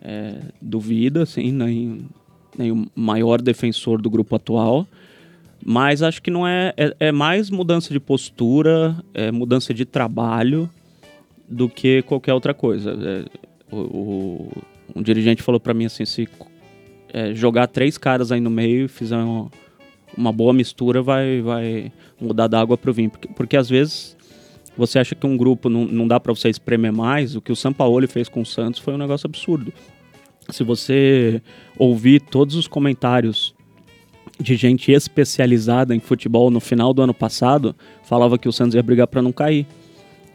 é, 0.02 0.36
duvida, 0.62 1.22
assim, 1.24 1.50
nem, 1.52 2.06
nem 2.56 2.70
o 2.72 2.86
maior 2.94 3.40
defensor 3.42 4.00
do 4.00 4.08
grupo 4.08 4.36
atual. 4.36 4.86
Mas 5.64 6.02
acho 6.02 6.22
que 6.22 6.30
não 6.30 6.46
é, 6.46 6.72
é. 6.76 6.94
é 7.00 7.12
mais 7.12 7.50
mudança 7.50 7.92
de 7.92 7.98
postura, 7.98 8.96
é 9.12 9.32
mudança 9.32 9.74
de 9.74 9.84
trabalho 9.84 10.70
do 11.48 11.68
que 11.68 12.02
qualquer 12.02 12.34
outra 12.34 12.54
coisa. 12.54 12.92
É, 12.92 13.24
o, 13.74 13.76
o- 13.78 14.52
um 14.94 15.02
dirigente 15.02 15.42
falou 15.42 15.58
para 15.60 15.74
mim 15.74 15.86
assim: 15.86 16.04
se 16.04 16.28
é, 17.12 17.34
jogar 17.34 17.66
três 17.66 17.98
caras 17.98 18.30
aí 18.30 18.40
no 18.40 18.50
meio 18.50 18.84
e 18.84 18.88
fizer 18.88 19.16
uma, 19.16 19.50
uma 20.16 20.32
boa 20.32 20.52
mistura, 20.52 21.02
vai, 21.02 21.40
vai 21.40 21.92
mudar 22.20 22.46
da 22.46 22.60
água 22.60 22.76
pro 22.76 22.92
vinho. 22.92 23.10
Porque, 23.10 23.28
porque 23.28 23.56
às 23.56 23.68
vezes 23.68 24.16
você 24.76 24.98
acha 24.98 25.14
que 25.14 25.26
um 25.26 25.36
grupo 25.36 25.68
não, 25.68 25.86
não 25.86 26.06
dá 26.06 26.20
para 26.20 26.34
você 26.34 26.48
espremer 26.48 26.92
mais. 26.92 27.34
O 27.34 27.40
que 27.40 27.50
o 27.50 27.56
Sampaoli 27.56 28.06
fez 28.06 28.28
com 28.28 28.42
o 28.42 28.46
Santos 28.46 28.80
foi 28.80 28.94
um 28.94 28.98
negócio 28.98 29.26
absurdo. 29.26 29.72
Se 30.50 30.62
você 30.62 31.40
ouvir 31.78 32.20
todos 32.20 32.54
os 32.54 32.68
comentários 32.68 33.54
de 34.38 34.54
gente 34.54 34.92
especializada 34.92 35.94
em 35.94 36.00
futebol 36.00 36.50
no 36.50 36.60
final 36.60 36.92
do 36.92 37.02
ano 37.02 37.14
passado, 37.14 37.74
falava 38.04 38.38
que 38.38 38.48
o 38.48 38.52
Santos 38.52 38.74
ia 38.74 38.82
brigar 38.82 39.06
para 39.06 39.22
não 39.22 39.32
cair. 39.32 39.66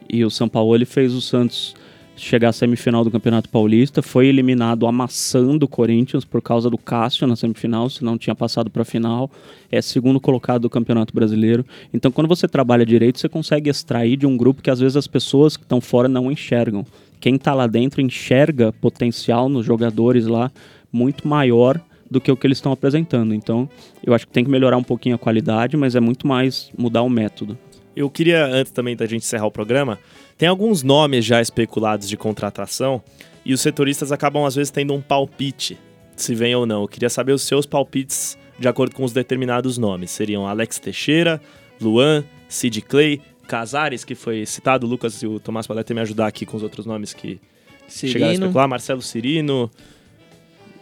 E 0.09 0.25
o 0.25 0.29
Sampaoli 0.29 0.85
fez 0.85 1.13
o 1.13 1.21
Santos 1.21 1.75
chegar 2.15 2.49
à 2.49 2.53
semifinal 2.53 3.03
do 3.03 3.11
Campeonato 3.11 3.49
Paulista, 3.49 4.01
foi 4.01 4.27
eliminado 4.27 4.85
amassando 4.85 5.65
o 5.65 5.67
Corinthians 5.67 6.23
por 6.23 6.41
causa 6.41 6.69
do 6.69 6.77
Cássio 6.77 7.25
na 7.25 7.35
semifinal, 7.35 7.89
se 7.89 8.03
não 8.03 8.17
tinha 8.17 8.35
passado 8.35 8.69
para 8.69 8.83
a 8.83 8.85
final, 8.85 9.29
é 9.71 9.81
segundo 9.81 10.19
colocado 10.19 10.63
do 10.63 10.69
Campeonato 10.69 11.13
Brasileiro. 11.13 11.65
Então, 11.93 12.11
quando 12.11 12.27
você 12.27 12.47
trabalha 12.47 12.85
direito, 12.85 13.19
você 13.19 13.29
consegue 13.29 13.69
extrair 13.69 14.17
de 14.17 14.27
um 14.27 14.37
grupo 14.37 14.61
que 14.61 14.69
às 14.69 14.79
vezes 14.79 14.97
as 14.97 15.07
pessoas 15.07 15.57
que 15.57 15.63
estão 15.63 15.81
fora 15.81 16.07
não 16.07 16.31
enxergam. 16.31 16.85
Quem 17.19 17.35
está 17.35 17.53
lá 17.53 17.67
dentro 17.67 18.01
enxerga 18.01 18.73
potencial 18.73 19.47
nos 19.47 19.65
jogadores 19.65 20.25
lá 20.27 20.51
muito 20.91 21.27
maior 21.27 21.79
do 22.09 22.19
que 22.19 22.31
o 22.31 22.35
que 22.35 22.45
eles 22.45 22.57
estão 22.57 22.73
apresentando. 22.73 23.33
Então, 23.33 23.69
eu 24.03 24.13
acho 24.13 24.27
que 24.27 24.33
tem 24.33 24.43
que 24.43 24.51
melhorar 24.51 24.75
um 24.75 24.83
pouquinho 24.83 25.15
a 25.15 25.17
qualidade, 25.17 25.77
mas 25.77 25.95
é 25.95 25.99
muito 26.01 26.27
mais 26.27 26.69
mudar 26.77 27.03
o 27.03 27.09
método. 27.09 27.57
Eu 27.95 28.09
queria, 28.09 28.45
antes 28.45 28.71
também 28.71 28.95
da 28.95 29.05
gente 29.05 29.23
encerrar 29.23 29.45
o 29.45 29.51
programa, 29.51 29.97
tem 30.41 30.49
alguns 30.49 30.81
nomes 30.81 31.23
já 31.23 31.39
especulados 31.39 32.09
de 32.09 32.17
contratação 32.17 32.99
e 33.45 33.53
os 33.53 33.61
setoristas 33.61 34.11
acabam, 34.11 34.43
às 34.43 34.55
vezes, 34.55 34.71
tendo 34.71 34.91
um 34.91 34.99
palpite, 34.99 35.77
se 36.15 36.33
vem 36.33 36.55
ou 36.55 36.65
não. 36.65 36.81
Eu 36.81 36.87
queria 36.87 37.11
saber 37.11 37.31
os 37.31 37.43
seus 37.43 37.67
palpites 37.67 38.35
de 38.57 38.67
acordo 38.67 38.95
com 38.95 39.03
os 39.03 39.13
determinados 39.13 39.77
nomes. 39.77 40.09
Seriam 40.09 40.47
Alex 40.47 40.79
Teixeira, 40.79 41.39
Luan, 41.79 42.23
Sid 42.49 42.81
Clay, 42.81 43.21
Casares, 43.47 44.03
que 44.03 44.15
foi 44.15 44.43
citado, 44.47 44.87
o 44.87 44.89
Lucas 44.89 45.21
e 45.21 45.27
o 45.27 45.39
Tomás 45.39 45.67
podem 45.67 45.81
até 45.81 45.93
me 45.93 46.01
ajudar 46.01 46.25
aqui 46.25 46.43
com 46.43 46.57
os 46.57 46.63
outros 46.63 46.87
nomes 46.87 47.13
que 47.13 47.39
chegaram 47.87 48.25
a 48.25 48.29
Cirino. 48.29 48.33
especular. 48.33 48.67
Marcelo 48.67 49.01
Cirino, 49.03 49.69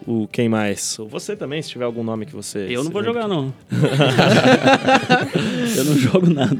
o 0.05 0.27
quem 0.27 0.49
mais? 0.49 0.97
Ou 0.99 1.07
você 1.07 1.35
também, 1.35 1.61
se 1.61 1.69
tiver 1.69 1.85
algum 1.85 2.03
nome 2.03 2.25
que 2.25 2.35
você... 2.35 2.67
Eu 2.69 2.83
não 2.83 2.91
vou 2.91 3.03
jogar, 3.03 3.27
não. 3.27 3.53
eu 5.77 5.85
não 5.85 5.97
jogo 5.97 6.29
nada. 6.29 6.57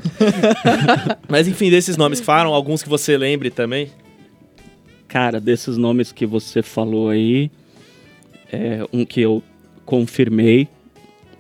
Mas 1.27 1.47
enfim, 1.47 1.69
desses 1.69 1.97
nomes 1.97 2.19
que 2.19 2.25
falaram, 2.25 2.53
alguns 2.53 2.83
que 2.83 2.89
você 2.89 3.17
lembre 3.17 3.49
também. 3.49 3.89
Cara, 5.07 5.39
desses 5.39 5.77
nomes 5.77 6.11
que 6.11 6.25
você 6.25 6.61
falou 6.61 7.09
aí, 7.09 7.49
é, 8.51 8.85
um 8.93 9.05
que 9.05 9.21
eu 9.21 9.41
confirmei 9.85 10.67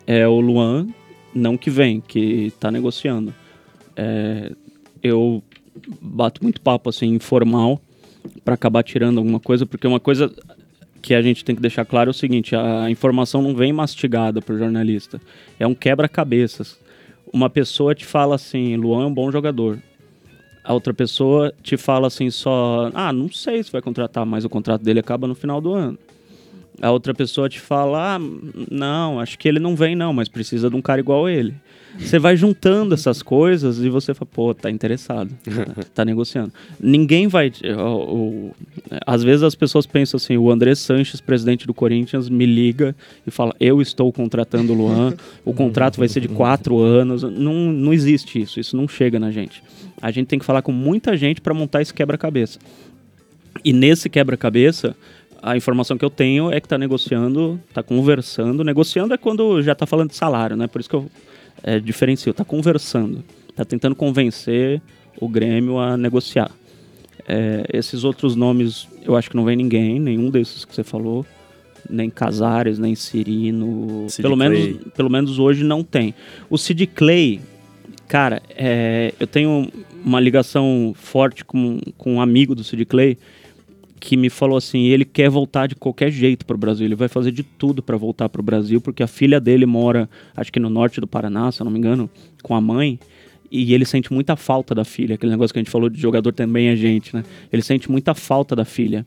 é 0.07 0.27
o 0.27 0.39
Luan, 0.39 0.87
não 1.33 1.55
que 1.55 1.69
vem, 1.69 2.01
que 2.01 2.51
tá 2.59 2.71
negociando. 2.71 3.33
É, 3.95 4.51
eu 5.03 5.43
bato 6.01 6.41
muito 6.41 6.61
papo 6.61 6.89
assim, 6.89 7.07
informal, 7.07 7.79
para 8.43 8.55
acabar 8.55 8.83
tirando 8.83 9.19
alguma 9.19 9.39
coisa, 9.39 9.65
porque 9.65 9.85
uma 9.85 9.99
coisa 9.99 10.33
que 11.01 11.13
a 11.13 11.21
gente 11.21 11.43
tem 11.43 11.55
que 11.55 11.61
deixar 11.61 11.85
claro 11.85 12.09
é 12.09 12.11
o 12.11 12.13
seguinte: 12.13 12.55
a 12.55 12.89
informação 12.89 13.41
não 13.41 13.55
vem 13.55 13.73
mastigada 13.73 14.41
pro 14.41 14.57
jornalista, 14.57 15.21
é 15.59 15.65
um 15.65 15.75
quebra-cabeças. 15.75 16.79
Uma 17.31 17.49
pessoa 17.49 17.93
te 17.93 18.05
fala 18.05 18.35
assim, 18.35 18.75
Luan 18.75 19.03
é 19.03 19.05
um 19.07 19.13
bom 19.13 19.31
jogador. 19.31 19.77
A 20.63 20.73
outra 20.73 20.93
pessoa 20.93 21.53
te 21.61 21.77
fala 21.77 22.07
assim 22.07 22.29
só, 22.29 22.91
ah, 22.93 23.13
não 23.13 23.31
sei 23.31 23.63
se 23.63 23.71
vai 23.71 23.81
contratar, 23.81 24.25
mas 24.25 24.45
o 24.45 24.49
contrato 24.49 24.83
dele 24.83 24.99
acaba 24.99 25.27
no 25.27 25.35
final 25.35 25.61
do 25.61 25.73
ano. 25.73 25.97
A 26.81 26.91
outra 26.91 27.13
pessoa 27.13 27.49
te 27.49 27.59
fala, 27.59 28.15
ah, 28.15 28.19
não, 28.69 29.19
acho 29.19 29.37
que 29.37 29.47
ele 29.47 29.59
não 29.59 29.75
vem 29.75 29.95
não, 29.95 30.13
mas 30.13 30.27
precisa 30.27 30.69
de 30.69 30.75
um 30.75 30.81
cara 30.81 30.99
igual 30.99 31.29
ele. 31.29 31.53
Você 31.97 32.19
vai 32.19 32.37
juntando 32.37 32.93
essas 32.93 33.21
coisas 33.21 33.79
e 33.79 33.89
você 33.89 34.13
fala, 34.13 34.29
pô, 34.31 34.53
tá 34.53 34.69
interessado, 34.69 35.31
tá 35.93 36.05
negociando. 36.05 36.51
Ninguém 36.79 37.27
vai. 37.27 37.51
o- 37.77 38.15
o- 38.15 38.55
às 39.05 39.23
vezes 39.23 39.43
as 39.43 39.55
pessoas 39.55 39.85
pensam 39.85 40.17
assim: 40.17 40.37
o 40.37 40.49
André 40.51 40.75
Sanches, 40.75 41.19
presidente 41.19 41.65
do 41.67 41.73
Corinthians, 41.73 42.29
me 42.29 42.45
liga 42.45 42.95
e 43.27 43.31
fala: 43.31 43.53
eu 43.59 43.81
estou 43.81 44.11
contratando 44.13 44.71
o 44.71 44.75
Luan, 44.75 45.13
o 45.43 45.53
contrato 45.53 45.97
vai 45.97 46.07
ser 46.07 46.21
de 46.21 46.27
quatro 46.29 46.79
anos. 46.79 47.23
Não, 47.23 47.53
não 47.71 47.91
existe 47.93 48.39
isso, 48.41 48.59
isso 48.59 48.77
não 48.77 48.87
chega 48.87 49.19
na 49.19 49.31
gente. 49.31 49.61
A 50.01 50.11
gente 50.11 50.27
tem 50.27 50.39
que 50.39 50.45
falar 50.45 50.61
com 50.61 50.71
muita 50.71 51.17
gente 51.17 51.41
para 51.41 51.53
montar 51.53 51.81
esse 51.81 51.93
quebra-cabeça. 51.93 52.59
E 53.65 53.73
nesse 53.73 54.09
quebra-cabeça, 54.09 54.95
a 55.41 55.57
informação 55.57 55.97
que 55.97 56.05
eu 56.05 56.09
tenho 56.09 56.51
é 56.51 56.59
que 56.61 56.65
está 56.65 56.77
negociando, 56.77 57.59
está 57.67 57.83
conversando. 57.83 58.63
Negociando 58.63 59.13
é 59.13 59.17
quando 59.17 59.61
já 59.61 59.73
está 59.73 59.85
falando 59.85 60.09
de 60.11 60.15
salário, 60.15 60.55
né? 60.55 60.67
Por 60.67 60.79
isso 60.79 60.89
que 60.89 60.95
eu 60.95 61.09
é, 61.63 61.79
diferencio. 61.79 62.31
Está 62.31 62.45
conversando, 62.45 63.23
está 63.49 63.65
tentando 63.65 63.95
convencer 63.95 64.81
o 65.19 65.27
Grêmio 65.27 65.79
a 65.79 65.97
negociar. 65.97 66.51
É, 67.27 67.65
esses 67.71 68.03
outros 68.03 68.35
nomes, 68.35 68.87
eu 69.05 69.15
acho 69.15 69.29
que 69.29 69.35
não 69.35 69.45
vem 69.45 69.55
ninguém, 69.55 69.99
nenhum 69.99 70.29
desses 70.29 70.65
que 70.65 70.73
você 70.73 70.83
falou, 70.83 71.25
nem 71.89 72.09
Casares, 72.09 72.79
nem 72.79 72.95
Cirino, 72.95 74.07
pelo 74.17 74.35
Clay. 74.35 74.49
menos, 74.49 74.83
pelo 74.93 75.09
menos 75.09 75.39
hoje 75.39 75.63
não 75.63 75.83
tem. 75.83 76.13
O 76.49 76.57
Sid 76.57 76.87
Clay, 76.87 77.39
cara, 78.07 78.41
é, 78.49 79.13
eu 79.19 79.27
tenho 79.27 79.71
uma 80.03 80.19
ligação 80.19 80.93
forte 80.95 81.45
com, 81.45 81.79
com 81.97 82.15
um 82.15 82.21
amigo 82.21 82.55
do 82.55 82.63
Sid 82.63 82.85
Clay 82.85 83.17
que 83.99 84.15
me 84.15 84.29
falou 84.29 84.57
assim, 84.57 84.85
ele 84.85 85.05
quer 85.05 85.29
voltar 85.29 85.67
de 85.67 85.75
qualquer 85.75 86.09
jeito 86.11 86.45
para 86.45 86.55
o 86.55 86.57
Brasil, 86.57 86.85
ele 86.85 86.95
vai 86.95 87.07
fazer 87.07 87.31
de 87.31 87.43
tudo 87.43 87.83
para 87.83 87.97
voltar 87.97 88.29
para 88.29 88.39
o 88.39 88.43
Brasil, 88.43 88.79
porque 88.79 89.03
a 89.03 89.07
filha 89.07 89.39
dele 89.39 89.65
mora, 89.65 90.09
acho 90.35 90.51
que 90.51 90.59
no 90.59 90.69
norte 90.69 91.01
do 91.01 91.07
Paraná, 91.07 91.51
se 91.51 91.61
eu 91.61 91.65
não 91.65 91.71
me 91.71 91.77
engano, 91.77 92.09
com 92.41 92.55
a 92.55 92.61
mãe, 92.61 92.99
e 93.51 93.73
ele 93.73 93.85
sente 93.85 94.13
muita 94.13 94.35
falta 94.35 94.73
da 94.73 94.85
filha, 94.85 95.15
aquele 95.15 95.31
negócio 95.31 95.53
que 95.53 95.59
a 95.59 95.61
gente 95.61 95.71
falou 95.71 95.89
de 95.89 95.99
jogador 95.99 96.31
também 96.31 96.67
é 96.67 96.75
gente, 96.75 97.15
né? 97.15 97.23
Ele 97.51 97.61
sente 97.61 97.89
muita 97.89 98.13
falta 98.13 98.55
da 98.55 98.63
filha. 98.63 99.05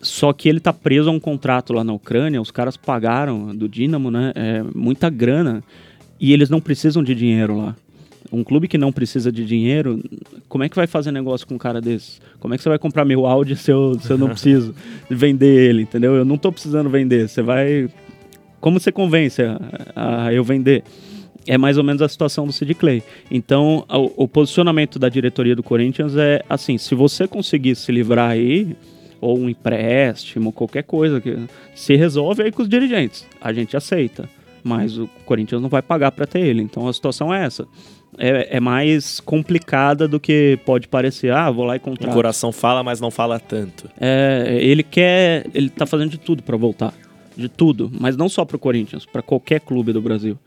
Só 0.00 0.32
que 0.32 0.48
ele 0.48 0.60
tá 0.60 0.72
preso 0.72 1.08
a 1.08 1.12
um 1.12 1.18
contrato 1.18 1.72
lá 1.72 1.82
na 1.82 1.92
Ucrânia, 1.92 2.40
os 2.40 2.50
caras 2.50 2.76
pagaram 2.76 3.54
do 3.54 3.68
Dinamo, 3.68 4.10
né? 4.10 4.32
É, 4.34 4.62
muita 4.74 5.10
grana. 5.10 5.64
E 6.20 6.32
eles 6.32 6.48
não 6.48 6.60
precisam 6.60 7.02
de 7.02 7.14
dinheiro 7.14 7.56
lá. 7.56 7.76
Um 8.34 8.42
clube 8.44 8.66
que 8.66 8.76
não 8.76 8.92
precisa 8.92 9.30
de 9.30 9.44
dinheiro, 9.44 10.02
como 10.48 10.64
é 10.64 10.68
que 10.68 10.76
vai 10.76 10.86
fazer 10.86 11.12
negócio 11.12 11.46
com 11.46 11.54
um 11.54 11.58
cara 11.58 11.80
desse? 11.80 12.20
Como 12.40 12.52
é 12.52 12.56
que 12.56 12.62
você 12.62 12.68
vai 12.68 12.78
comprar 12.78 13.04
meu 13.04 13.26
áudio 13.26 13.56
se 13.56 13.70
eu, 13.70 13.98
se 14.00 14.10
eu 14.10 14.18
não 14.18 14.28
preciso 14.30 14.74
vender 15.08 15.70
ele, 15.70 15.82
entendeu? 15.82 16.14
Eu 16.14 16.24
não 16.24 16.36
tô 16.36 16.50
precisando 16.50 16.90
vender. 16.90 17.28
Você 17.28 17.42
vai. 17.42 17.88
Como 18.60 18.80
você 18.80 18.90
convence 18.90 19.42
a, 19.42 20.26
a 20.26 20.32
eu 20.32 20.42
vender? 20.42 20.82
É 21.46 21.58
mais 21.58 21.76
ou 21.76 21.84
menos 21.84 22.00
a 22.00 22.08
situação 22.08 22.46
do 22.46 22.52
Sid 22.52 22.74
Clay. 22.74 23.02
Então, 23.30 23.84
o, 23.88 24.24
o 24.24 24.28
posicionamento 24.28 24.98
da 24.98 25.08
diretoria 25.08 25.54
do 25.54 25.62
Corinthians 25.62 26.16
é 26.16 26.42
assim: 26.48 26.78
se 26.78 26.94
você 26.94 27.28
conseguir 27.28 27.76
se 27.76 27.92
livrar 27.92 28.30
aí, 28.30 28.74
ou 29.24 29.38
um 29.38 29.48
empréstimo, 29.48 30.52
qualquer 30.52 30.82
coisa 30.82 31.18
que 31.18 31.34
se 31.74 31.96
resolve 31.96 32.42
aí 32.42 32.52
com 32.52 32.60
os 32.60 32.68
dirigentes. 32.68 33.26
A 33.40 33.54
gente 33.54 33.74
aceita, 33.74 34.28
mas 34.62 34.98
o 34.98 35.08
Corinthians 35.24 35.62
não 35.62 35.70
vai 35.70 35.80
pagar 35.80 36.12
para 36.12 36.26
ter 36.26 36.40
ele. 36.40 36.60
Então 36.60 36.86
a 36.86 36.92
situação 36.92 37.32
é 37.32 37.42
essa. 37.42 37.66
É, 38.18 38.56
é 38.56 38.60
mais 38.60 39.20
complicada 39.20 40.06
do 40.06 40.20
que 40.20 40.58
pode 40.64 40.88
parecer. 40.88 41.32
Ah, 41.32 41.50
vou 41.50 41.64
lá 41.64 41.74
e 41.74 41.78
O 41.78 41.80
contrato. 41.80 42.12
coração 42.12 42.52
fala, 42.52 42.82
mas 42.82 43.00
não 43.00 43.10
fala 43.10 43.38
tanto. 43.40 43.90
É, 44.00 44.58
ele 44.60 44.82
quer, 44.82 45.46
ele 45.54 45.68
tá 45.68 45.86
fazendo 45.86 46.10
de 46.10 46.18
tudo 46.18 46.42
para 46.42 46.56
voltar, 46.56 46.94
de 47.36 47.48
tudo, 47.48 47.90
mas 47.98 48.16
não 48.16 48.28
só 48.28 48.44
pro 48.44 48.58
Corinthians, 48.58 49.04
para 49.04 49.22
qualquer 49.22 49.60
clube 49.60 49.92
do 49.92 50.00
Brasil. 50.00 50.38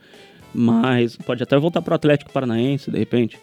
Mas 0.54 1.16
pode 1.16 1.42
até 1.42 1.58
voltar 1.58 1.82
pro 1.82 1.94
Atlético 1.94 2.32
Paranaense, 2.32 2.90
de 2.90 2.98
repente. 2.98 3.38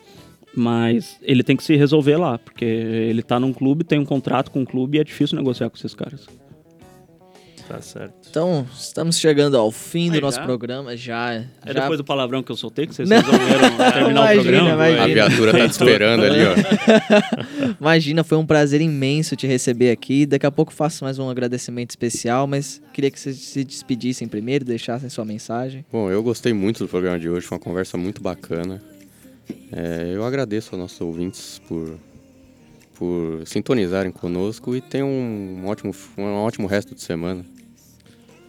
Mas 0.56 1.20
ele 1.22 1.44
tem 1.44 1.56
que 1.56 1.64
se 1.64 1.76
resolver 1.76 2.18
lá, 2.18 2.38
porque 2.40 2.64
ele 2.66 3.22
tá 3.22 3.40
num 3.40 3.52
clube, 3.54 3.84
tem 3.84 4.00
um 4.00 4.06
contrato 4.06 4.50
com 4.50 4.62
o 4.64 4.66
clube 4.66 4.98
e 4.98 5.02
é 5.02 5.04
difícil 5.04 5.38
negociar 5.38 5.70
com 5.70 5.78
esses 5.78 5.94
caras. 5.94 6.28
Tá 7.68 7.82
certo. 7.82 8.14
Então, 8.30 8.68
estamos 8.78 9.18
chegando 9.18 9.58
ao 9.58 9.72
fim 9.72 10.10
do 10.10 10.16
Aí, 10.16 10.22
nosso 10.22 10.38
já? 10.38 10.44
programa. 10.46 10.96
Já. 10.96 11.34
É 11.34 11.48
já... 11.66 11.74
depolar 11.74 11.98
do 11.98 12.04
palavrão 12.04 12.44
que 12.44 12.52
eu 12.52 12.56
soltei 12.56 12.86
que 12.86 12.94
vocês 12.94 13.10
Não. 13.10 13.18
resolveram 13.18 13.78
terminar 13.92 14.10
Imagina, 14.12 14.40
o 14.40 14.44
programa? 14.44 14.90
imagina. 14.90 15.04
A 15.04 15.08
viatura 15.08 15.52
tá 15.52 15.68
te 15.68 15.72
esperando 15.72 16.24
ali, 16.24 16.40
ó. 16.46 17.76
Imagina, 17.82 18.24
foi 18.24 18.38
um 18.38 18.46
prazer 18.46 18.82
imenso 18.82 19.36
te 19.36 19.48
receber 19.48 19.90
aqui. 19.90 20.26
Daqui 20.26 20.46
a 20.46 20.52
pouco 20.52 20.72
faço 20.72 21.04
mais 21.04 21.18
um 21.18 21.28
agradecimento 21.30 21.90
especial, 21.90 22.46
mas 22.46 22.82
queria 22.94 23.10
que 23.10 23.20
vocês 23.20 23.36
se 23.38 23.64
despedissem 23.64 24.28
primeiro, 24.28 24.64
deixassem 24.64 25.10
sua 25.10 25.26
mensagem. 25.26 25.84
Bom, 25.92 26.10
eu 26.12 26.22
gostei 26.22 26.54
muito 26.54 26.84
do 26.84 26.88
programa 26.88 27.20
de 27.20 27.30
hoje, 27.30 27.48
foi 27.48 27.58
uma 27.58 27.64
conversa 27.64 27.98
muito 27.98 28.22
bacana. 28.22 28.82
É, 29.72 30.12
eu 30.14 30.24
agradeço 30.24 30.70
aos 30.74 30.82
nossos 30.82 31.02
ouvintes 31.02 31.62
por, 31.68 31.98
por 32.96 33.46
sintonizarem 33.46 34.12
conosco 34.12 34.76
e 34.76 34.82
tenham 34.82 35.08
um 35.08 35.68
ótimo, 35.68 35.94
um 36.18 36.24
ótimo 36.24 36.68
resto 36.68 36.96
de 36.96 37.02
semana. 37.02 37.46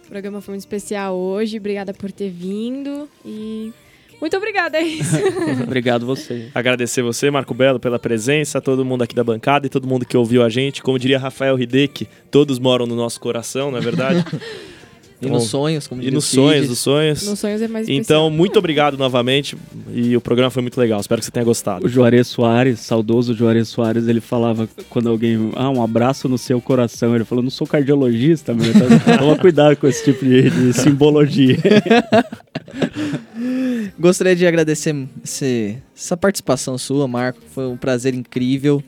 O 0.05 0.09
programa 0.09 0.41
foi 0.41 0.53
muito 0.53 0.61
especial 0.61 1.17
hoje. 1.17 1.59
Obrigada 1.59 1.93
por 1.93 2.13
ter 2.13 2.31
vindo. 2.31 3.09
E 3.25 3.73
muito 4.21 4.37
obrigada, 4.37 4.79
é 4.79 4.83
isso. 4.83 5.17
Obrigado 5.63 6.07
você. 6.07 6.49
Agradecer 6.55 7.03
você, 7.03 7.31
Marco 7.31 7.53
Belo, 7.53 7.79
pela 7.79 7.99
presença, 7.99 8.61
todo 8.61 8.85
mundo 8.85 9.03
aqui 9.03 9.15
da 9.15 9.25
bancada 9.25 9.67
e 9.67 9.71
todo 9.71 9.87
mundo 9.87 10.07
que 10.07 10.17
ouviu 10.17 10.43
a 10.43 10.49
gente. 10.49 10.83
Como 10.83 10.99
diria 10.99 11.19
Rafael 11.19 11.59
Hideki, 11.59 12.09
todos 12.31 12.59
moram 12.59 12.87
no 12.87 12.97
nosso 12.97 13.21
coração, 13.21 13.71
não 13.71 13.79
é 13.79 13.81
verdade? 13.81 14.25
E 15.21 15.29
nos 15.29 15.45
sonhos, 15.45 15.87
como 15.87 16.03
e 16.03 16.11
nos 16.11 16.25
sonhos, 16.27 16.69
nos 16.69 16.79
sonhos. 16.79 17.27
Nos 17.27 17.39
sonhos 17.39 17.63
é 17.63 17.69
mais 17.69 17.89
Então, 17.89 17.97
especial. 18.01 18.31
muito 18.31 18.59
obrigado 18.59 18.99
novamente. 18.99 19.57
E 19.95 20.15
o 20.17 20.21
programa 20.21 20.51
foi 20.51 20.61
muito 20.63 20.79
legal. 20.79 21.01
Espero 21.01 21.21
que 21.21 21.25
você 21.25 21.31
tenha 21.31 21.45
gostado. 21.45 21.87
O 21.87 21.89
Juarez 21.89 22.27
Soares, 22.27 22.81
saudoso 22.81 23.35
Juarez 23.35 23.69
Soares, 23.69 24.09
ele 24.09 24.21
falava 24.21 24.69
quando 24.91 25.09
alguém, 25.09 25.53
ah, 25.57 25.71
um 25.71 25.83
abraço 25.83 26.29
no 26.29 26.37
seu 26.37 26.61
coração. 26.61 27.15
Ele 27.15 27.25
falou, 27.25 27.43
não 27.43 27.51
sou 27.51 27.67
cardiologista, 27.67 28.53
meu. 28.53 28.67
Então, 28.67 28.89
toma 29.19 29.37
cuidado 29.39 29.77
com 29.77 29.87
esse 29.87 30.05
tipo 30.05 30.25
de, 30.25 30.51
de 30.51 30.73
simbologia. 30.75 31.57
Gostaria 33.99 34.37
de 34.37 34.47
agradecer 34.47 34.95
esse- 35.25 35.77
essa 35.97 36.17
participação 36.17 36.77
sua, 36.77 37.09
Marco. 37.09 37.41
Foi 37.55 37.67
um 37.67 37.77
prazer 37.77 38.15
incrível. 38.15 38.83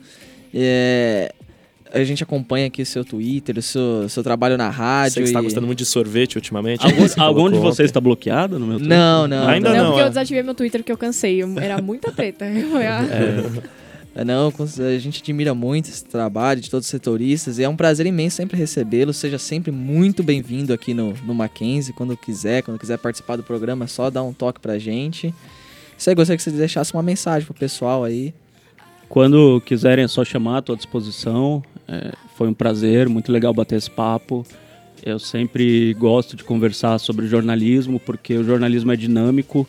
É, 0.53 1.33
a 1.91 2.03
gente 2.03 2.21
acompanha 2.23 2.67
aqui 2.67 2.81
o 2.81 2.85
seu 2.85 3.03
Twitter, 3.03 3.57
o 3.57 3.61
seu, 3.61 4.07
seu 4.09 4.23
trabalho 4.23 4.57
na 4.57 4.69
rádio. 4.69 5.15
Que 5.15 5.19
você 5.21 5.29
está 5.29 5.39
e- 5.39 5.43
gostando 5.43 5.65
muito 5.67 5.79
de 5.79 5.85
sorvete 5.85 6.35
ultimamente. 6.35 6.85
Algum, 6.85 7.01
Você 7.07 7.19
algum 7.19 7.49
de 7.51 7.57
vocês 7.57 7.89
está 7.89 7.99
bloqueado 7.99 8.59
no 8.59 8.65
meu 8.67 8.77
Twitter? 8.77 8.97
Não, 8.97 9.27
não. 9.27 9.47
Ainda 9.47 9.69
não, 9.69 9.77
não, 9.77 9.85
porque 9.87 10.01
é. 10.01 10.05
eu 10.05 10.09
desativei 10.09 10.43
meu 10.43 10.53
Twitter 10.55 10.81
porque 10.81 10.91
eu 10.91 10.97
cansei. 10.97 11.41
Era 11.59 11.81
muita 11.81 12.11
treta. 12.11 12.45
Eu- 12.49 13.79
É, 14.15 14.25
Não, 14.25 14.51
cons- 14.51 14.79
a 14.79 14.97
gente 14.97 15.21
admira 15.21 15.53
muito 15.53 15.87
esse 15.89 16.03
trabalho 16.03 16.59
de 16.59 16.69
todos 16.69 16.85
os 16.87 16.89
setoristas 16.89 17.59
e 17.59 17.63
é 17.63 17.69
um 17.69 17.75
prazer 17.75 18.05
imenso 18.05 18.37
sempre 18.37 18.57
recebê-lo. 18.57 19.13
Seja 19.13 19.37
sempre 19.37 19.71
muito 19.71 20.23
bem-vindo 20.23 20.73
aqui 20.73 20.93
no, 20.95 21.13
no 21.25 21.33
Mackenzie, 21.33 21.93
quando 21.93 22.17
quiser, 22.17 22.63
quando 22.63 22.79
quiser 22.79 22.97
participar 22.97 23.35
do 23.35 23.43
programa, 23.43 23.85
é 23.85 23.87
só 23.87 24.09
dar 24.09 24.23
um 24.23 24.33
toque 24.33 24.59
pra 24.59 24.77
gente. 24.79 25.33
Isso 25.97 26.09
aí, 26.09 26.15
gostaria 26.15 26.37
que 26.37 26.43
você 26.43 26.51
deixasse 26.51 26.91
uma 26.93 27.03
mensagem 27.03 27.45
pro 27.45 27.53
pessoal 27.53 28.03
aí. 28.03 28.33
Quando 29.07 29.61
quiserem 29.65 30.05
é 30.05 30.07
só 30.07 30.23
chamar, 30.25 30.57
à 30.57 30.61
tua 30.61 30.75
disposição. 30.75 31.63
É, 31.89 32.13
foi 32.35 32.47
um 32.47 32.53
prazer, 32.53 33.09
muito 33.09 33.31
legal 33.31 33.51
bater 33.51 33.77
esse 33.77 33.89
papo. 33.89 34.45
Eu 35.03 35.17
sempre 35.17 35.93
gosto 35.95 36.35
de 36.35 36.43
conversar 36.43 36.99
sobre 36.99 37.25
jornalismo, 37.25 37.99
porque 37.99 38.35
o 38.37 38.43
jornalismo 38.43 38.91
é 38.91 38.95
dinâmico, 38.95 39.67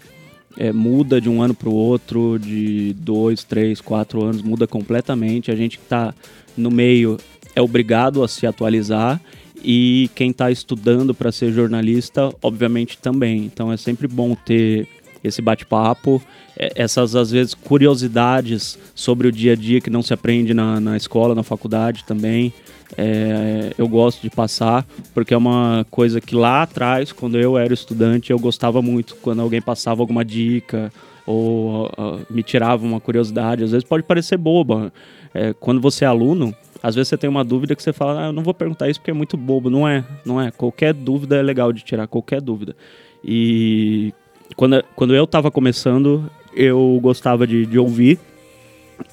é, 0.59 0.73
muda 0.73 1.21
de 1.21 1.29
um 1.29 1.41
ano 1.41 1.55
para 1.55 1.69
o 1.69 1.75
outro, 1.75 2.39
de 2.39 2.93
dois, 2.95 3.43
três, 3.43 3.81
quatro 3.81 4.23
anos, 4.23 4.43
muda 4.43 4.67
completamente. 4.67 5.51
A 5.51 5.57
gente 5.57 5.79
que 5.79 5.85
está 5.85 6.15
no 6.57 6.71
meio 6.71 7.17
é 7.55 7.63
obrigado 7.63 8.23
a 8.23 8.29
se 8.29 8.47
atualizar 8.47 9.21
e 9.63 10.11
quem 10.15 10.31
está 10.31 10.51
estudando 10.51 11.15
para 11.15 11.33
ser 11.33 11.53
jornalista, 11.53 12.35
obviamente 12.43 12.99
também. 12.99 13.45
Então 13.45 13.73
é 13.73 13.77
sempre 13.77 14.07
bom 14.07 14.35
ter 14.35 14.89
esse 15.23 15.43
bate-papo, 15.43 16.23
é, 16.57 16.73
essas 16.75 17.15
às 17.15 17.31
vezes 17.31 17.55
curiosidades 17.55 18.79
sobre 18.95 19.29
o 19.29 19.33
dia 19.33 19.53
a 19.53 19.57
dia 19.57 19.81
que 19.81 19.91
não 19.91 20.03
se 20.03 20.13
aprende 20.13 20.55
na, 20.55 20.81
na 20.81 20.97
escola, 20.97 21.35
na 21.35 21.43
faculdade 21.43 22.05
também. 22.05 22.53
É, 22.97 23.73
eu 23.79 23.87
gosto 23.87 24.21
de 24.21 24.31
passar, 24.31 24.85
porque 25.15 25.33
é 25.33 25.37
uma 25.37 25.87
coisa 25.91 26.21
que 26.21 26.35
lá 26.35 26.63
atrás, 26.63 27.13
quando 27.13 27.39
eu 27.39 27.57
era 27.57 27.73
estudante, 27.73 28.31
eu 28.33 28.39
gostava 28.39 28.83
muito 28.83 29.17
quando 29.17 29.41
alguém 29.41 29.63
passava 29.63 30.03
alguma 30.03 30.25
dica 30.25 30.93
ou 31.27 31.91
ah, 31.97 32.19
me 32.29 32.43
tirava 32.43 32.85
uma 32.85 33.01
curiosidade. 33.01 33.63
Às 33.63 33.71
vezes 33.71 33.85
pode 33.85 34.03
parecer 34.03 34.37
boba. 34.37 34.93
É, 35.33 35.53
quando 35.53 35.81
você 35.81 36.05
é 36.05 36.09
aluno, 36.09 36.55
às 36.83 36.97
vezes 36.97 37.09
você 37.09 37.17
tem 37.17 37.31
uma 37.31 37.45
dúvida 37.45 37.77
que 37.77 37.83
você 37.83 37.93
fala, 37.93 38.25
ah, 38.25 38.27
eu 38.27 38.33
não 38.33 38.43
vou 38.43 38.55
perguntar 38.55 38.89
isso 38.89 38.99
porque 38.99 39.13
é 39.13 39.15
muito 39.15 39.37
bobo. 39.37 39.71
Não 39.71 39.87
é, 39.87 40.05
não 40.25 40.41
é. 40.41 40.51
Qualquer 40.51 40.93
dúvida 40.93 41.37
é 41.37 41.43
legal 41.43 41.73
de 41.73 41.85
tirar, 41.85 42.09
qualquer 42.09 42.41
dúvida. 42.41 42.75
E 43.23 44.13
quando, 44.57 44.85
quando 44.95 45.15
eu 45.15 45.25
estava 45.25 45.51
começando, 45.51 46.31
eu 46.55 46.99
gostava 47.03 47.47
de, 47.47 47.67
de 47.67 47.79
ouvir. 47.79 48.19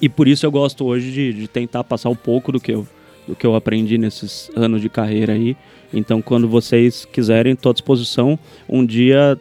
E 0.00 0.08
por 0.08 0.28
isso 0.28 0.44
eu 0.44 0.50
gosto 0.50 0.84
hoje 0.84 1.10
de, 1.10 1.32
de 1.32 1.48
tentar 1.48 1.82
passar 1.84 2.10
um 2.10 2.14
pouco 2.14 2.52
do 2.52 2.60
que, 2.60 2.72
eu, 2.72 2.86
do 3.26 3.34
que 3.34 3.46
eu 3.46 3.54
aprendi 3.54 3.96
nesses 3.96 4.50
anos 4.54 4.82
de 4.82 4.88
carreira 4.88 5.32
aí. 5.32 5.56
Então, 5.92 6.20
quando 6.20 6.46
vocês 6.46 7.06
quiserem, 7.06 7.54
estou 7.54 7.70
à 7.70 7.72
disposição. 7.72 8.38
Um 8.68 8.84
dia 8.84 9.38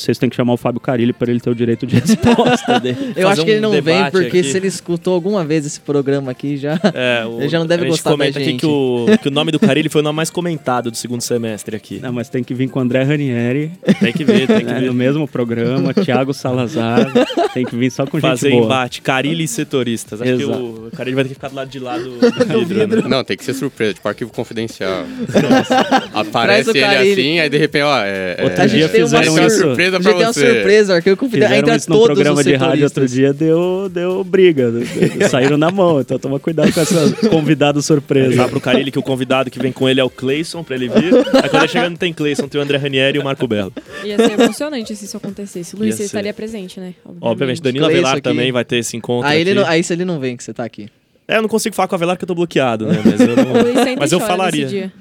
vocês 0.00 0.18
têm 0.18 0.28
que 0.28 0.36
chamar 0.36 0.52
o 0.52 0.56
Fábio 0.56 0.80
Carilli 0.80 1.12
para 1.12 1.30
ele 1.30 1.40
ter 1.40 1.50
o 1.50 1.54
direito 1.54 1.86
de 1.86 1.96
resposta 2.00 2.78
dele. 2.78 3.12
Eu 3.16 3.28
acho 3.28 3.42
um 3.42 3.44
que 3.44 3.50
ele 3.52 3.60
não 3.60 3.70
vem 3.82 4.10
porque 4.10 4.38
aqui. 4.38 4.44
se 4.44 4.56
ele 4.56 4.66
escutou 4.66 5.14
alguma 5.14 5.44
vez 5.44 5.64
esse 5.66 5.80
programa 5.80 6.30
aqui 6.30 6.56
já. 6.56 6.78
É, 6.94 7.24
o, 7.26 7.40
Ele 7.40 7.48
já 7.48 7.58
não 7.58 7.66
deve 7.66 7.82
a 7.82 7.84
gente 7.86 7.92
gostar 7.94 8.10
da 8.10 8.16
comenta 8.16 8.38
aqui 8.38 8.50
gente. 8.50 8.60
que 8.60 8.66
o, 8.66 9.06
que 9.22 9.28
o 9.28 9.30
nome 9.30 9.50
do 9.50 9.58
Carilli 9.58 9.88
foi 9.88 10.00
o 10.00 10.04
nome 10.04 10.16
mais 10.16 10.30
comentado 10.30 10.90
do 10.90 10.96
segundo 10.96 11.20
semestre 11.22 11.74
aqui. 11.76 11.98
Não, 12.00 12.12
mas 12.12 12.28
tem 12.28 12.44
que 12.44 12.52
vir 12.54 12.68
com 12.68 12.78
o 12.78 12.82
André 12.82 13.02
Ranieri, 13.02 13.72
Tem 14.00 14.12
que 14.12 14.24
ver, 14.24 14.46
tem 14.46 14.58
que 14.58 14.64
né, 14.64 14.80
ver. 14.80 14.86
no 14.86 14.94
mesmo 14.94 15.26
programa, 15.26 15.92
Thiago 15.94 16.32
Salazar. 16.34 17.10
tem 17.54 17.64
que 17.64 17.74
vir 17.74 17.90
só 17.90 18.06
com 18.06 18.20
Fazer 18.20 18.48
gente 18.50 18.56
boa. 18.58 18.66
embate, 18.66 19.00
Carilli 19.00 19.44
e 19.44 19.48
setoristas. 19.48 20.20
Acho 20.20 20.30
Exato. 20.30 20.52
que 20.52 20.54
o 20.54 20.90
Carilli 20.96 21.14
vai 21.14 21.24
ter 21.24 21.28
que 21.28 21.34
ficar 21.34 21.48
do 21.48 21.54
lado 21.56 21.68
de 21.70 21.78
lá 21.78 21.96
do, 21.98 22.18
do 22.20 22.66
vidro. 22.66 23.02
né? 23.02 23.08
Não, 23.08 23.24
tem 23.24 23.36
que 23.36 23.44
ser 23.44 23.54
surpresa, 23.54 23.94
tipo 23.94 24.08
arquivo 24.08 24.30
confidencial. 24.32 25.04
Traz 25.32 25.70
Aparece 26.14 26.70
ele 26.70 26.84
assim, 26.84 27.38
aí 27.40 27.48
de 27.48 27.58
repente, 27.58 27.82
ó, 27.82 27.98
é, 28.02 28.36
é, 28.38 28.44
Outro 28.44 28.62
gente 28.62 28.70
dia 28.76 28.88
vai 28.88 29.00
fizeram 29.00 29.32
uma 29.32 29.46
isso. 29.46 29.74
Surpresa 29.90 29.96
A 29.96 30.00
pra 30.00 30.10
gente 30.10 30.18
tem 30.18 30.26
uma 30.26 30.32
você. 30.32 30.52
surpresa. 30.54 31.02
Eu 31.04 31.16
convidei 31.16 31.42
Fizeram 31.48 31.60
entre 31.68 31.76
isso 31.76 31.90
num 31.90 32.02
programa 32.04 32.44
de 32.44 32.54
rádio 32.54 32.84
outro 32.84 33.08
dia, 33.08 33.32
deu, 33.32 33.88
deu 33.88 34.24
briga. 34.24 34.72
Saíram 35.30 35.56
na 35.56 35.70
mão. 35.70 36.00
Então 36.00 36.18
toma 36.18 36.38
cuidado 36.38 36.72
com 36.72 36.80
essa 36.80 37.12
convidado 37.28 37.80
surpresa. 37.82 38.26
Avisar 38.26 38.48
pro 38.48 38.60
Carilli 38.60 38.90
que 38.90 38.98
o 38.98 39.02
convidado 39.02 39.50
que 39.50 39.58
vem 39.58 39.72
com 39.72 39.88
ele 39.88 40.00
é 40.00 40.04
o 40.04 40.10
Cleison, 40.10 40.62
pra 40.62 40.74
ele 40.76 40.88
vir. 40.88 41.14
Aí 41.42 41.48
quando 41.48 41.62
ele 41.62 41.68
chega 41.68 41.88
não 41.90 41.96
tem 41.96 42.12
Cleison, 42.12 42.48
tem 42.48 42.60
o 42.60 42.64
André 42.64 42.78
Ranieri 42.78 43.18
e 43.18 43.20
o 43.20 43.24
Marco 43.24 43.46
Belo. 43.46 43.72
Ia 44.04 44.16
ser 44.16 44.32
emocionante 44.40 44.94
se 44.96 45.04
isso 45.04 45.16
acontecesse. 45.16 45.76
Luiz, 45.76 45.90
Ia 45.90 45.92
você 45.92 45.98
ser. 45.98 46.04
estaria 46.06 46.34
presente, 46.34 46.80
né? 46.80 46.94
Obviamente, 47.20 47.62
Danilo 47.62 47.84
Cleison 47.86 47.98
Avelar 48.00 48.12
aqui. 48.14 48.22
também 48.22 48.52
vai 48.52 48.64
ter 48.64 48.76
esse 48.78 48.96
encontro 48.96 49.28
Aí, 49.28 49.40
ele 49.40 49.50
aqui. 49.50 49.60
não, 49.60 49.66
aí 49.66 49.82
se 49.82 49.92
ele 49.92 50.04
não 50.04 50.18
vem, 50.20 50.36
que 50.36 50.44
você 50.44 50.52
tá 50.52 50.64
aqui. 50.64 50.88
É, 51.28 51.38
eu 51.38 51.42
não 51.42 51.48
consigo 51.48 51.74
falar 51.74 51.88
com 51.88 51.94
o 51.94 51.96
Avelar 51.96 52.16
porque 52.16 52.24
eu 52.24 52.28
tô 52.28 52.34
bloqueado, 52.34 52.86
né? 52.86 53.00
Mas 53.04 53.20
eu, 53.20 53.32
O 53.32 53.36
não... 53.36 53.96
Mas 53.98 54.12
eu 54.12 54.20
falaria. 54.20 54.92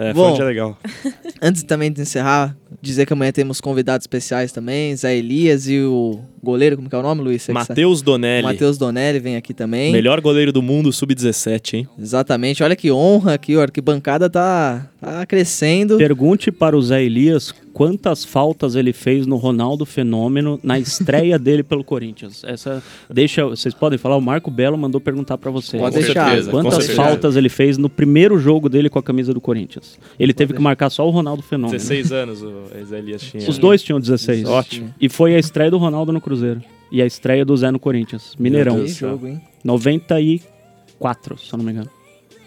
É, 0.00 0.14
Bom. 0.14 0.22
foi 0.22 0.32
um 0.32 0.34
dia 0.36 0.44
legal. 0.44 0.78
Antes 1.42 1.62
também 1.62 1.92
de 1.92 2.00
encerrar, 2.00 2.56
dizer 2.80 3.04
que 3.04 3.12
amanhã 3.12 3.30
temos 3.32 3.60
convidados 3.60 4.04
especiais 4.04 4.50
também, 4.50 4.96
Zé 4.96 5.14
Elias 5.14 5.68
e 5.68 5.78
o 5.80 6.20
goleiro, 6.42 6.76
como 6.76 6.88
que 6.88 6.94
é 6.94 6.98
o 6.98 7.02
nome, 7.02 7.22
Luiz? 7.22 7.46
Matheus. 7.48 8.00
Donelli. 8.00 8.42
Matheus 8.42 8.78
Donelli 8.78 9.18
vem 9.18 9.36
aqui 9.36 9.52
também. 9.52 9.92
Melhor 9.92 10.20
goleiro 10.22 10.52
do 10.52 10.62
mundo, 10.62 10.90
sub-17, 10.90 11.74
hein? 11.74 11.88
Exatamente. 11.98 12.62
Olha 12.62 12.74
que 12.74 12.90
honra 12.90 13.34
aqui. 13.34 13.56
A 13.56 13.62
arquibancada 13.62 14.30
tá, 14.30 14.89
tá 15.00 15.26
crescendo. 15.26 15.96
Pergunte 15.96 16.50
para 16.52 16.76
o 16.76 16.82
Zé 16.82 17.02
Elias 17.02 17.54
quantas 17.72 18.24
faltas 18.24 18.74
ele 18.74 18.92
fez 18.92 19.26
no 19.26 19.36
Ronaldo 19.36 19.86
Fenômeno 19.86 20.60
na 20.62 20.78
estreia 20.78 21.38
dele 21.40 21.62
pelo 21.62 21.82
Corinthians. 21.82 22.42
Essa 22.44 22.82
deixa, 23.08 23.44
vocês 23.46 23.72
podem 23.74 23.98
falar, 23.98 24.16
o 24.16 24.20
Marco 24.20 24.50
Belo 24.50 24.76
mandou 24.76 25.00
perguntar 25.00 25.38
para 25.38 25.50
vocês. 25.50 25.80
Pode 25.80 25.96
deixar. 25.96 26.26
certeza, 26.26 26.50
Quantas 26.50 26.90
faltas 26.90 27.36
ele 27.36 27.48
fez 27.48 27.78
no 27.78 27.88
primeiro 27.88 28.38
jogo 28.38 28.68
dele 28.68 28.90
com 28.90 28.98
a 28.98 29.02
camisa 29.02 29.32
do 29.32 29.40
Corinthians? 29.40 29.98
Ele 30.18 30.32
teve 30.32 30.52
que 30.52 30.60
marcar 30.60 30.90
só 30.90 31.06
o 31.06 31.10
Ronaldo 31.10 31.42
Fenômeno. 31.42 31.78
16 31.78 32.12
anos 32.12 32.42
o 32.42 32.64
Zé 32.84 32.98
Elias 32.98 33.22
tinha. 33.22 33.48
Os 33.48 33.58
dois 33.58 33.82
tinham 33.82 34.00
16. 34.00 34.46
Ótimo. 34.48 34.94
E 35.00 35.08
foi 35.08 35.34
a 35.34 35.38
estreia 35.38 35.70
do 35.70 35.78
Ronaldo 35.78 36.12
no 36.12 36.20
Cruzeiro. 36.20 36.62
E 36.92 37.00
a 37.00 37.06
estreia 37.06 37.44
do 37.44 37.56
Zé 37.56 37.70
no 37.70 37.78
Corinthians. 37.78 38.34
Mineirão. 38.38 38.82
Que 38.82 38.88
jogo, 38.88 39.26
hein? 39.28 39.40
94, 39.62 41.38
se 41.38 41.52
eu 41.52 41.56
não 41.56 41.64
me 41.64 41.72
engano. 41.72 41.90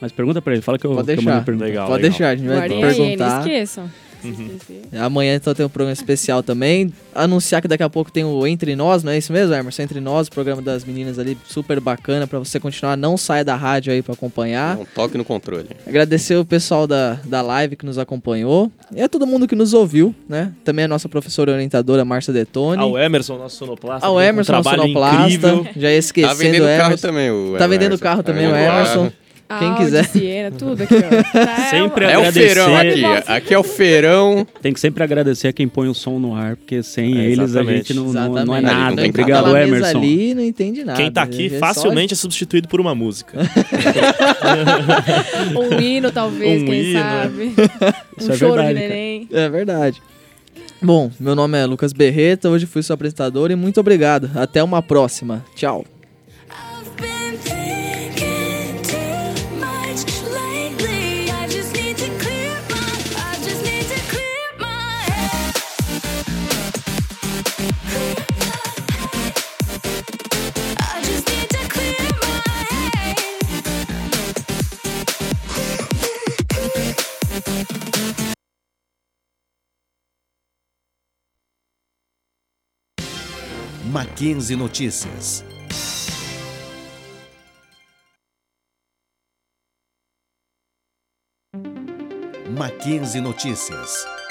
Mas 0.03 0.11
pergunta 0.11 0.41
pra 0.41 0.51
ele, 0.51 0.61
fala 0.61 0.77
que 0.77 0.85
eu, 0.85 0.91
Pode 0.91 1.05
que 1.05 1.11
eu 1.13 1.15
deixar. 1.15 1.29
mandei 1.31 1.45
perguntar. 1.45 1.65
Legal, 1.65 1.87
Pode 1.87 2.03
legal. 2.03 2.11
deixar, 2.11 2.29
a 2.29 2.35
gente 2.35 2.45
vai 2.47 2.57
Guardem 2.57 2.77
aí, 2.83 2.83
não 2.83 2.93
perguntar. 3.07 3.39
esqueçam. 3.39 3.89
Uhum. 4.23 4.57
Amanhã 5.01 5.35
então 5.35 5.53
tem 5.53 5.65
um 5.65 5.69
programa 5.69 5.91
especial 5.91 6.41
também. 6.41 6.93
Anunciar 7.13 7.61
que 7.61 7.67
daqui 7.67 7.83
a 7.83 7.89
pouco 7.89 8.09
tem 8.09 8.23
o 8.23 8.47
Entre 8.47 8.73
Nós, 8.73 9.03
não 9.03 9.11
é 9.11 9.17
isso 9.17 9.33
mesmo, 9.33 9.53
Emerson? 9.53 9.81
Entre 9.81 9.99
Nós, 9.99 10.27
o 10.27 10.31
programa 10.31 10.61
das 10.61 10.85
meninas 10.85 11.19
ali, 11.19 11.37
super 11.45 11.77
bacana 11.81 12.25
pra 12.25 12.39
você 12.39 12.57
continuar. 12.57 12.95
Não 12.95 13.17
saia 13.17 13.43
da 13.43 13.53
rádio 13.55 13.91
aí 13.91 14.01
pra 14.01 14.13
acompanhar. 14.13 14.77
Um 14.77 14.85
toque 14.85 15.17
no 15.17 15.25
controle. 15.25 15.67
Agradecer 15.85 16.37
o 16.37 16.45
pessoal 16.45 16.87
da, 16.87 17.17
da 17.25 17.41
live 17.41 17.75
que 17.75 17.85
nos 17.85 17.97
acompanhou. 17.97 18.71
E 18.95 19.01
a 19.01 19.09
todo 19.09 19.27
mundo 19.27 19.45
que 19.45 19.55
nos 19.55 19.73
ouviu, 19.73 20.15
né? 20.29 20.53
Também 20.63 20.85
a 20.85 20.87
nossa 20.87 21.09
professora 21.09 21.51
orientadora, 21.51 22.05
Márcia 22.05 22.31
Detone. 22.33 22.81
Ao 22.81 22.97
Emerson, 22.97 23.37
nosso 23.37 23.57
sonoplasta. 23.57 24.07
Ao 24.07 24.13
que 24.15 24.19
tem 24.21 24.29
Emerson, 24.29 24.53
um 24.53 24.55
nosso 24.55 24.69
sonoplasta. 24.69 25.21
incrível. 25.21 25.67
Já 25.75 25.91
ia 25.91 25.97
esquecendo 25.97 26.33
Tá 26.33 26.39
vendendo 26.41 26.63
o 26.63 26.67
carro 26.67 26.85
Emerson. 26.91 27.07
também, 27.07 27.29
o 27.31 27.55
Tá 27.57 27.67
vendendo 27.67 27.85
Emerson. 27.87 28.03
carro 28.03 28.23
Tá 28.23 28.31
também 28.31 28.47
o 28.47 28.55
Emerson. 28.55 28.99
carro. 29.09 29.13
Quem 29.59 29.67
Audi, 29.69 29.83
quiser. 29.85 30.05
Siena, 30.05 30.51
tudo 30.51 30.81
aqui, 30.81 30.95
ó. 30.95 31.69
Sempre 31.69 32.05
é 32.05 32.11
É 32.13 32.17
o 32.17 32.21
Agradecer. 32.21 32.47
feirão 32.55 32.75
aqui. 32.77 33.05
Aqui 33.27 33.53
é 33.53 33.59
o 33.59 33.63
feirão. 33.63 34.47
Tem 34.61 34.73
que 34.73 34.79
sempre 34.79 35.03
agradecer 35.03 35.47
a 35.49 35.53
quem 35.53 35.67
põe 35.67 35.87
o 35.87 35.93
som 35.93 36.17
no 36.17 36.33
ar, 36.35 36.55
porque 36.55 36.81
sem 36.81 37.17
É, 37.19 37.25
eles 37.29 37.55
a 37.55 37.63
gente 37.63 37.93
não, 37.93 38.05
não, 38.11 38.45
não 38.45 38.55
é 38.55 38.61
nada. 38.61 38.89
Não 38.89 38.95
tem 38.95 39.09
Obrigado, 39.09 39.55
Emerson. 39.55 39.97
ali 39.99 40.33
não 40.33 40.43
entende 40.43 40.83
nada. 40.83 40.97
Quem 40.99 41.11
tá 41.11 41.21
aqui 41.21 41.47
É 41.47 41.49
só- 41.49 41.59
facilmente 41.59 42.13
é 42.13 42.17
substituído 42.17 42.67
por 42.67 42.79
uma 42.81 42.95
música. 42.95 43.37
Um 45.55 45.79
hino, 45.79 46.11
talvez, 46.11 46.61
Um 46.61 46.65
quem 46.65 46.81
hino, 46.91 46.99
é. 46.99 47.01
sabe. 47.03 47.53
Isso 48.17 48.29
um 48.31 48.33
é 48.33 48.37
choro 48.37 48.53
verdade, 48.55 48.73
de 48.79 48.87
neném. 48.87 49.27
É 49.31 49.49
verdade. 49.49 50.01
Bom, 50.81 51.11
meu 51.19 51.35
nome 51.35 51.57
é 51.57 51.65
Lucas 51.65 51.93
Berreta, 51.93 52.49
hoje 52.49 52.65
fui 52.65 52.81
seu 52.83 52.93
apresentador 52.93 53.51
e 53.51 53.55
muito 53.55 53.79
obrigado. 53.79 54.29
Até 54.35 54.63
uma 54.63 54.81
próxima. 54.81 55.43
Tchau. 55.55 55.85
Mackenzie 83.93 84.55
Notícias. 84.55 85.43
Mackenzie 92.49 93.21
Notícias. 93.21 94.22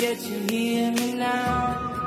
Get 0.00 0.22
you 0.22 0.38
hear 0.48 0.92
me 0.92 1.12
now. 1.12 1.99